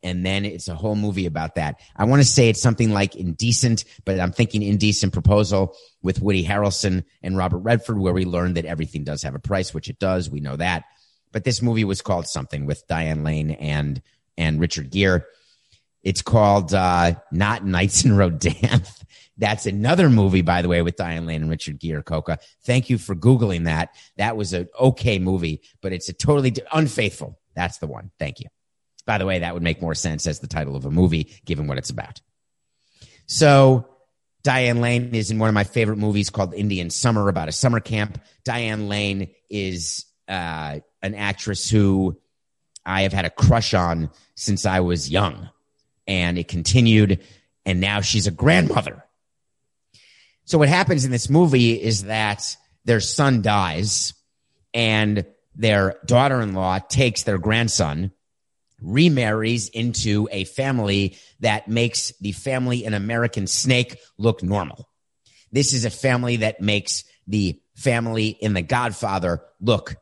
And 0.03 0.25
then 0.25 0.45
it's 0.45 0.67
a 0.67 0.75
whole 0.75 0.95
movie 0.95 1.25
about 1.25 1.55
that. 1.55 1.79
I 1.95 2.05
want 2.05 2.21
to 2.21 2.27
say 2.27 2.49
it's 2.49 2.61
something 2.61 2.91
like 2.91 3.15
Indecent, 3.15 3.85
but 4.05 4.19
I'm 4.19 4.31
thinking 4.31 4.63
Indecent 4.63 5.13
Proposal 5.13 5.75
with 6.01 6.21
Woody 6.21 6.43
Harrelson 6.43 7.03
and 7.21 7.37
Robert 7.37 7.59
Redford, 7.59 7.99
where 7.99 8.13
we 8.13 8.25
learned 8.25 8.57
that 8.57 8.65
everything 8.65 9.03
does 9.03 9.23
have 9.23 9.35
a 9.35 9.39
price, 9.39 9.73
which 9.73 9.89
it 9.89 9.99
does. 9.99 10.29
We 10.29 10.39
know 10.39 10.55
that. 10.55 10.85
But 11.31 11.43
this 11.43 11.61
movie 11.61 11.83
was 11.83 12.01
called 12.01 12.27
something 12.27 12.65
with 12.65 12.85
Diane 12.87 13.23
Lane 13.23 13.51
and 13.51 14.01
and 14.37 14.59
Richard 14.59 14.89
Gere. 14.89 15.21
It's 16.03 16.21
called 16.21 16.73
uh, 16.73 17.13
Not 17.31 17.63
Nights 17.63 18.05
in 18.05 18.11
Rodanthe. 18.11 19.03
That's 19.37 19.65
another 19.65 20.09
movie, 20.09 20.41
by 20.41 20.61
the 20.61 20.67
way, 20.67 20.81
with 20.81 20.97
Diane 20.97 21.25
Lane 21.25 21.41
and 21.41 21.49
Richard 21.49 21.79
Gere. 21.79 22.03
Coca, 22.03 22.39
thank 22.63 22.89
you 22.89 22.97
for 22.97 23.15
googling 23.15 23.65
that. 23.65 23.95
That 24.17 24.35
was 24.35 24.53
an 24.53 24.67
okay 24.79 25.19
movie, 25.19 25.61
but 25.81 25.93
it's 25.93 26.09
a 26.09 26.13
totally 26.13 26.53
unfaithful. 26.71 27.39
That's 27.55 27.77
the 27.77 27.87
one. 27.87 28.11
Thank 28.19 28.39
you. 28.39 28.47
By 29.05 29.17
the 29.17 29.25
way, 29.25 29.39
that 29.39 29.53
would 29.53 29.63
make 29.63 29.81
more 29.81 29.95
sense 29.95 30.27
as 30.27 30.39
the 30.39 30.47
title 30.47 30.75
of 30.75 30.85
a 30.85 30.91
movie, 30.91 31.31
given 31.45 31.67
what 31.67 31.77
it's 31.77 31.89
about. 31.89 32.21
So, 33.25 33.87
Diane 34.43 34.81
Lane 34.81 35.13
is 35.13 35.31
in 35.31 35.39
one 35.39 35.49
of 35.49 35.53
my 35.53 35.63
favorite 35.63 35.97
movies 35.97 36.29
called 36.29 36.53
Indian 36.53 36.89
Summer 36.89 37.29
about 37.29 37.47
a 37.47 37.51
summer 37.51 37.79
camp. 37.79 38.19
Diane 38.43 38.87
Lane 38.87 39.29
is 39.49 40.05
uh, 40.27 40.79
an 41.01 41.15
actress 41.15 41.69
who 41.69 42.19
I 42.85 43.03
have 43.03 43.13
had 43.13 43.25
a 43.25 43.29
crush 43.29 43.73
on 43.73 44.09
since 44.35 44.65
I 44.65 44.79
was 44.79 45.09
young, 45.09 45.49
and 46.07 46.37
it 46.37 46.47
continued, 46.47 47.21
and 47.65 47.79
now 47.79 48.01
she's 48.01 48.27
a 48.27 48.31
grandmother. 48.31 49.03
So, 50.45 50.57
what 50.57 50.69
happens 50.69 51.05
in 51.05 51.11
this 51.11 51.29
movie 51.29 51.73
is 51.73 52.03
that 52.03 52.57
their 52.85 52.99
son 52.99 53.41
dies, 53.41 54.13
and 54.73 55.25
their 55.55 55.99
daughter 56.05 56.41
in 56.41 56.53
law 56.53 56.79
takes 56.79 57.23
their 57.23 57.37
grandson 57.37 58.11
remarries 58.81 59.69
into 59.69 60.27
a 60.31 60.43
family 60.45 61.17
that 61.39 61.67
makes 61.67 62.13
the 62.19 62.31
family 62.31 62.83
in 62.83 62.93
American 62.93 63.47
Snake 63.47 63.99
look 64.17 64.43
normal. 64.43 64.89
This 65.51 65.73
is 65.73 65.85
a 65.85 65.89
family 65.89 66.37
that 66.37 66.61
makes 66.61 67.03
the 67.27 67.61
family 67.75 68.27
in 68.27 68.53
The 68.53 68.61
Godfather 68.61 69.41
look 69.59 69.95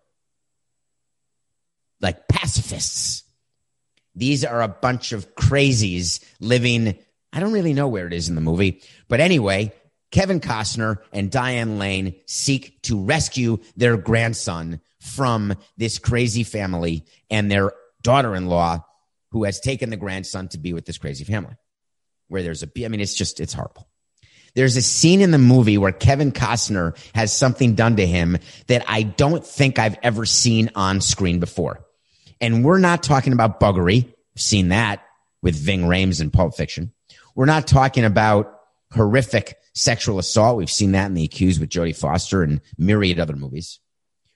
like 2.02 2.28
pacifists. 2.28 3.24
These 4.16 4.46
are 4.46 4.62
a 4.62 4.68
bunch 4.68 5.12
of 5.12 5.36
crazies 5.36 6.24
living. 6.40 6.98
I 7.34 7.40
don't 7.40 7.54
really 7.54 7.74
know 7.74 7.88
where 7.88 8.08
it 8.08 8.14
is 8.14 8.30
in 8.30 8.36
the 8.36 8.42
movie, 8.42 8.82
but 9.08 9.20
anyway, 9.20 9.74
Kevin 10.12 10.40
Costner 10.40 10.98
and 11.14 11.30
Diane 11.30 11.78
Lane 11.78 12.16
seek 12.26 12.82
to 12.84 13.00
rescue 13.00 13.60
their 13.76 13.98
grandson 13.98 14.82
from 15.00 15.54
this 15.78 16.00
crazy 16.00 16.44
family 16.44 17.06
and 17.30 17.50
their 17.50 17.72
daughter 18.02 18.36
in 18.36 18.48
law 18.48 18.86
who 19.32 19.44
has 19.44 19.60
taken 19.60 19.90
the 19.90 19.98
grandson 19.98 20.48
to 20.50 20.58
be 20.58 20.74
with 20.74 20.86
this 20.86 20.98
crazy 20.98 21.24
family. 21.24 21.56
Where 22.28 22.44
there's 22.44 22.64
a, 22.64 22.70
I 22.84 22.88
mean, 22.88 23.02
it's 23.02 23.16
just, 23.16 23.40
it's 23.40 23.54
horrible. 23.54 23.88
There's 24.56 24.78
a 24.78 24.82
scene 24.82 25.22
in 25.22 25.32
the 25.32 25.38
movie 25.38 25.78
where 25.78 25.92
Kevin 25.92 26.32
Costner 26.32 26.98
has 27.14 27.36
something 27.36 27.76
done 27.76 27.98
to 27.98 28.06
him 28.06 28.38
that 28.68 28.84
I 28.88 29.04
don't 29.04 29.46
think 29.46 29.80
I've 29.80 29.98
ever 30.02 30.26
seen 30.26 30.72
on 30.76 31.02
screen 31.02 31.40
before. 31.40 31.86
And 32.42 32.64
we're 32.64 32.80
not 32.80 33.04
talking 33.04 33.34
about 33.34 33.60
buggery. 33.60 34.14
seen 34.36 34.70
that 34.70 35.04
with 35.42 35.56
Ving 35.56 35.82
Rhames 35.82 36.22
in 36.22 36.32
Pulp 36.32 36.56
Fiction. 36.56 36.94
We're 37.36 37.46
not 37.46 37.68
talking 37.68 38.06
about 38.06 38.54
horrific 38.92 39.58
sexual 39.74 40.20
assault. 40.20 40.58
We've 40.58 40.70
seen 40.70 40.94
that 40.94 41.08
in 41.08 41.14
The 41.14 41.24
Accused 41.24 41.60
with 41.60 41.70
Jodie 41.70 41.96
Foster 41.96 42.44
and 42.44 42.62
myriad 42.78 43.20
other 43.20 43.36
movies. 43.36 43.80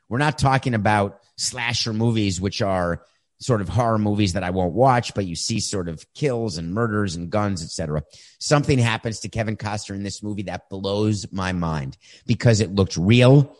We're 0.09 0.19
not 0.19 0.37
talking 0.37 0.73
about 0.73 1.19
slasher 1.37 1.93
movies, 1.93 2.39
which 2.39 2.61
are 2.61 3.03
sort 3.43 3.61
of 3.61 3.67
horror 3.67 3.97
movies 3.97 4.33
that 4.33 4.43
I 4.43 4.51
won't 4.51 4.73
watch, 4.73 5.13
but 5.13 5.25
you 5.25 5.35
see 5.35 5.59
sort 5.59 5.89
of 5.89 6.05
kills 6.13 6.57
and 6.57 6.73
murders 6.73 7.15
and 7.15 7.29
guns, 7.29 7.61
etc. 7.61 8.03
Something 8.39 8.79
happens 8.79 9.19
to 9.21 9.29
Kevin 9.29 9.57
Costner 9.57 9.95
in 9.95 10.03
this 10.03 10.23
movie 10.23 10.43
that 10.43 10.69
blows 10.69 11.31
my 11.31 11.51
mind 11.51 11.97
because 12.25 12.61
it 12.61 12.73
looked 12.73 12.95
real 12.95 13.55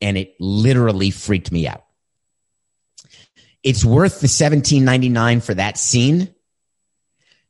and 0.00 0.16
it 0.16 0.34
literally 0.40 1.10
freaked 1.10 1.52
me 1.52 1.66
out. 1.68 1.84
It's 3.62 3.84
worth 3.84 4.20
the 4.20 4.26
17.99 4.26 5.42
for 5.42 5.54
that 5.54 5.76
scene. 5.76 6.34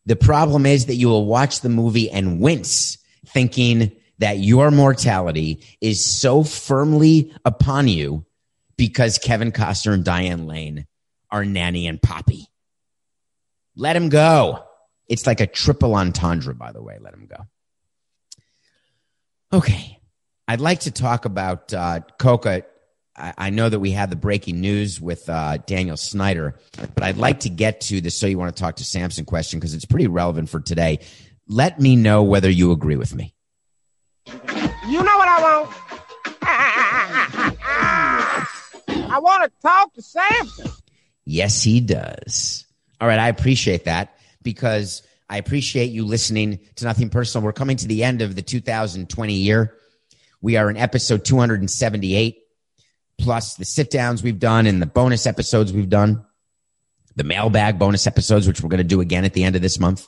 The 0.07 0.17
problem 0.17 0.67
is 0.67 0.87
that 0.87 0.95
you 0.95 1.09
will 1.09 1.27
watch 1.27 1.61
the 1.61 1.69
movie 1.69 2.11
and 2.11 2.41
wince 2.41 2.99
thinking 3.27 3.93
that 4.19 4.39
your 4.39 4.71
mortality 4.71 5.63
is 5.81 6.03
so 6.05 6.43
firmly 6.43 7.33
upon 7.45 7.87
you 7.87 8.25
because 8.77 9.19
Kevin 9.19 9.53
Costner 9.53 9.93
and 9.93 10.05
Diane 10.05 10.47
Lane 10.47 10.87
are 11.31 11.45
Nanny 11.45 11.87
and 11.87 12.01
Poppy. 12.01 12.47
Let 13.77 13.97
him 13.97 14.09
go. 14.09 14.65
It's 15.09 15.27
like 15.27 15.41
a 15.41 15.47
triple 15.47 15.95
entendre, 15.95 16.55
by 16.55 16.73
the 16.73 16.83
way. 16.83 16.99
Let 17.01 17.15
him 17.15 17.27
go. 17.27 17.47
Okay. 19.53 20.01
I'd 20.49 20.61
like 20.61 20.81
to 20.81 20.91
talk 20.91 21.25
about 21.25 21.73
uh, 21.73 22.01
Coca. 22.19 22.65
I, 23.17 23.35
I 23.37 23.51
know 23.51 23.69
that 23.69 23.81
we 23.81 23.91
had 23.91 24.11
the 24.11 24.17
breaking 24.17 24.61
news 24.61 25.01
with 25.01 25.29
uh, 25.29 25.59
Daniel 25.59 25.97
Snyder, 25.97 26.59
but 26.95 27.03
I'd 27.03 27.17
like 27.17 27.41
to 27.41 27.49
get 27.49 27.81
to 27.83 28.01
the 28.01 28.11
so 28.11 28.27
you 28.27 28.39
want 28.39 28.55
to 28.55 28.61
talk 28.61 28.77
to 28.77 28.85
Samson 28.85 29.25
question 29.25 29.59
because 29.59 29.75
it's 29.75 29.85
pretty 29.85 30.07
relevant 30.07 30.49
for 30.49 30.61
today. 30.61 31.01
Let 31.49 31.81
me 31.81 31.97
know 31.97 32.23
whether 32.23 32.51
you 32.51 32.73
agree 32.73 32.97
with 32.97 33.15
me. 33.15 33.35
You 34.27 35.03
know 35.03 35.17
what 35.17 35.29
I 35.29 35.43
want? 35.43 35.77
I 39.09 39.19
want 39.19 39.45
to 39.45 39.51
talk 39.63 39.93
to 39.95 40.03
Samson. 40.03 40.71
Yes, 41.27 41.63
he 41.63 41.81
does. 41.81 42.65
All 43.01 43.09
right. 43.09 43.19
I 43.19 43.29
appreciate 43.29 43.85
that 43.85 44.17
because 44.43 45.03
I 45.29 45.39
appreciate 45.39 45.91
you 45.91 46.05
listening 46.05 46.61
to 46.77 46.85
Nothing 46.85 47.11
Personal. 47.11 47.45
We're 47.45 47.53
coming 47.53 47.77
to 47.79 47.89
the 47.89 48.05
end 48.05 48.23
of 48.23 48.35
the 48.35 48.43
2020 48.43 49.35
year. 49.35 49.75
We 50.41 50.57
are 50.57 50.71
in 50.71 50.77
episode 50.77 51.25
278, 51.25 52.39
plus 53.19 53.57
the 53.57 53.65
sit 53.65 53.91
downs 53.91 54.23
we've 54.23 54.39
done 54.39 54.67
and 54.67 54.81
the 54.81 54.87
bonus 54.87 55.27
episodes 55.27 55.73
we've 55.73 55.89
done, 55.89 56.25
the 57.17 57.25
mailbag 57.25 57.79
bonus 57.79 58.07
episodes, 58.07 58.47
which 58.47 58.61
we're 58.61 58.69
going 58.69 58.79
to 58.79 58.85
do 58.85 59.01
again 59.01 59.25
at 59.25 59.33
the 59.33 59.43
end 59.43 59.57
of 59.57 59.63
this 59.63 59.81
month. 59.81 60.07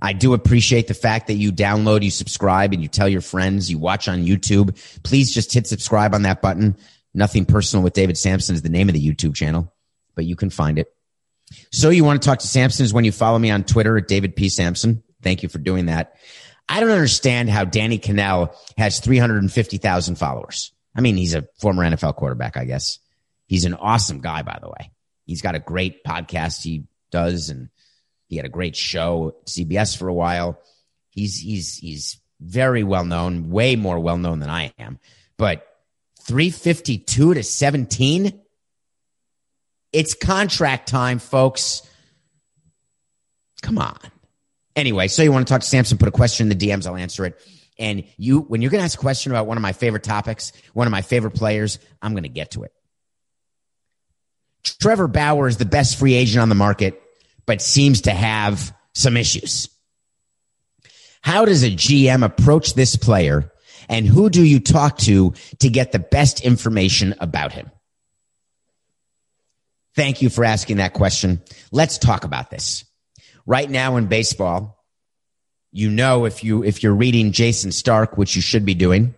I 0.00 0.12
do 0.12 0.32
appreciate 0.34 0.88
the 0.88 0.94
fact 0.94 1.26
that 1.26 1.34
you 1.34 1.52
download, 1.52 2.02
you 2.02 2.10
subscribe, 2.10 2.72
and 2.72 2.82
you 2.82 2.88
tell 2.88 3.08
your 3.08 3.20
friends, 3.20 3.70
you 3.70 3.78
watch 3.78 4.08
on 4.08 4.24
YouTube. 4.24 5.02
Please 5.02 5.32
just 5.32 5.52
hit 5.52 5.66
subscribe 5.66 6.14
on 6.14 6.22
that 6.22 6.40
button. 6.40 6.76
Nothing 7.14 7.44
personal 7.44 7.82
with 7.82 7.94
David 7.94 8.16
Samson 8.16 8.54
is 8.54 8.62
the 8.62 8.68
name 8.68 8.88
of 8.88 8.94
the 8.94 9.04
YouTube 9.04 9.34
channel, 9.34 9.72
but 10.18 10.24
you 10.24 10.34
can 10.34 10.50
find 10.50 10.80
it. 10.80 10.92
So 11.70 11.90
you 11.90 12.02
want 12.02 12.20
to 12.20 12.26
talk 12.26 12.40
to 12.40 12.46
Samson 12.48 12.84
is 12.84 12.92
when 12.92 13.04
you 13.04 13.12
follow 13.12 13.38
me 13.38 13.52
on 13.52 13.62
Twitter 13.62 13.96
at 13.96 14.08
David 14.08 14.34
P. 14.34 14.48
Samson. 14.48 15.04
Thank 15.22 15.44
you 15.44 15.48
for 15.48 15.58
doing 15.58 15.86
that. 15.86 16.16
I 16.68 16.80
don't 16.80 16.90
understand 16.90 17.48
how 17.48 17.64
Danny 17.64 18.00
Kanell 18.00 18.52
has 18.76 18.98
350,000 18.98 20.16
followers. 20.16 20.72
I 20.96 21.02
mean, 21.02 21.16
he's 21.16 21.36
a 21.36 21.46
former 21.60 21.84
NFL 21.84 22.16
quarterback, 22.16 22.56
I 22.56 22.64
guess. 22.64 22.98
He's 23.46 23.64
an 23.64 23.74
awesome 23.74 24.20
guy, 24.20 24.42
by 24.42 24.58
the 24.60 24.68
way. 24.68 24.90
He's 25.24 25.40
got 25.40 25.54
a 25.54 25.60
great 25.60 26.02
podcast 26.02 26.64
he 26.64 26.88
does, 27.12 27.48
and 27.48 27.68
he 28.26 28.34
had 28.34 28.44
a 28.44 28.50
great 28.50 28.74
show 28.74 29.36
at 29.40 29.46
CBS 29.46 29.96
for 29.96 30.08
a 30.08 30.14
while. 30.14 30.58
He's 31.10 31.38
he's 31.38 31.76
he's 31.76 32.20
very 32.40 32.82
well 32.82 33.04
known, 33.04 33.50
way 33.50 33.76
more 33.76 34.00
well 34.00 34.18
known 34.18 34.40
than 34.40 34.50
I 34.50 34.72
am. 34.80 34.98
But 35.36 35.64
352 36.22 37.34
to 37.34 37.42
17? 37.44 38.40
It's 39.92 40.14
contract 40.14 40.88
time, 40.88 41.18
folks. 41.18 41.82
Come 43.62 43.78
on. 43.78 43.98
Anyway, 44.76 45.08
so 45.08 45.22
you 45.22 45.32
want 45.32 45.46
to 45.46 45.52
talk 45.52 45.62
to 45.62 45.66
Samson, 45.66 45.98
put 45.98 46.08
a 46.08 46.12
question 46.12 46.50
in 46.50 46.56
the 46.56 46.68
DMs, 46.68 46.86
I'll 46.86 46.96
answer 46.96 47.24
it. 47.24 47.40
And 47.78 48.04
you, 48.16 48.40
when 48.40 48.60
you're 48.60 48.70
going 48.70 48.80
to 48.80 48.84
ask 48.84 48.98
a 48.98 49.00
question 49.00 49.32
about 49.32 49.46
one 49.46 49.56
of 49.56 49.62
my 49.62 49.72
favorite 49.72 50.02
topics, 50.02 50.52
one 50.72 50.86
of 50.86 50.90
my 50.90 51.02
favorite 51.02 51.32
players, 51.32 51.78
I'm 52.02 52.12
going 52.12 52.24
to 52.24 52.28
get 52.28 52.52
to 52.52 52.64
it. 52.64 52.72
Trevor 54.80 55.08
Bauer 55.08 55.48
is 55.48 55.56
the 55.56 55.64
best 55.64 55.98
free 55.98 56.14
agent 56.14 56.42
on 56.42 56.48
the 56.48 56.54
market, 56.54 57.00
but 57.46 57.62
seems 57.62 58.02
to 58.02 58.12
have 58.12 58.74
some 58.94 59.16
issues. 59.16 59.68
How 61.22 61.44
does 61.44 61.62
a 61.62 61.70
GM 61.70 62.24
approach 62.24 62.74
this 62.74 62.96
player 62.96 63.52
and 63.88 64.06
who 64.06 64.28
do 64.28 64.44
you 64.44 64.60
talk 64.60 64.98
to 64.98 65.32
to 65.60 65.70
get 65.70 65.92
the 65.92 65.98
best 65.98 66.40
information 66.40 67.14
about 67.20 67.52
him? 67.52 67.70
Thank 69.98 70.22
you 70.22 70.30
for 70.30 70.44
asking 70.44 70.76
that 70.76 70.92
question. 70.92 71.42
Let's 71.72 71.98
talk 71.98 72.22
about 72.22 72.50
this. 72.50 72.84
Right 73.46 73.68
now 73.68 73.96
in 73.96 74.06
baseball, 74.06 74.84
you 75.72 75.90
know 75.90 76.24
if 76.24 76.44
you 76.44 76.62
if 76.62 76.84
you're 76.84 76.94
reading 76.94 77.32
Jayson 77.32 77.72
Stark, 77.72 78.16
which 78.16 78.36
you 78.36 78.40
should 78.40 78.64
be 78.64 78.74
doing, 78.74 79.16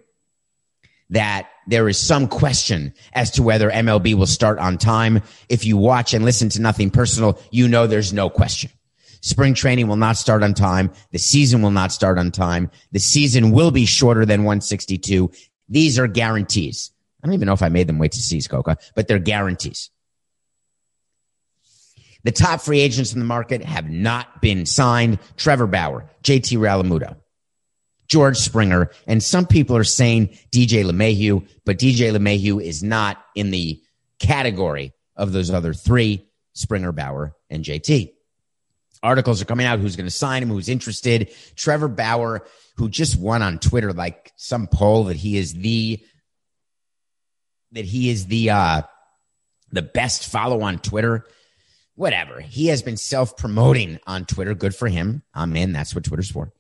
that 1.11 1.51
there 1.67 1.87
is 1.87 1.99
some 1.99 2.29
question 2.29 2.95
as 3.13 3.33
to 3.33 3.43
whether 3.43 3.71
MLB 3.71 4.15
will 4.15 4.25
start 4.25 4.59
on 4.59 4.79
time. 4.79 5.21
If 5.51 5.67
you 5.67 5.77
watch 5.77 6.15
and 6.15 6.25
listen 6.25 6.49
to 6.49 6.63
nothing 6.63 6.91
personal, 6.91 7.39
you 7.51 7.69
know 7.69 7.87
there's 7.87 8.15
no 8.15 8.31
question. 8.31 8.71
Spring 9.21 9.53
training 9.53 9.87
will 9.87 9.97
not 9.97 10.17
start 10.17 10.43
on 10.43 10.55
time. 10.55 10.93
The 11.11 11.19
season 11.19 11.61
will 11.61 11.73
not 11.73 11.93
start 11.93 12.19
on 12.19 12.31
time. 12.31 12.71
The 12.93 13.01
season 13.01 13.51
will 13.51 13.71
be 13.71 13.85
shorter 13.85 14.25
than 14.25 14.45
162. 14.45 15.31
These 15.69 15.99
are 15.99 16.07
guarantees. 16.07 16.91
I 17.23 17.27
don't 17.27 17.35
even 17.35 17.45
know 17.45 17.53
if 17.53 17.63
I 17.63 17.69
made 17.69 17.87
them 17.87 17.99
wait 17.99 18.13
to 18.13 18.23
seize 18.23 18.49
Coca, 18.49 18.79
but 18.95 19.09
they're 19.09 19.19
guarantees. 19.19 19.91
The 22.25 22.33
top 22.33 22.61
free 22.61 22.81
agents 22.81 23.13
in 23.13 23.19
the 23.19 23.25
market 23.25 23.65
have 23.65 23.89
not 23.89 24.43
been 24.43 24.67
signed. 24.67 25.19
Trevor 25.37 25.67
Bauer, 25.67 26.09
JT 26.23 26.59
Realmuto, 26.59 27.17
George 28.09 28.37
Springer, 28.37 28.91
and 29.07 29.23
some 29.23 29.47
people 29.47 29.77
are 29.77 29.85
saying 29.85 30.29
DJ 30.51 30.85
LeMahieu, 30.85 31.47
but 31.65 31.79
DJ 31.79 32.15
LeMahieu 32.15 32.63
is 32.63 32.83
not 32.83 33.23
in 33.35 33.51
the 33.51 33.81
category 34.19 34.93
of 35.17 35.33
those 35.33 35.51
other 35.51 35.73
three, 35.73 36.27
Springer, 36.53 36.93
Bauer, 36.93 37.35
and 37.49 37.65
JT. 37.65 38.13
Articles 39.03 39.41
are 39.41 39.47
coming 39.47 39.65
out 39.65 39.79
who's 39.79 39.97
going 39.97 40.07
to 40.07 40.15
sign 40.15 40.43
him, 40.43 40.51
who's 40.51 40.69
interested. 40.69 41.33
Trevor 41.57 41.89
Bauer, 41.89 42.47
who 42.77 42.91
just 42.91 43.19
won 43.19 43.41
on 43.41 43.59
Twitter, 43.59 43.95
like 43.95 44.33
some 44.37 44.67
poll 44.67 45.05
that 45.05 45.17
he 45.17 45.39
is 45.39 45.55
the 45.55 46.05
that 47.73 47.85
he 47.85 48.11
is 48.11 48.27
the 48.27 48.51
uh 48.51 48.83
the 49.71 49.83
best 49.83 50.27
follow 50.27 50.63
on 50.63 50.79
Twitter 50.79 51.25
whatever. 52.01 52.41
He 52.41 52.69
has 52.69 52.83
been 52.83 52.97
self 52.97 53.37
promoting 53.37 54.01
on 54.07 54.25
Twitter. 54.25 54.55
Good 54.55 54.75
for 54.75 54.89
him. 54.89 55.23
I'm 55.35 55.55
in. 55.55 55.73
That's 55.73 55.95
what 55.95 56.05
Twitter's 56.05 56.31
for. 56.31 56.51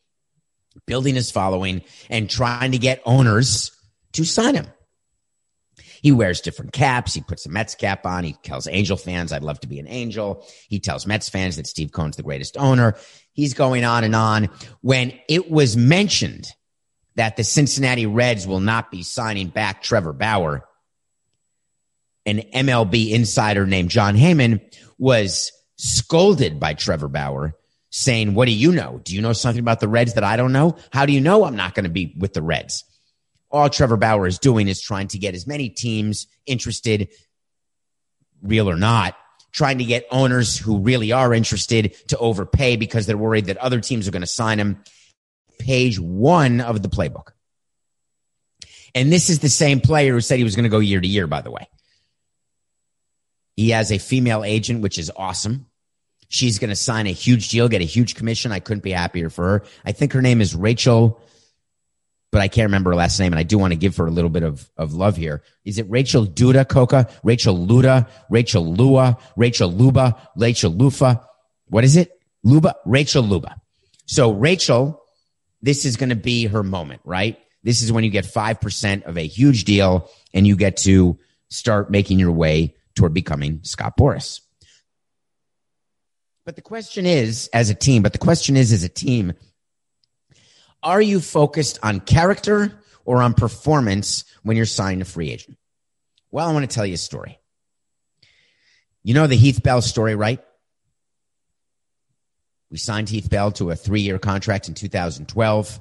Building 0.86 1.14
his 1.14 1.30
following 1.30 1.82
and 2.10 2.28
trying 2.28 2.72
to 2.72 2.78
get 2.78 3.00
owners 3.06 3.72
to 4.12 4.24
sign 4.24 4.54
him. 4.54 4.66
He 6.02 6.12
wears 6.12 6.42
different 6.42 6.72
caps. 6.72 7.14
He 7.14 7.22
puts 7.22 7.46
a 7.46 7.48
Mets 7.48 7.74
cap 7.74 8.04
on. 8.04 8.24
He 8.24 8.34
tells 8.42 8.68
Angel 8.68 8.98
fans, 8.98 9.32
I'd 9.32 9.42
love 9.42 9.60
to 9.60 9.66
be 9.66 9.78
an 9.78 9.88
Angel. 9.88 10.46
He 10.68 10.78
tells 10.78 11.06
Mets 11.06 11.30
fans 11.30 11.56
that 11.56 11.66
Steve 11.66 11.92
Cohen's 11.92 12.16
the 12.16 12.22
greatest 12.22 12.58
owner. 12.58 12.96
He's 13.32 13.54
going 13.54 13.84
on 13.84 14.04
and 14.04 14.14
on. 14.14 14.50
When 14.82 15.18
it 15.28 15.50
was 15.50 15.74
mentioned 15.74 16.48
that 17.16 17.36
the 17.36 17.44
Cincinnati 17.44 18.06
Reds 18.06 18.46
will 18.46 18.60
not 18.60 18.90
be 18.90 19.02
signing 19.02 19.48
back 19.48 19.82
Trevor 19.82 20.12
Bauer, 20.12 20.66
an 22.26 22.42
MLB 22.54 23.10
insider 23.10 23.66
named 23.66 23.90
Jon 23.90 24.16
Heyman 24.16 24.60
was 24.98 25.52
scolded 25.76 26.60
by 26.60 26.74
Trevor 26.74 27.08
Bauer 27.08 27.54
saying, 27.90 28.34
What 28.34 28.46
do 28.46 28.52
you 28.52 28.72
know? 28.72 29.00
Do 29.02 29.14
you 29.14 29.22
know 29.22 29.32
something 29.32 29.60
about 29.60 29.80
the 29.80 29.88
Reds 29.88 30.14
that 30.14 30.24
I 30.24 30.36
don't 30.36 30.52
know? 30.52 30.76
How 30.92 31.06
do 31.06 31.12
you 31.12 31.20
know 31.20 31.44
I'm 31.44 31.56
not 31.56 31.74
going 31.74 31.84
to 31.84 31.90
be 31.90 32.14
with 32.18 32.32
the 32.32 32.42
Reds? 32.42 32.84
All 33.50 33.68
Trevor 33.68 33.96
Bauer 33.96 34.26
is 34.26 34.38
doing 34.38 34.68
is 34.68 34.80
trying 34.80 35.08
to 35.08 35.18
get 35.18 35.34
as 35.34 35.46
many 35.46 35.68
teams 35.68 36.28
interested, 36.46 37.08
real 38.42 38.70
or 38.70 38.76
not, 38.76 39.16
trying 39.52 39.78
to 39.78 39.84
get 39.84 40.06
owners 40.10 40.56
who 40.56 40.78
really 40.78 41.10
are 41.10 41.34
interested 41.34 41.94
to 42.08 42.18
overpay 42.18 42.76
because 42.76 43.06
they're 43.06 43.16
worried 43.16 43.46
that 43.46 43.56
other 43.56 43.80
teams 43.80 44.06
are 44.06 44.12
going 44.12 44.20
to 44.22 44.26
sign 44.26 44.58
him. 44.58 44.82
Page 45.58 45.98
one 45.98 46.60
of 46.60 46.80
the 46.82 46.88
playbook. 46.88 47.32
And 48.94 49.12
this 49.12 49.30
is 49.30 49.40
the 49.40 49.48
same 49.48 49.80
player 49.80 50.12
who 50.12 50.20
said 50.20 50.38
he 50.38 50.44
was 50.44 50.56
going 50.56 50.64
to 50.64 50.70
go 50.70 50.78
year 50.78 51.00
to 51.00 51.06
year, 51.06 51.26
by 51.26 51.42
the 51.42 51.50
way. 51.50 51.68
He 53.56 53.70
has 53.70 53.90
a 53.92 53.98
female 53.98 54.44
agent, 54.44 54.82
which 54.82 54.98
is 54.98 55.10
awesome. 55.14 55.66
She's 56.28 56.58
going 56.58 56.70
to 56.70 56.76
sign 56.76 57.06
a 57.06 57.12
huge 57.12 57.48
deal, 57.48 57.68
get 57.68 57.80
a 57.80 57.84
huge 57.84 58.14
commission. 58.14 58.52
I 58.52 58.60
couldn't 58.60 58.84
be 58.84 58.92
happier 58.92 59.30
for 59.30 59.44
her. 59.44 59.62
I 59.84 59.92
think 59.92 60.12
her 60.12 60.22
name 60.22 60.40
is 60.40 60.54
Rachel, 60.54 61.20
but 62.30 62.40
I 62.40 62.46
can't 62.46 62.66
remember 62.66 62.90
her 62.90 62.96
last 62.96 63.18
name. 63.18 63.32
And 63.32 63.40
I 63.40 63.42
do 63.42 63.58
want 63.58 63.72
to 63.72 63.76
give 63.76 63.96
her 63.96 64.06
a 64.06 64.10
little 64.10 64.30
bit 64.30 64.44
of, 64.44 64.70
of 64.76 64.94
love 64.94 65.16
here. 65.16 65.42
Is 65.64 65.78
it 65.78 65.90
Rachel 65.90 66.24
Duda 66.24 66.68
Coca? 66.68 67.08
Rachel 67.24 67.56
Luda? 67.56 68.08
Rachel 68.30 68.74
Lua? 68.74 69.18
Rachel 69.36 69.72
Luba? 69.72 70.28
Rachel 70.36 70.72
Lufa? 70.72 71.24
What 71.66 71.82
is 71.82 71.96
it? 71.96 72.12
Luba? 72.44 72.76
Rachel 72.86 73.24
Luba. 73.24 73.60
So 74.06 74.32
Rachel, 74.32 75.02
this 75.62 75.84
is 75.84 75.96
going 75.96 76.10
to 76.10 76.16
be 76.16 76.46
her 76.46 76.62
moment, 76.62 77.00
right? 77.04 77.38
This 77.64 77.82
is 77.82 77.92
when 77.92 78.04
you 78.04 78.10
get 78.10 78.24
5% 78.24 79.02
of 79.02 79.18
a 79.18 79.26
huge 79.26 79.64
deal 79.64 80.08
and 80.32 80.46
you 80.46 80.56
get 80.56 80.78
to 80.78 81.18
start 81.48 81.90
making 81.90 82.18
your 82.18 82.32
way 82.32 82.76
toward 83.00 83.14
becoming 83.14 83.60
Scott 83.62 83.96
Boras. 83.96 84.42
But 86.44 86.54
the 86.54 86.62
question 86.62 87.06
is, 87.06 87.48
as 87.54 87.70
a 87.70 87.74
team, 87.74 88.02
but 88.02 88.12
the 88.12 88.18
question 88.18 88.58
is, 88.58 88.74
as 88.74 88.82
a 88.82 88.90
team, 88.90 89.32
are 90.82 91.00
you 91.00 91.18
focused 91.20 91.78
on 91.82 92.00
character 92.00 92.78
or 93.06 93.22
on 93.22 93.32
performance 93.32 94.24
when 94.42 94.58
you're 94.58 94.66
signed 94.66 95.00
a 95.00 95.06
free 95.06 95.30
agent? 95.30 95.56
Well, 96.30 96.46
I 96.46 96.52
want 96.52 96.68
to 96.68 96.74
tell 96.74 96.84
you 96.84 96.94
a 96.94 96.98
story. 96.98 97.38
You 99.02 99.14
know 99.14 99.26
the 99.26 99.34
Heath 99.34 99.62
Bell 99.62 99.80
story, 99.80 100.14
right? 100.14 100.40
We 102.70 102.76
signed 102.76 103.08
Heath 103.08 103.30
Bell 103.30 103.50
to 103.52 103.70
a 103.70 103.76
three 103.76 104.02
year 104.02 104.18
contract 104.18 104.68
in 104.68 104.74
2012. 104.74 105.80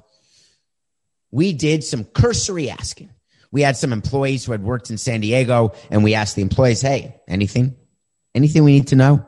We 1.32 1.52
did 1.52 1.84
some 1.84 2.06
cursory 2.06 2.70
asking. 2.70 3.10
We 3.52 3.62
had 3.62 3.78
some 3.78 3.94
employees 3.94 4.46
who 4.46 4.52
had 4.52 4.64
worked 4.64 4.90
in 4.90 4.98
San 4.98 5.22
Diego 5.22 5.74
and 5.90 6.04
we 6.04 6.14
asked 6.14 6.36
the 6.36 6.42
employees, 6.42 6.82
Hey, 6.82 7.20
anything, 7.28 7.76
anything 8.36 8.64
we 8.64 8.74
need 8.74 8.88
to 8.90 8.96
know 8.96 9.26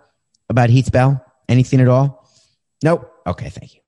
about 0.50 0.70
Heath 0.70 0.92
Bell? 0.92 1.26
Anything 1.50 1.82
at 1.82 1.88
all? 1.88 2.30
Nope. 2.84 3.12
Okay. 3.26 3.50
Thank 3.50 3.76
you. 3.76 3.82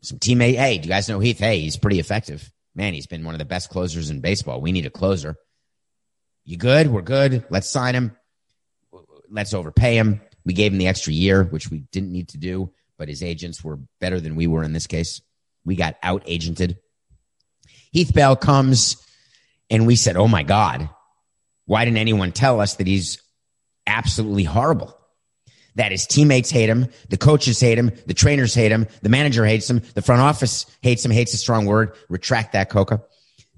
Some 0.00 0.18
teammate. 0.18 0.56
Hey, 0.56 0.78
do 0.78 0.88
you 0.88 0.88
guys 0.88 1.08
know 1.08 1.20
Heath? 1.20 1.38
Hey, 1.38 1.60
he's 1.60 1.76
pretty 1.76 2.00
effective. 2.00 2.50
Man, 2.74 2.94
he's 2.94 3.06
been 3.06 3.24
one 3.24 3.34
of 3.34 3.38
the 3.38 3.44
best 3.44 3.70
closers 3.70 4.10
in 4.10 4.20
baseball. 4.20 4.60
We 4.60 4.72
need 4.72 4.86
a 4.86 4.90
closer. 4.90 5.36
You 6.44 6.56
good? 6.56 6.88
We're 6.88 7.02
good. 7.02 7.44
Let's 7.50 7.68
sign 7.68 7.94
him. 7.94 8.16
Let's 9.30 9.54
overpay 9.54 9.96
him. 9.96 10.20
We 10.44 10.54
gave 10.54 10.72
him 10.72 10.78
the 10.78 10.88
extra 10.88 11.12
year, 11.12 11.44
which 11.44 11.70
we 11.70 11.78
didn't 11.92 12.12
need 12.12 12.30
to 12.30 12.38
do, 12.38 12.72
but 12.98 13.08
his 13.08 13.22
agents 13.22 13.62
were 13.62 13.78
better 14.00 14.18
than 14.20 14.34
we 14.34 14.46
were 14.46 14.64
in 14.64 14.72
this 14.72 14.86
case. 14.86 15.20
We 15.64 15.76
got 15.76 15.96
out 16.02 16.26
agented. 16.26 16.78
Heath 17.92 18.12
Bell 18.12 18.34
comes 18.34 18.96
and 19.72 19.86
we 19.86 19.96
said, 19.96 20.16
Oh 20.16 20.28
my 20.28 20.44
God, 20.44 20.88
why 21.64 21.84
didn't 21.84 21.98
anyone 21.98 22.30
tell 22.30 22.60
us 22.60 22.76
that 22.76 22.86
he's 22.86 23.20
absolutely 23.86 24.44
horrible? 24.44 24.96
That 25.74 25.90
his 25.90 26.06
teammates 26.06 26.50
hate 26.50 26.68
him, 26.68 26.88
the 27.08 27.16
coaches 27.16 27.58
hate 27.58 27.78
him, 27.78 27.90
the 28.06 28.12
trainers 28.12 28.54
hate 28.54 28.70
him, 28.70 28.86
the 29.00 29.08
manager 29.08 29.46
hates 29.46 29.70
him, 29.70 29.80
the 29.94 30.02
front 30.02 30.20
office 30.20 30.66
hates 30.82 31.02
him, 31.02 31.10
hates 31.10 31.32
a 31.32 31.38
strong 31.38 31.64
word. 31.64 31.94
Retract 32.10 32.52
that, 32.52 32.68
Coca. 32.68 33.02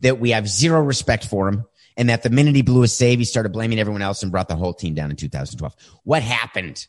That 0.00 0.20
we 0.20 0.30
have 0.30 0.48
zero 0.48 0.80
respect 0.80 1.26
for 1.26 1.48
him, 1.48 1.64
and 1.96 2.08
that 2.08 2.22
the 2.22 2.30
minute 2.30 2.54
he 2.54 2.62
blew 2.62 2.84
a 2.84 2.88
save, 2.88 3.18
he 3.18 3.24
started 3.24 3.52
blaming 3.52 3.80
everyone 3.80 4.02
else 4.02 4.22
and 4.22 4.30
brought 4.30 4.48
the 4.48 4.54
whole 4.54 4.74
team 4.74 4.94
down 4.94 5.10
in 5.10 5.16
2012. 5.16 5.74
What 6.04 6.22
happened? 6.22 6.86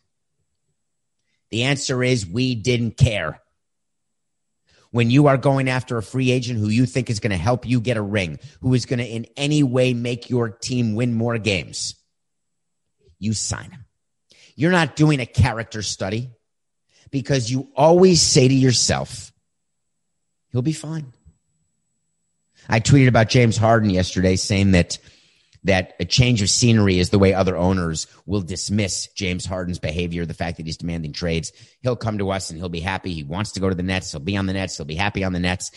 The 1.49 1.63
answer 1.63 2.03
is 2.03 2.27
we 2.27 2.53
didn't 2.53 2.97
care. 2.97 3.41
When 4.95 5.09
you 5.09 5.27
are 5.27 5.35
going 5.35 5.67
after 5.67 5.97
a 5.97 6.01
free 6.01 6.31
agent 6.31 6.57
who 6.57 6.69
you 6.69 6.85
think 6.85 7.09
is 7.09 7.19
going 7.19 7.31
to 7.31 7.37
help 7.37 7.67
you 7.67 7.81
get 7.81 7.97
a 7.97 8.01
ring, 8.01 8.39
who 8.61 8.73
is 8.73 8.85
going 8.85 8.99
to 8.99 9.05
in 9.05 9.25
any 9.35 9.61
way 9.61 9.93
make 9.93 10.29
your 10.29 10.47
team 10.47 10.95
win 10.95 11.13
more 11.13 11.37
games, 11.37 11.95
you 13.19 13.33
sign 13.33 13.71
him. 13.71 13.83
You're 14.55 14.71
not 14.71 14.95
doing 14.95 15.19
a 15.19 15.25
character 15.25 15.81
study 15.81 16.29
because 17.11 17.51
you 17.51 17.67
always 17.75 18.21
say 18.21 18.47
to 18.47 18.53
yourself, 18.53 19.33
he'll 20.53 20.61
be 20.61 20.71
fine. 20.71 21.11
I 22.69 22.79
tweeted 22.79 23.09
about 23.09 23.27
James 23.27 23.57
Harden 23.57 23.89
yesterday 23.89 24.37
saying 24.37 24.71
that 24.71 24.97
that 25.65 25.95
a 25.99 26.05
change 26.05 26.41
of 26.41 26.49
scenery 26.49 26.99
is 26.99 27.09
the 27.09 27.19
way 27.19 27.33
other 27.33 27.57
owners 27.57 28.05
will 28.25 28.41
dismiss 28.41 29.07
James 29.07 29.45
Harden's 29.45 29.79
behavior, 29.79 30.25
the 30.25 30.33
fact 30.33 30.57
that 30.57 30.65
he's 30.65 30.77
demanding 30.77 31.11
trades. 31.11 31.51
He'll 31.81 31.95
come 31.95 32.19
to 32.19 32.29
us 32.29 32.49
and 32.49 32.59
he'll 32.59 32.69
be 32.69 32.79
happy. 32.79 33.13
He 33.13 33.23
wants 33.23 33.53
to 33.53 33.59
go 33.59 33.67
to 33.67 33.75
the 33.75 33.83
Nets. 33.83 34.11
He'll 34.11 34.21
be 34.21 34.37
on 34.37 34.45
the 34.45 34.53
Nets. 34.53 34.77
He'll 34.77 34.85
be 34.85 34.95
happy 34.95 35.23
on 35.23 35.33
the 35.33 35.39
Nets. 35.39 35.71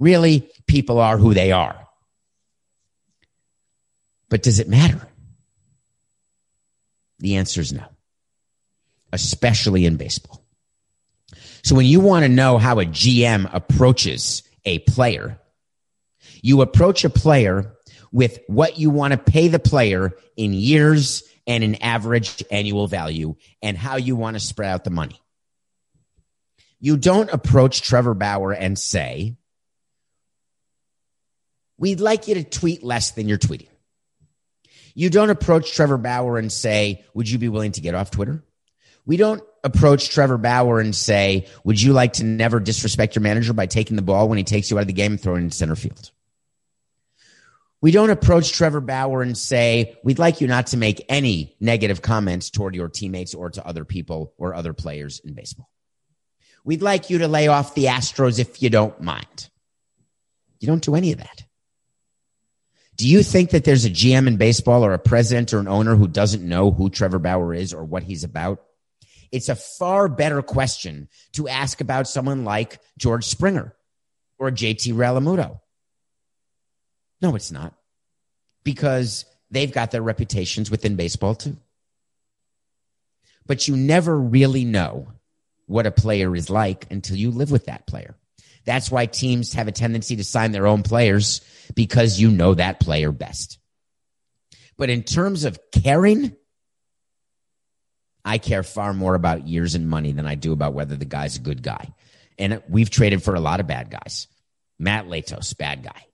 Really, 0.00 0.50
people 0.66 0.98
are 0.98 1.18
who 1.18 1.34
they 1.34 1.52
are. 1.52 1.86
But 4.30 4.42
does 4.42 4.58
it 4.58 4.68
matter? 4.68 5.06
The 7.18 7.36
answer 7.36 7.60
is 7.60 7.72
no, 7.72 7.84
especially 9.12 9.84
in 9.84 9.96
baseball. 9.96 10.42
So 11.62 11.74
when 11.74 11.86
you 11.86 12.00
want 12.00 12.24
to 12.24 12.28
know 12.28 12.56
how 12.58 12.80
a 12.80 12.86
GM 12.86 13.50
approaches 13.52 14.42
a 14.64 14.78
player, 14.80 15.38
you 16.42 16.62
approach 16.62 17.04
a 17.04 17.10
player 17.10 17.75
with 18.16 18.40
what 18.46 18.78
you 18.78 18.88
want 18.88 19.12
to 19.12 19.18
pay 19.18 19.48
the 19.48 19.58
player 19.58 20.10
in 20.38 20.54
years 20.54 21.22
and 21.46 21.62
an 21.62 21.74
average 21.82 22.42
annual 22.50 22.86
value 22.86 23.36
and 23.60 23.76
how 23.76 23.96
you 23.96 24.16
want 24.16 24.34
to 24.34 24.40
spread 24.40 24.70
out 24.70 24.84
the 24.84 24.90
money. 24.90 25.20
You 26.80 26.96
don't 26.96 27.30
approach 27.30 27.82
Trevor 27.82 28.14
Bauer 28.14 28.52
and 28.52 28.78
say, 28.78 29.36
We'd 31.76 32.00
like 32.00 32.26
you 32.26 32.36
to 32.36 32.44
tweet 32.44 32.82
less 32.82 33.10
than 33.10 33.28
you're 33.28 33.36
tweeting. 33.36 33.68
You 34.94 35.10
don't 35.10 35.28
approach 35.28 35.74
Trevor 35.74 35.98
Bauer 35.98 36.38
and 36.38 36.50
say, 36.50 37.04
Would 37.12 37.28
you 37.28 37.36
be 37.36 37.50
willing 37.50 37.72
to 37.72 37.82
get 37.82 37.94
off 37.94 38.10
Twitter? 38.10 38.42
We 39.04 39.18
don't 39.18 39.42
approach 39.62 40.08
Trevor 40.08 40.38
Bauer 40.38 40.80
and 40.80 40.96
say, 40.96 41.48
Would 41.64 41.82
you 41.82 41.92
like 41.92 42.14
to 42.14 42.24
never 42.24 42.60
disrespect 42.60 43.14
your 43.14 43.22
manager 43.22 43.52
by 43.52 43.66
taking 43.66 43.96
the 43.96 44.00
ball 44.00 44.26
when 44.26 44.38
he 44.38 44.44
takes 44.44 44.70
you 44.70 44.78
out 44.78 44.80
of 44.80 44.86
the 44.86 44.94
game 44.94 45.12
and 45.12 45.20
throwing 45.20 45.42
it 45.42 45.44
in 45.44 45.50
center 45.50 45.76
field? 45.76 46.12
We 47.86 47.92
don't 47.92 48.10
approach 48.10 48.50
Trevor 48.50 48.80
Bauer 48.80 49.22
and 49.22 49.38
say, 49.38 49.96
We'd 50.02 50.18
like 50.18 50.40
you 50.40 50.48
not 50.48 50.66
to 50.68 50.76
make 50.76 51.06
any 51.08 51.54
negative 51.60 52.02
comments 52.02 52.50
toward 52.50 52.74
your 52.74 52.88
teammates 52.88 53.32
or 53.32 53.48
to 53.50 53.64
other 53.64 53.84
people 53.84 54.34
or 54.38 54.56
other 54.56 54.72
players 54.72 55.20
in 55.20 55.34
baseball. 55.34 55.70
We'd 56.64 56.82
like 56.82 57.10
you 57.10 57.18
to 57.18 57.28
lay 57.28 57.46
off 57.46 57.76
the 57.76 57.84
Astros 57.84 58.40
if 58.40 58.60
you 58.60 58.70
don't 58.70 59.00
mind. 59.00 59.50
You 60.58 60.66
don't 60.66 60.82
do 60.82 60.96
any 60.96 61.12
of 61.12 61.18
that. 61.18 61.44
Do 62.96 63.06
you 63.06 63.22
think 63.22 63.50
that 63.50 63.62
there's 63.62 63.84
a 63.84 63.90
GM 63.90 64.26
in 64.26 64.36
baseball 64.36 64.84
or 64.84 64.92
a 64.92 64.98
president 64.98 65.54
or 65.54 65.60
an 65.60 65.68
owner 65.68 65.94
who 65.94 66.08
doesn't 66.08 66.42
know 66.42 66.72
who 66.72 66.90
Trevor 66.90 67.20
Bauer 67.20 67.54
is 67.54 67.72
or 67.72 67.84
what 67.84 68.02
he's 68.02 68.24
about? 68.24 68.64
It's 69.30 69.48
a 69.48 69.54
far 69.54 70.08
better 70.08 70.42
question 70.42 71.08
to 71.34 71.46
ask 71.46 71.80
about 71.80 72.08
someone 72.08 72.44
like 72.44 72.80
George 72.98 73.26
Springer 73.26 73.76
or 74.40 74.50
JT 74.50 74.92
Realmuto. 74.92 75.60
No, 77.20 77.34
it's 77.34 77.52
not. 77.52 77.74
Because 78.64 79.24
they've 79.50 79.72
got 79.72 79.90
their 79.90 80.02
reputations 80.02 80.70
within 80.70 80.96
baseball 80.96 81.34
too. 81.34 81.56
But 83.46 83.68
you 83.68 83.76
never 83.76 84.18
really 84.18 84.64
know 84.64 85.08
what 85.66 85.86
a 85.86 85.90
player 85.90 86.34
is 86.34 86.50
like 86.50 86.86
until 86.90 87.16
you 87.16 87.30
live 87.30 87.50
with 87.50 87.66
that 87.66 87.86
player. 87.86 88.16
That's 88.64 88.90
why 88.90 89.06
teams 89.06 89.52
have 89.54 89.68
a 89.68 89.72
tendency 89.72 90.16
to 90.16 90.24
sign 90.24 90.50
their 90.50 90.66
own 90.66 90.82
players 90.82 91.40
because 91.74 92.20
you 92.20 92.30
know 92.30 92.54
that 92.54 92.80
player 92.80 93.12
best. 93.12 93.58
But 94.76 94.90
in 94.90 95.04
terms 95.04 95.44
of 95.44 95.58
caring, 95.70 96.36
I 98.24 98.38
care 98.38 98.64
far 98.64 98.92
more 98.92 99.14
about 99.14 99.46
years 99.46 99.76
and 99.76 99.88
money 99.88 100.12
than 100.12 100.26
I 100.26 100.34
do 100.34 100.52
about 100.52 100.74
whether 100.74 100.96
the 100.96 101.04
guy's 101.04 101.36
a 101.36 101.40
good 101.40 101.62
guy. 101.62 101.94
And 102.38 102.60
we've 102.68 102.90
traded 102.90 103.22
for 103.22 103.36
a 103.36 103.40
lot 103.40 103.60
of 103.60 103.68
bad 103.68 103.90
guys. 103.90 104.26
Matt 104.78 105.06
Latos, 105.06 105.56
bad 105.56 105.84
guy. 105.84 106.04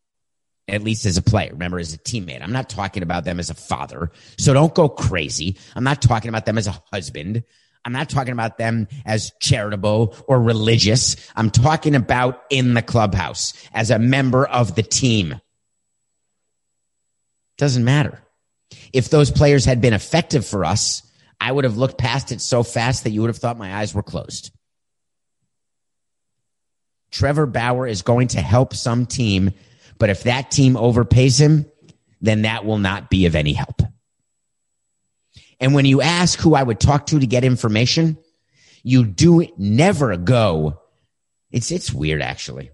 At 0.69 0.83
least 0.83 1.07
as 1.07 1.17
a 1.17 1.23
player, 1.23 1.51
remember, 1.53 1.79
as 1.79 1.93
a 1.93 1.99
teammate. 1.99 2.43
I'm 2.43 2.53
not 2.53 2.71
talking 2.71 3.03
about 3.03 3.25
them 3.25 3.41
as 3.41 3.51
a 3.51 3.55
father. 3.55 4.13
So 4.39 4.55
don't 4.55 4.75
go 4.75 4.89
crazy. 4.89 5.57
I'm 5.75 5.85
not 5.85 6.01
talking 6.01 6.29
about 6.29 6.47
them 6.47 6.57
as 6.57 6.67
a 6.69 6.81
husband. 6.93 7.43
I'm 7.85 7.93
not 7.93 8.09
talking 8.09 8.33
about 8.33 8.59
them 8.59 8.87
as 9.05 9.33
charitable 9.41 10.15
or 10.29 10.41
religious. 10.41 11.17
I'm 11.35 11.51
talking 11.51 11.97
about 11.97 12.43
in 12.49 12.75
the 12.75 12.83
clubhouse 12.83 13.55
as 13.73 13.91
a 13.91 13.99
member 13.99 14.47
of 14.47 14.77
the 14.77 14.85
team. 14.85 15.41
Doesn't 17.59 17.85
matter. 17.85 18.23
If 18.93 19.11
those 19.11 19.31
players 19.31 19.65
had 19.65 19.81
been 19.81 19.95
effective 19.95 20.47
for 20.47 20.65
us, 20.65 21.03
I 21.41 21.51
would 21.51 21.65
have 21.65 21.77
looked 21.77 21.99
past 21.99 22.31
it 22.31 22.41
so 22.41 22.63
fast 22.63 23.05
that 23.05 23.11
you 23.11 23.21
would 23.21 23.29
have 23.29 23.39
thought 23.39 23.59
my 23.59 23.75
eyes 23.75 23.95
were 23.95 24.03
closed. 24.03 24.53
Trevor 27.11 27.47
Bauer 27.47 27.87
is 27.87 28.03
going 28.03 28.29
to 28.29 28.41
help 28.41 28.75
some 28.75 29.07
team, 29.07 29.51
but 30.03 30.11
if 30.11 30.25
that 30.25 30.51
team 30.51 30.75
overpays 30.75 31.39
him, 31.39 31.65
then 32.21 32.43
that 32.43 32.65
will 32.65 32.79
not 32.79 33.09
be 33.09 33.27
of 33.27 33.37
any 33.37 33.53
help. 33.53 33.83
And 35.61 35.75
when 35.75 35.85
you 35.85 36.03
ask 36.03 36.41
who 36.41 36.57
I 36.57 36.63
would 36.65 36.81
talk 36.81 37.07
to 37.07 37.21
to 37.21 37.27
get 37.29 37.45
information, 37.45 38.19
you 38.83 39.05
do 39.05 39.47
never 39.57 40.17
go. 40.17 40.81
It's, 41.53 41.71
it's 41.71 41.93
weird 41.93 42.21
actually. 42.21 42.73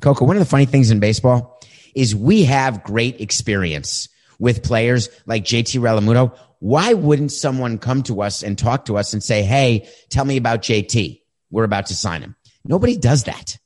Coco, 0.00 0.24
one 0.24 0.36
of 0.36 0.40
the 0.40 0.48
funny 0.48 0.64
things 0.64 0.90
in 0.90 1.00
baseball 1.00 1.60
is 1.94 2.16
we 2.16 2.44
have 2.44 2.82
great 2.82 3.20
experience 3.20 4.08
with 4.38 4.62
players 4.62 5.10
like 5.26 5.44
JT 5.44 5.78
Realmuto. 5.80 6.34
Why 6.60 6.94
wouldn't 6.94 7.32
someone 7.32 7.76
come 7.76 8.04
to 8.04 8.22
us 8.22 8.42
and 8.42 8.56
talk 8.56 8.86
to 8.86 8.96
us 8.96 9.12
and 9.12 9.22
say, 9.22 9.42
Hey, 9.42 9.86
tell 10.08 10.24
me 10.24 10.38
about 10.38 10.62
JT. 10.62 11.20
We're 11.50 11.64
about 11.64 11.88
to 11.88 11.94
sign 11.94 12.22
him. 12.22 12.36
Nobody 12.64 12.96
does 12.96 13.24
that 13.24 13.58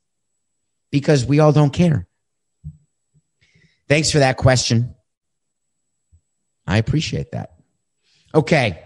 because 0.90 1.24
we 1.24 1.38
all 1.38 1.52
don't 1.52 1.72
care. 1.72 2.07
Thanks 3.88 4.10
for 4.10 4.18
that 4.18 4.36
question. 4.36 4.94
I 6.66 6.78
appreciate 6.78 7.32
that. 7.32 7.54
Okay. 8.34 8.84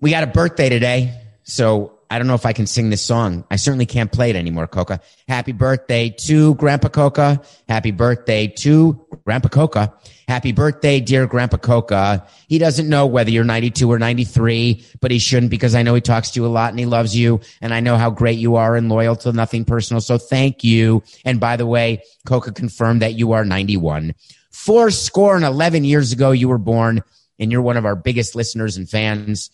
We 0.00 0.10
got 0.10 0.22
a 0.22 0.26
birthday 0.26 0.68
today. 0.68 1.18
So 1.44 1.98
I 2.14 2.18
don't 2.18 2.28
know 2.28 2.34
if 2.34 2.46
I 2.46 2.52
can 2.52 2.68
sing 2.68 2.90
this 2.90 3.02
song. 3.02 3.44
I 3.50 3.56
certainly 3.56 3.86
can't 3.86 4.12
play 4.12 4.30
it 4.30 4.36
anymore, 4.36 4.68
Coca. 4.68 5.00
Happy 5.26 5.50
birthday 5.50 6.10
to 6.10 6.54
Grandpa 6.54 6.86
Coca. 6.86 7.42
Happy 7.68 7.90
birthday 7.90 8.46
to 8.46 9.04
Grandpa 9.24 9.48
Coca. 9.48 9.92
Happy 10.28 10.52
birthday, 10.52 11.00
dear 11.00 11.26
Grandpa 11.26 11.56
Coca. 11.56 12.24
He 12.46 12.58
doesn't 12.58 12.88
know 12.88 13.04
whether 13.04 13.32
you're 13.32 13.42
92 13.42 13.90
or 13.90 13.98
93, 13.98 14.84
but 15.00 15.10
he 15.10 15.18
shouldn't 15.18 15.50
because 15.50 15.74
I 15.74 15.82
know 15.82 15.96
he 15.96 16.00
talks 16.00 16.30
to 16.30 16.40
you 16.40 16.46
a 16.46 16.48
lot 16.48 16.70
and 16.70 16.78
he 16.78 16.86
loves 16.86 17.16
you. 17.16 17.40
And 17.60 17.74
I 17.74 17.80
know 17.80 17.96
how 17.96 18.10
great 18.10 18.38
you 18.38 18.54
are 18.54 18.76
and 18.76 18.88
loyal 18.88 19.16
to 19.16 19.32
nothing 19.32 19.64
personal. 19.64 20.00
So 20.00 20.16
thank 20.16 20.62
you. 20.62 21.02
And 21.24 21.40
by 21.40 21.56
the 21.56 21.66
way, 21.66 22.04
Coca 22.26 22.52
confirmed 22.52 23.02
that 23.02 23.14
you 23.14 23.32
are 23.32 23.44
91. 23.44 24.14
Four 24.52 24.92
score 24.92 25.34
and 25.34 25.44
11 25.44 25.82
years 25.82 26.12
ago, 26.12 26.30
you 26.30 26.48
were 26.48 26.58
born 26.58 27.02
and 27.40 27.50
you're 27.50 27.60
one 27.60 27.76
of 27.76 27.84
our 27.84 27.96
biggest 27.96 28.36
listeners 28.36 28.76
and 28.76 28.88
fans, 28.88 29.50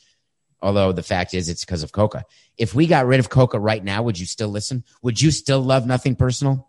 although 0.63 0.93
the 0.93 1.03
fact 1.03 1.35
is 1.35 1.49
it's 1.49 1.65
because 1.65 1.83
of 1.83 1.93
Coca. 1.93 2.25
If 2.57 2.75
we 2.75 2.87
got 2.87 3.07
rid 3.07 3.21
of 3.21 3.31
Coca 3.31 3.59
right 3.59 3.83
now, 3.83 4.03
would 4.03 4.19
you 4.19 4.27
still 4.27 4.49
listen? 4.49 4.85
Would 5.03 5.21
you 5.21 5.31
still 5.31 5.61
love 5.61 5.87
nothing 5.87 6.17
personal? 6.17 6.69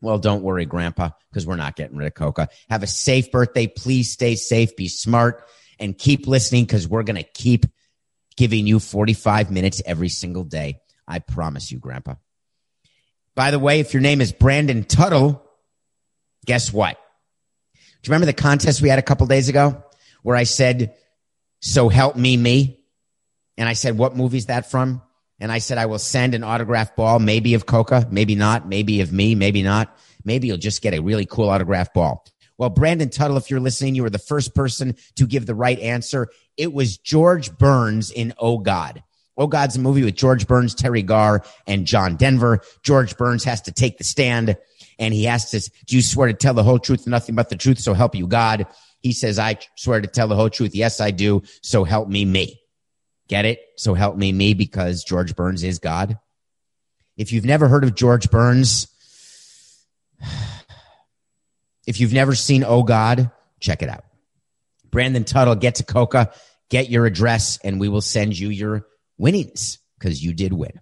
Well, 0.00 0.18
don't 0.18 0.42
worry, 0.42 0.64
Grandpa, 0.64 1.10
because 1.30 1.46
we're 1.46 1.56
not 1.56 1.76
getting 1.76 1.96
rid 1.96 2.06
of 2.06 2.14
Coca. 2.14 2.48
Have 2.70 2.82
a 2.82 2.86
safe 2.86 3.32
birthday. 3.32 3.66
Please 3.66 4.12
stay 4.12 4.36
safe, 4.36 4.76
be 4.76 4.88
smart, 4.88 5.44
and 5.78 5.98
keep 5.98 6.26
listening 6.26 6.64
because 6.64 6.86
we're 6.86 7.02
going 7.02 7.16
to 7.16 7.28
keep 7.34 7.66
giving 8.36 8.66
you 8.66 8.78
45 8.78 9.50
minutes 9.50 9.82
every 9.84 10.08
single 10.08 10.44
day. 10.44 10.80
I 11.06 11.18
promise 11.18 11.72
you, 11.72 11.78
Grandpa. 11.78 12.14
By 13.34 13.50
the 13.50 13.58
way, 13.58 13.80
if 13.80 13.92
your 13.92 14.00
name 14.00 14.20
is 14.20 14.32
Brandon 14.32 14.84
Tuttle, 14.84 15.44
guess 16.46 16.72
what? 16.72 16.96
Do 17.74 18.08
you 18.08 18.12
remember 18.12 18.26
the 18.26 18.32
contest 18.32 18.80
we 18.80 18.88
had 18.88 18.98
a 18.98 19.02
couple 19.02 19.26
days 19.26 19.48
ago 19.48 19.82
where 20.22 20.36
I 20.36 20.44
said, 20.44 20.94
So 21.60 21.88
help 21.88 22.14
me, 22.14 22.36
me? 22.36 22.77
And 23.58 23.68
I 23.68 23.74
said, 23.74 23.98
What 23.98 24.16
movie's 24.16 24.46
that 24.46 24.70
from? 24.70 25.02
And 25.40 25.52
I 25.52 25.58
said, 25.58 25.78
I 25.78 25.86
will 25.86 25.98
send 25.98 26.34
an 26.34 26.42
autograph 26.42 26.96
ball, 26.96 27.18
maybe 27.18 27.54
of 27.54 27.66
Coca, 27.66 28.08
maybe 28.10 28.34
not, 28.34 28.66
maybe 28.66 29.02
of 29.02 29.12
me, 29.12 29.34
maybe 29.34 29.62
not. 29.62 29.96
Maybe 30.24 30.48
you'll 30.48 30.56
just 30.56 30.82
get 30.82 30.94
a 30.94 31.02
really 31.02 31.26
cool 31.26 31.48
autograph 31.48 31.92
ball. 31.92 32.24
Well, 32.56 32.70
Brandon 32.70 33.08
Tuttle, 33.08 33.36
if 33.36 33.50
you're 33.50 33.60
listening, 33.60 33.94
you 33.94 34.02
were 34.02 34.10
the 34.10 34.18
first 34.18 34.54
person 34.54 34.96
to 35.16 35.26
give 35.26 35.46
the 35.46 35.54
right 35.54 35.78
answer. 35.78 36.28
It 36.56 36.72
was 36.72 36.98
George 36.98 37.56
Burns 37.56 38.10
in 38.10 38.32
Oh 38.38 38.58
God. 38.58 39.02
Oh 39.36 39.46
God's 39.46 39.76
a 39.76 39.80
movie 39.80 40.02
with 40.02 40.16
George 40.16 40.48
Burns, 40.48 40.74
Teri 40.74 41.06
Garr, 41.06 41.44
and 41.68 41.86
John 41.86 42.16
Denver. 42.16 42.60
George 42.82 43.16
Burns 43.16 43.44
has 43.44 43.60
to 43.62 43.72
take 43.72 43.98
the 43.98 44.04
stand 44.04 44.56
and 44.98 45.14
he 45.14 45.24
has 45.24 45.50
to, 45.52 45.60
do 45.86 45.94
you 45.94 46.02
swear 46.02 46.26
to 46.26 46.34
tell 46.34 46.54
the 46.54 46.64
whole 46.64 46.80
truth, 46.80 47.06
nothing 47.06 47.36
but 47.36 47.48
the 47.48 47.56
truth, 47.56 47.78
so 47.78 47.94
help 47.94 48.16
you 48.16 48.26
God? 48.26 48.66
He 49.00 49.12
says, 49.12 49.38
I 49.38 49.58
swear 49.76 50.00
to 50.00 50.08
tell 50.08 50.26
the 50.26 50.34
whole 50.34 50.50
truth. 50.50 50.74
Yes, 50.74 51.00
I 51.00 51.12
do. 51.12 51.42
So 51.62 51.84
help 51.84 52.08
me, 52.08 52.24
me. 52.24 52.60
Get 53.28 53.44
it? 53.44 53.60
So 53.76 53.94
help 53.94 54.16
me, 54.16 54.32
me, 54.32 54.54
because 54.54 55.04
George 55.04 55.36
Burns 55.36 55.62
is 55.62 55.78
God. 55.78 56.18
If 57.16 57.32
you've 57.32 57.44
never 57.44 57.68
heard 57.68 57.84
of 57.84 57.94
George 57.94 58.30
Burns, 58.30 58.88
if 61.86 62.00
you've 62.00 62.12
never 62.12 62.34
seen 62.34 62.64
Oh 62.64 62.82
God, 62.82 63.30
check 63.60 63.82
it 63.82 63.88
out. 63.88 64.04
Brandon 64.90 65.24
Tuttle, 65.24 65.54
get 65.54 65.76
to 65.76 65.84
Coca, 65.84 66.32
get 66.70 66.88
your 66.88 67.04
address, 67.04 67.58
and 67.62 67.78
we 67.78 67.88
will 67.88 68.00
send 68.00 68.38
you 68.38 68.48
your 68.48 68.86
winnings 69.18 69.78
because 69.98 70.22
you 70.22 70.32
did 70.32 70.52
win. 70.52 70.80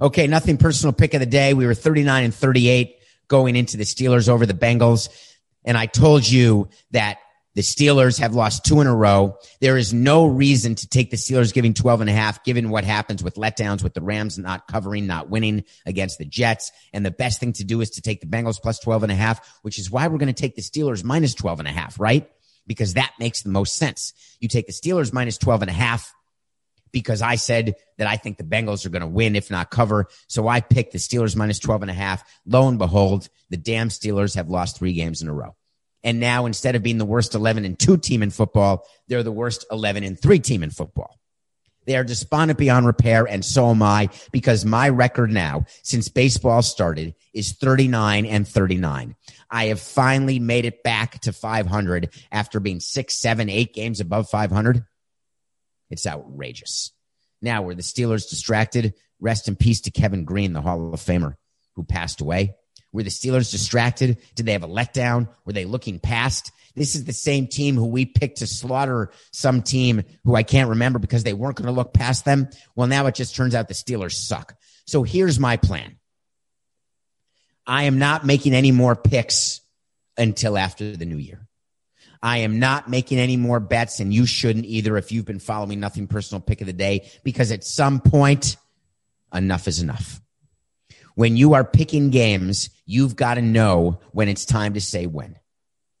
Okay, 0.00 0.26
nothing 0.26 0.56
personal 0.56 0.92
pick 0.92 1.14
of 1.14 1.20
the 1.20 1.26
day. 1.26 1.54
We 1.54 1.66
were 1.66 1.74
39 1.74 2.24
and 2.24 2.34
38 2.34 2.96
going 3.28 3.56
into 3.56 3.76
the 3.76 3.84
Steelers 3.84 4.28
over 4.28 4.44
the 4.44 4.54
Bengals. 4.54 5.08
And 5.64 5.76
I 5.76 5.86
told 5.86 6.28
you 6.28 6.68
that 6.90 7.18
the 7.54 7.62
Steelers 7.62 8.18
have 8.20 8.34
lost 8.34 8.64
two 8.64 8.80
in 8.80 8.86
a 8.86 8.94
row. 8.94 9.36
There 9.60 9.76
is 9.76 9.92
no 9.92 10.26
reason 10.26 10.76
to 10.76 10.88
take 10.88 11.10
the 11.10 11.16
Steelers 11.16 11.52
giving 11.52 11.74
12 11.74 12.02
and 12.02 12.10
a 12.10 12.12
half, 12.12 12.44
given 12.44 12.70
what 12.70 12.84
happens 12.84 13.24
with 13.24 13.34
letdowns 13.34 13.82
with 13.82 13.94
the 13.94 14.00
Rams 14.00 14.38
not 14.38 14.68
covering, 14.68 15.06
not 15.06 15.30
winning 15.30 15.64
against 15.84 16.18
the 16.18 16.24
Jets. 16.24 16.70
And 16.92 17.04
the 17.04 17.10
best 17.10 17.40
thing 17.40 17.52
to 17.54 17.64
do 17.64 17.80
is 17.80 17.90
to 17.90 18.02
take 18.02 18.20
the 18.20 18.26
Bengals 18.26 18.60
plus 18.60 18.78
12 18.78 19.04
and 19.04 19.12
a 19.12 19.16
half, 19.16 19.58
which 19.62 19.78
is 19.78 19.90
why 19.90 20.06
we're 20.06 20.18
going 20.18 20.32
to 20.32 20.40
take 20.40 20.54
the 20.54 20.62
Steelers 20.62 21.02
minus 21.02 21.34
12 21.34 21.58
and 21.58 21.68
a 21.68 21.72
half, 21.72 21.98
right? 21.98 22.30
Because 22.66 22.94
that 22.94 23.12
makes 23.18 23.42
the 23.42 23.50
most 23.50 23.74
sense. 23.74 24.12
You 24.38 24.48
take 24.48 24.66
the 24.66 24.72
Steelers 24.72 25.12
minus 25.12 25.36
12 25.36 25.62
and 25.62 25.70
a 25.70 25.74
half 25.74 26.14
because 26.92 27.22
I 27.22 27.34
said 27.34 27.74
that 27.98 28.06
I 28.06 28.16
think 28.16 28.36
the 28.36 28.44
Bengals 28.44 28.86
are 28.86 28.90
going 28.90 29.02
to 29.02 29.08
win, 29.08 29.34
if 29.34 29.50
not 29.50 29.70
cover. 29.70 30.06
So 30.28 30.46
I 30.46 30.60
picked 30.60 30.92
the 30.92 30.98
Steelers 30.98 31.36
minus 31.36 31.58
12 31.58 31.82
and 31.82 31.90
a 31.90 31.94
half. 31.94 32.22
Lo 32.46 32.68
and 32.68 32.78
behold, 32.78 33.28
the 33.48 33.56
damn 33.56 33.88
Steelers 33.88 34.36
have 34.36 34.48
lost 34.48 34.78
three 34.78 34.92
games 34.92 35.22
in 35.22 35.28
a 35.28 35.32
row. 35.32 35.56
And 36.02 36.20
now 36.20 36.46
instead 36.46 36.76
of 36.76 36.82
being 36.82 36.98
the 36.98 37.04
worst 37.04 37.34
11 37.34 37.64
and 37.64 37.78
two 37.78 37.96
team 37.96 38.22
in 38.22 38.30
football, 38.30 38.86
they're 39.08 39.22
the 39.22 39.32
worst 39.32 39.66
11 39.70 40.04
and 40.04 40.18
three 40.18 40.38
team 40.38 40.62
in 40.62 40.70
football. 40.70 41.18
They 41.86 41.96
are 41.96 42.04
despondent 42.04 42.58
beyond 42.58 42.86
repair. 42.86 43.26
And 43.26 43.44
so 43.44 43.70
am 43.70 43.82
I 43.82 44.10
because 44.32 44.64
my 44.64 44.88
record 44.88 45.30
now 45.30 45.64
since 45.82 46.08
baseball 46.08 46.62
started 46.62 47.14
is 47.32 47.52
39 47.52 48.26
and 48.26 48.46
39. 48.46 49.16
I 49.50 49.66
have 49.66 49.80
finally 49.80 50.38
made 50.38 50.66
it 50.66 50.82
back 50.82 51.20
to 51.22 51.32
500 51.32 52.14
after 52.30 52.60
being 52.60 52.80
six, 52.80 53.16
seven, 53.16 53.48
eight 53.48 53.74
games 53.74 54.00
above 54.00 54.28
500. 54.30 54.84
It's 55.88 56.06
outrageous. 56.06 56.92
Now, 57.42 57.62
were 57.62 57.74
the 57.74 57.82
Steelers 57.82 58.28
distracted? 58.28 58.94
Rest 59.18 59.48
in 59.48 59.56
peace 59.56 59.80
to 59.82 59.90
Kevin 59.90 60.24
Greene, 60.24 60.52
the 60.52 60.60
Hall 60.60 60.92
of 60.92 61.00
Famer 61.00 61.36
who 61.80 61.84
passed 61.84 62.20
away. 62.20 62.54
Were 62.92 63.02
the 63.02 63.10
Steelers 63.10 63.50
distracted? 63.50 64.18
Did 64.34 64.46
they 64.46 64.52
have 64.52 64.64
a 64.64 64.68
letdown? 64.68 65.28
Were 65.44 65.52
they 65.52 65.64
looking 65.64 65.98
past? 65.98 66.52
This 66.74 66.94
is 66.94 67.04
the 67.04 67.12
same 67.12 67.46
team 67.46 67.76
who 67.76 67.86
we 67.86 68.06
picked 68.06 68.38
to 68.38 68.46
slaughter 68.46 69.10
some 69.32 69.62
team 69.62 70.02
who 70.24 70.34
I 70.34 70.42
can't 70.42 70.70
remember 70.70 70.98
because 70.98 71.24
they 71.24 71.32
weren't 71.32 71.56
going 71.56 71.66
to 71.66 71.72
look 71.72 71.92
past 71.92 72.24
them. 72.24 72.48
Well, 72.74 72.86
now 72.86 73.06
it 73.06 73.14
just 73.14 73.34
turns 73.34 73.54
out 73.54 73.68
the 73.68 73.74
Steelers 73.74 74.12
suck. 74.12 74.54
So 74.86 75.02
here's 75.02 75.38
my 75.38 75.56
plan. 75.56 75.96
I 77.66 77.84
am 77.84 77.98
not 77.98 78.24
making 78.26 78.54
any 78.54 78.72
more 78.72 78.96
picks 78.96 79.60
until 80.16 80.58
after 80.58 80.96
the 80.96 81.06
new 81.06 81.16
year. 81.16 81.46
I 82.22 82.38
am 82.38 82.58
not 82.58 82.88
making 82.88 83.18
any 83.18 83.36
more 83.36 83.60
bets, 83.60 84.00
and 84.00 84.12
you 84.12 84.26
shouldn't 84.26 84.66
either 84.66 84.96
if 84.96 85.10
you've 85.10 85.24
been 85.24 85.38
following 85.38 85.80
nothing 85.80 86.06
personal 86.06 86.40
pick 86.40 86.60
of 86.60 86.66
the 86.66 86.72
day, 86.72 87.08
because 87.24 87.50
at 87.50 87.64
some 87.64 88.00
point, 88.00 88.56
enough 89.32 89.68
is 89.68 89.80
enough. 89.80 90.20
When 91.20 91.36
you 91.36 91.52
are 91.52 91.64
picking 91.64 92.08
games, 92.08 92.70
you've 92.86 93.14
got 93.14 93.34
to 93.34 93.42
know 93.42 94.00
when 94.12 94.30
it's 94.30 94.46
time 94.46 94.72
to 94.72 94.80
say 94.80 95.04
when. 95.04 95.38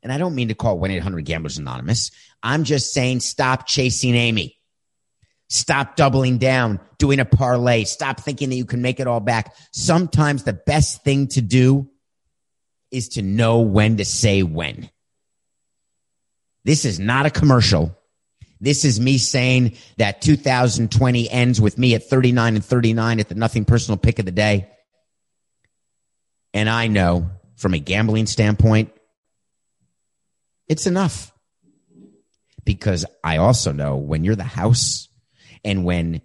And 0.02 0.10
I 0.10 0.16
don't 0.16 0.34
mean 0.34 0.48
to 0.48 0.54
call 0.54 0.78
1 0.78 0.90
800 0.92 1.26
Gamblers 1.26 1.58
Anonymous. 1.58 2.10
I'm 2.42 2.64
just 2.64 2.94
saying 2.94 3.20
stop 3.20 3.66
chasing 3.66 4.14
Amy. 4.14 4.56
Stop 5.50 5.96
doubling 5.96 6.38
down, 6.38 6.80
doing 6.96 7.20
a 7.20 7.26
parlay. 7.26 7.84
Stop 7.84 8.20
thinking 8.20 8.48
that 8.48 8.56
you 8.56 8.64
can 8.64 8.80
make 8.80 8.98
it 8.98 9.06
all 9.06 9.20
back. 9.20 9.54
Sometimes 9.72 10.44
the 10.44 10.54
best 10.54 11.04
thing 11.04 11.28
to 11.28 11.42
do 11.42 11.90
is 12.90 13.10
to 13.10 13.20
know 13.20 13.60
when 13.60 13.98
to 13.98 14.06
say 14.06 14.42
when. 14.42 14.88
This 16.64 16.86
is 16.86 16.98
not 16.98 17.26
a 17.26 17.30
commercial. 17.30 17.94
This 18.58 18.86
is 18.86 18.98
me 18.98 19.18
saying 19.18 19.76
that 19.98 20.22
2020 20.22 21.28
ends 21.28 21.60
with 21.60 21.76
me 21.76 21.94
at 21.94 22.04
39 22.04 22.54
and 22.54 22.64
39 22.64 23.20
at 23.20 23.28
the 23.28 23.34
nothing 23.34 23.66
personal 23.66 23.98
pick 23.98 24.18
of 24.18 24.24
the 24.24 24.32
day. 24.32 24.70
And 26.52 26.68
I 26.68 26.88
know 26.88 27.30
from 27.56 27.74
a 27.74 27.78
gambling 27.78 28.26
standpoint, 28.26 28.92
it's 30.68 30.86
enough. 30.86 31.32
Because 32.64 33.04
I 33.24 33.38
also 33.38 33.72
know 33.72 33.96
when 33.96 34.24
you're 34.24 34.36
the 34.36 34.44
house 34.44 35.08
and 35.64 35.84
when 35.84 36.22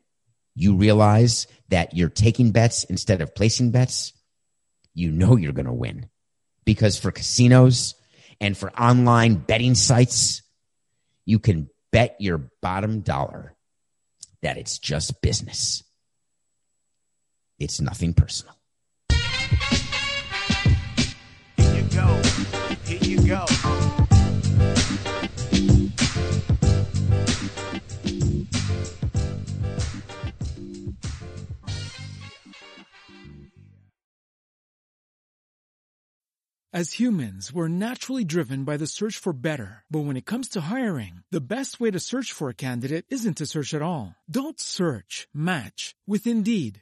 you 0.53 0.75
realize 0.75 1.47
that 1.69 1.95
you're 1.95 2.09
taking 2.09 2.51
bets 2.51 2.83
instead 2.83 3.21
of 3.21 3.33
placing 3.35 3.71
bets, 3.71 4.13
you 4.93 5.11
know 5.11 5.35
you're 5.35 5.53
going 5.53 5.65
to 5.65 5.73
win. 5.73 6.09
Because 6.65 6.97
for 6.97 7.11
casinos, 7.11 7.95
and 8.39 8.57
for 8.57 8.71
online 8.79 9.35
betting 9.35 9.75
sites, 9.75 10.41
you 11.25 11.39
can 11.39 11.69
bet 11.91 12.15
your 12.19 12.49
bottom 12.61 13.01
dollar 13.01 13.55
that 14.41 14.57
it's 14.57 14.77
just 14.77 15.21
business. 15.21 15.83
It's 17.59 17.79
nothing 17.79 18.13
personal. 18.13 18.54
Go. 21.95 22.21
Here 22.85 22.99
you 23.01 23.27
go. 23.27 23.45
As 36.73 36.91
humans, 36.91 37.53
we're 37.53 37.69
naturally 37.69 38.25
driven 38.25 38.65
by 38.65 38.75
the 38.75 38.85
search 38.85 39.17
for 39.17 39.31
better. 39.31 39.85
But 39.89 40.01
when 40.01 40.17
it 40.17 40.25
comes 40.25 40.49
to 40.49 40.59
hiring, 40.59 41.21
the 41.31 41.39
best 41.39 41.79
way 41.79 41.89
to 41.89 42.01
search 42.01 42.33
for 42.33 42.49
a 42.49 42.53
candidate 42.53 43.05
isn't 43.09 43.37
to 43.37 43.45
search 43.45 43.73
at 43.73 43.81
all. 43.81 44.13
Don't 44.29 44.59
search, 44.59 45.29
match 45.33 45.95
with 46.05 46.27
Indeed. 46.27 46.81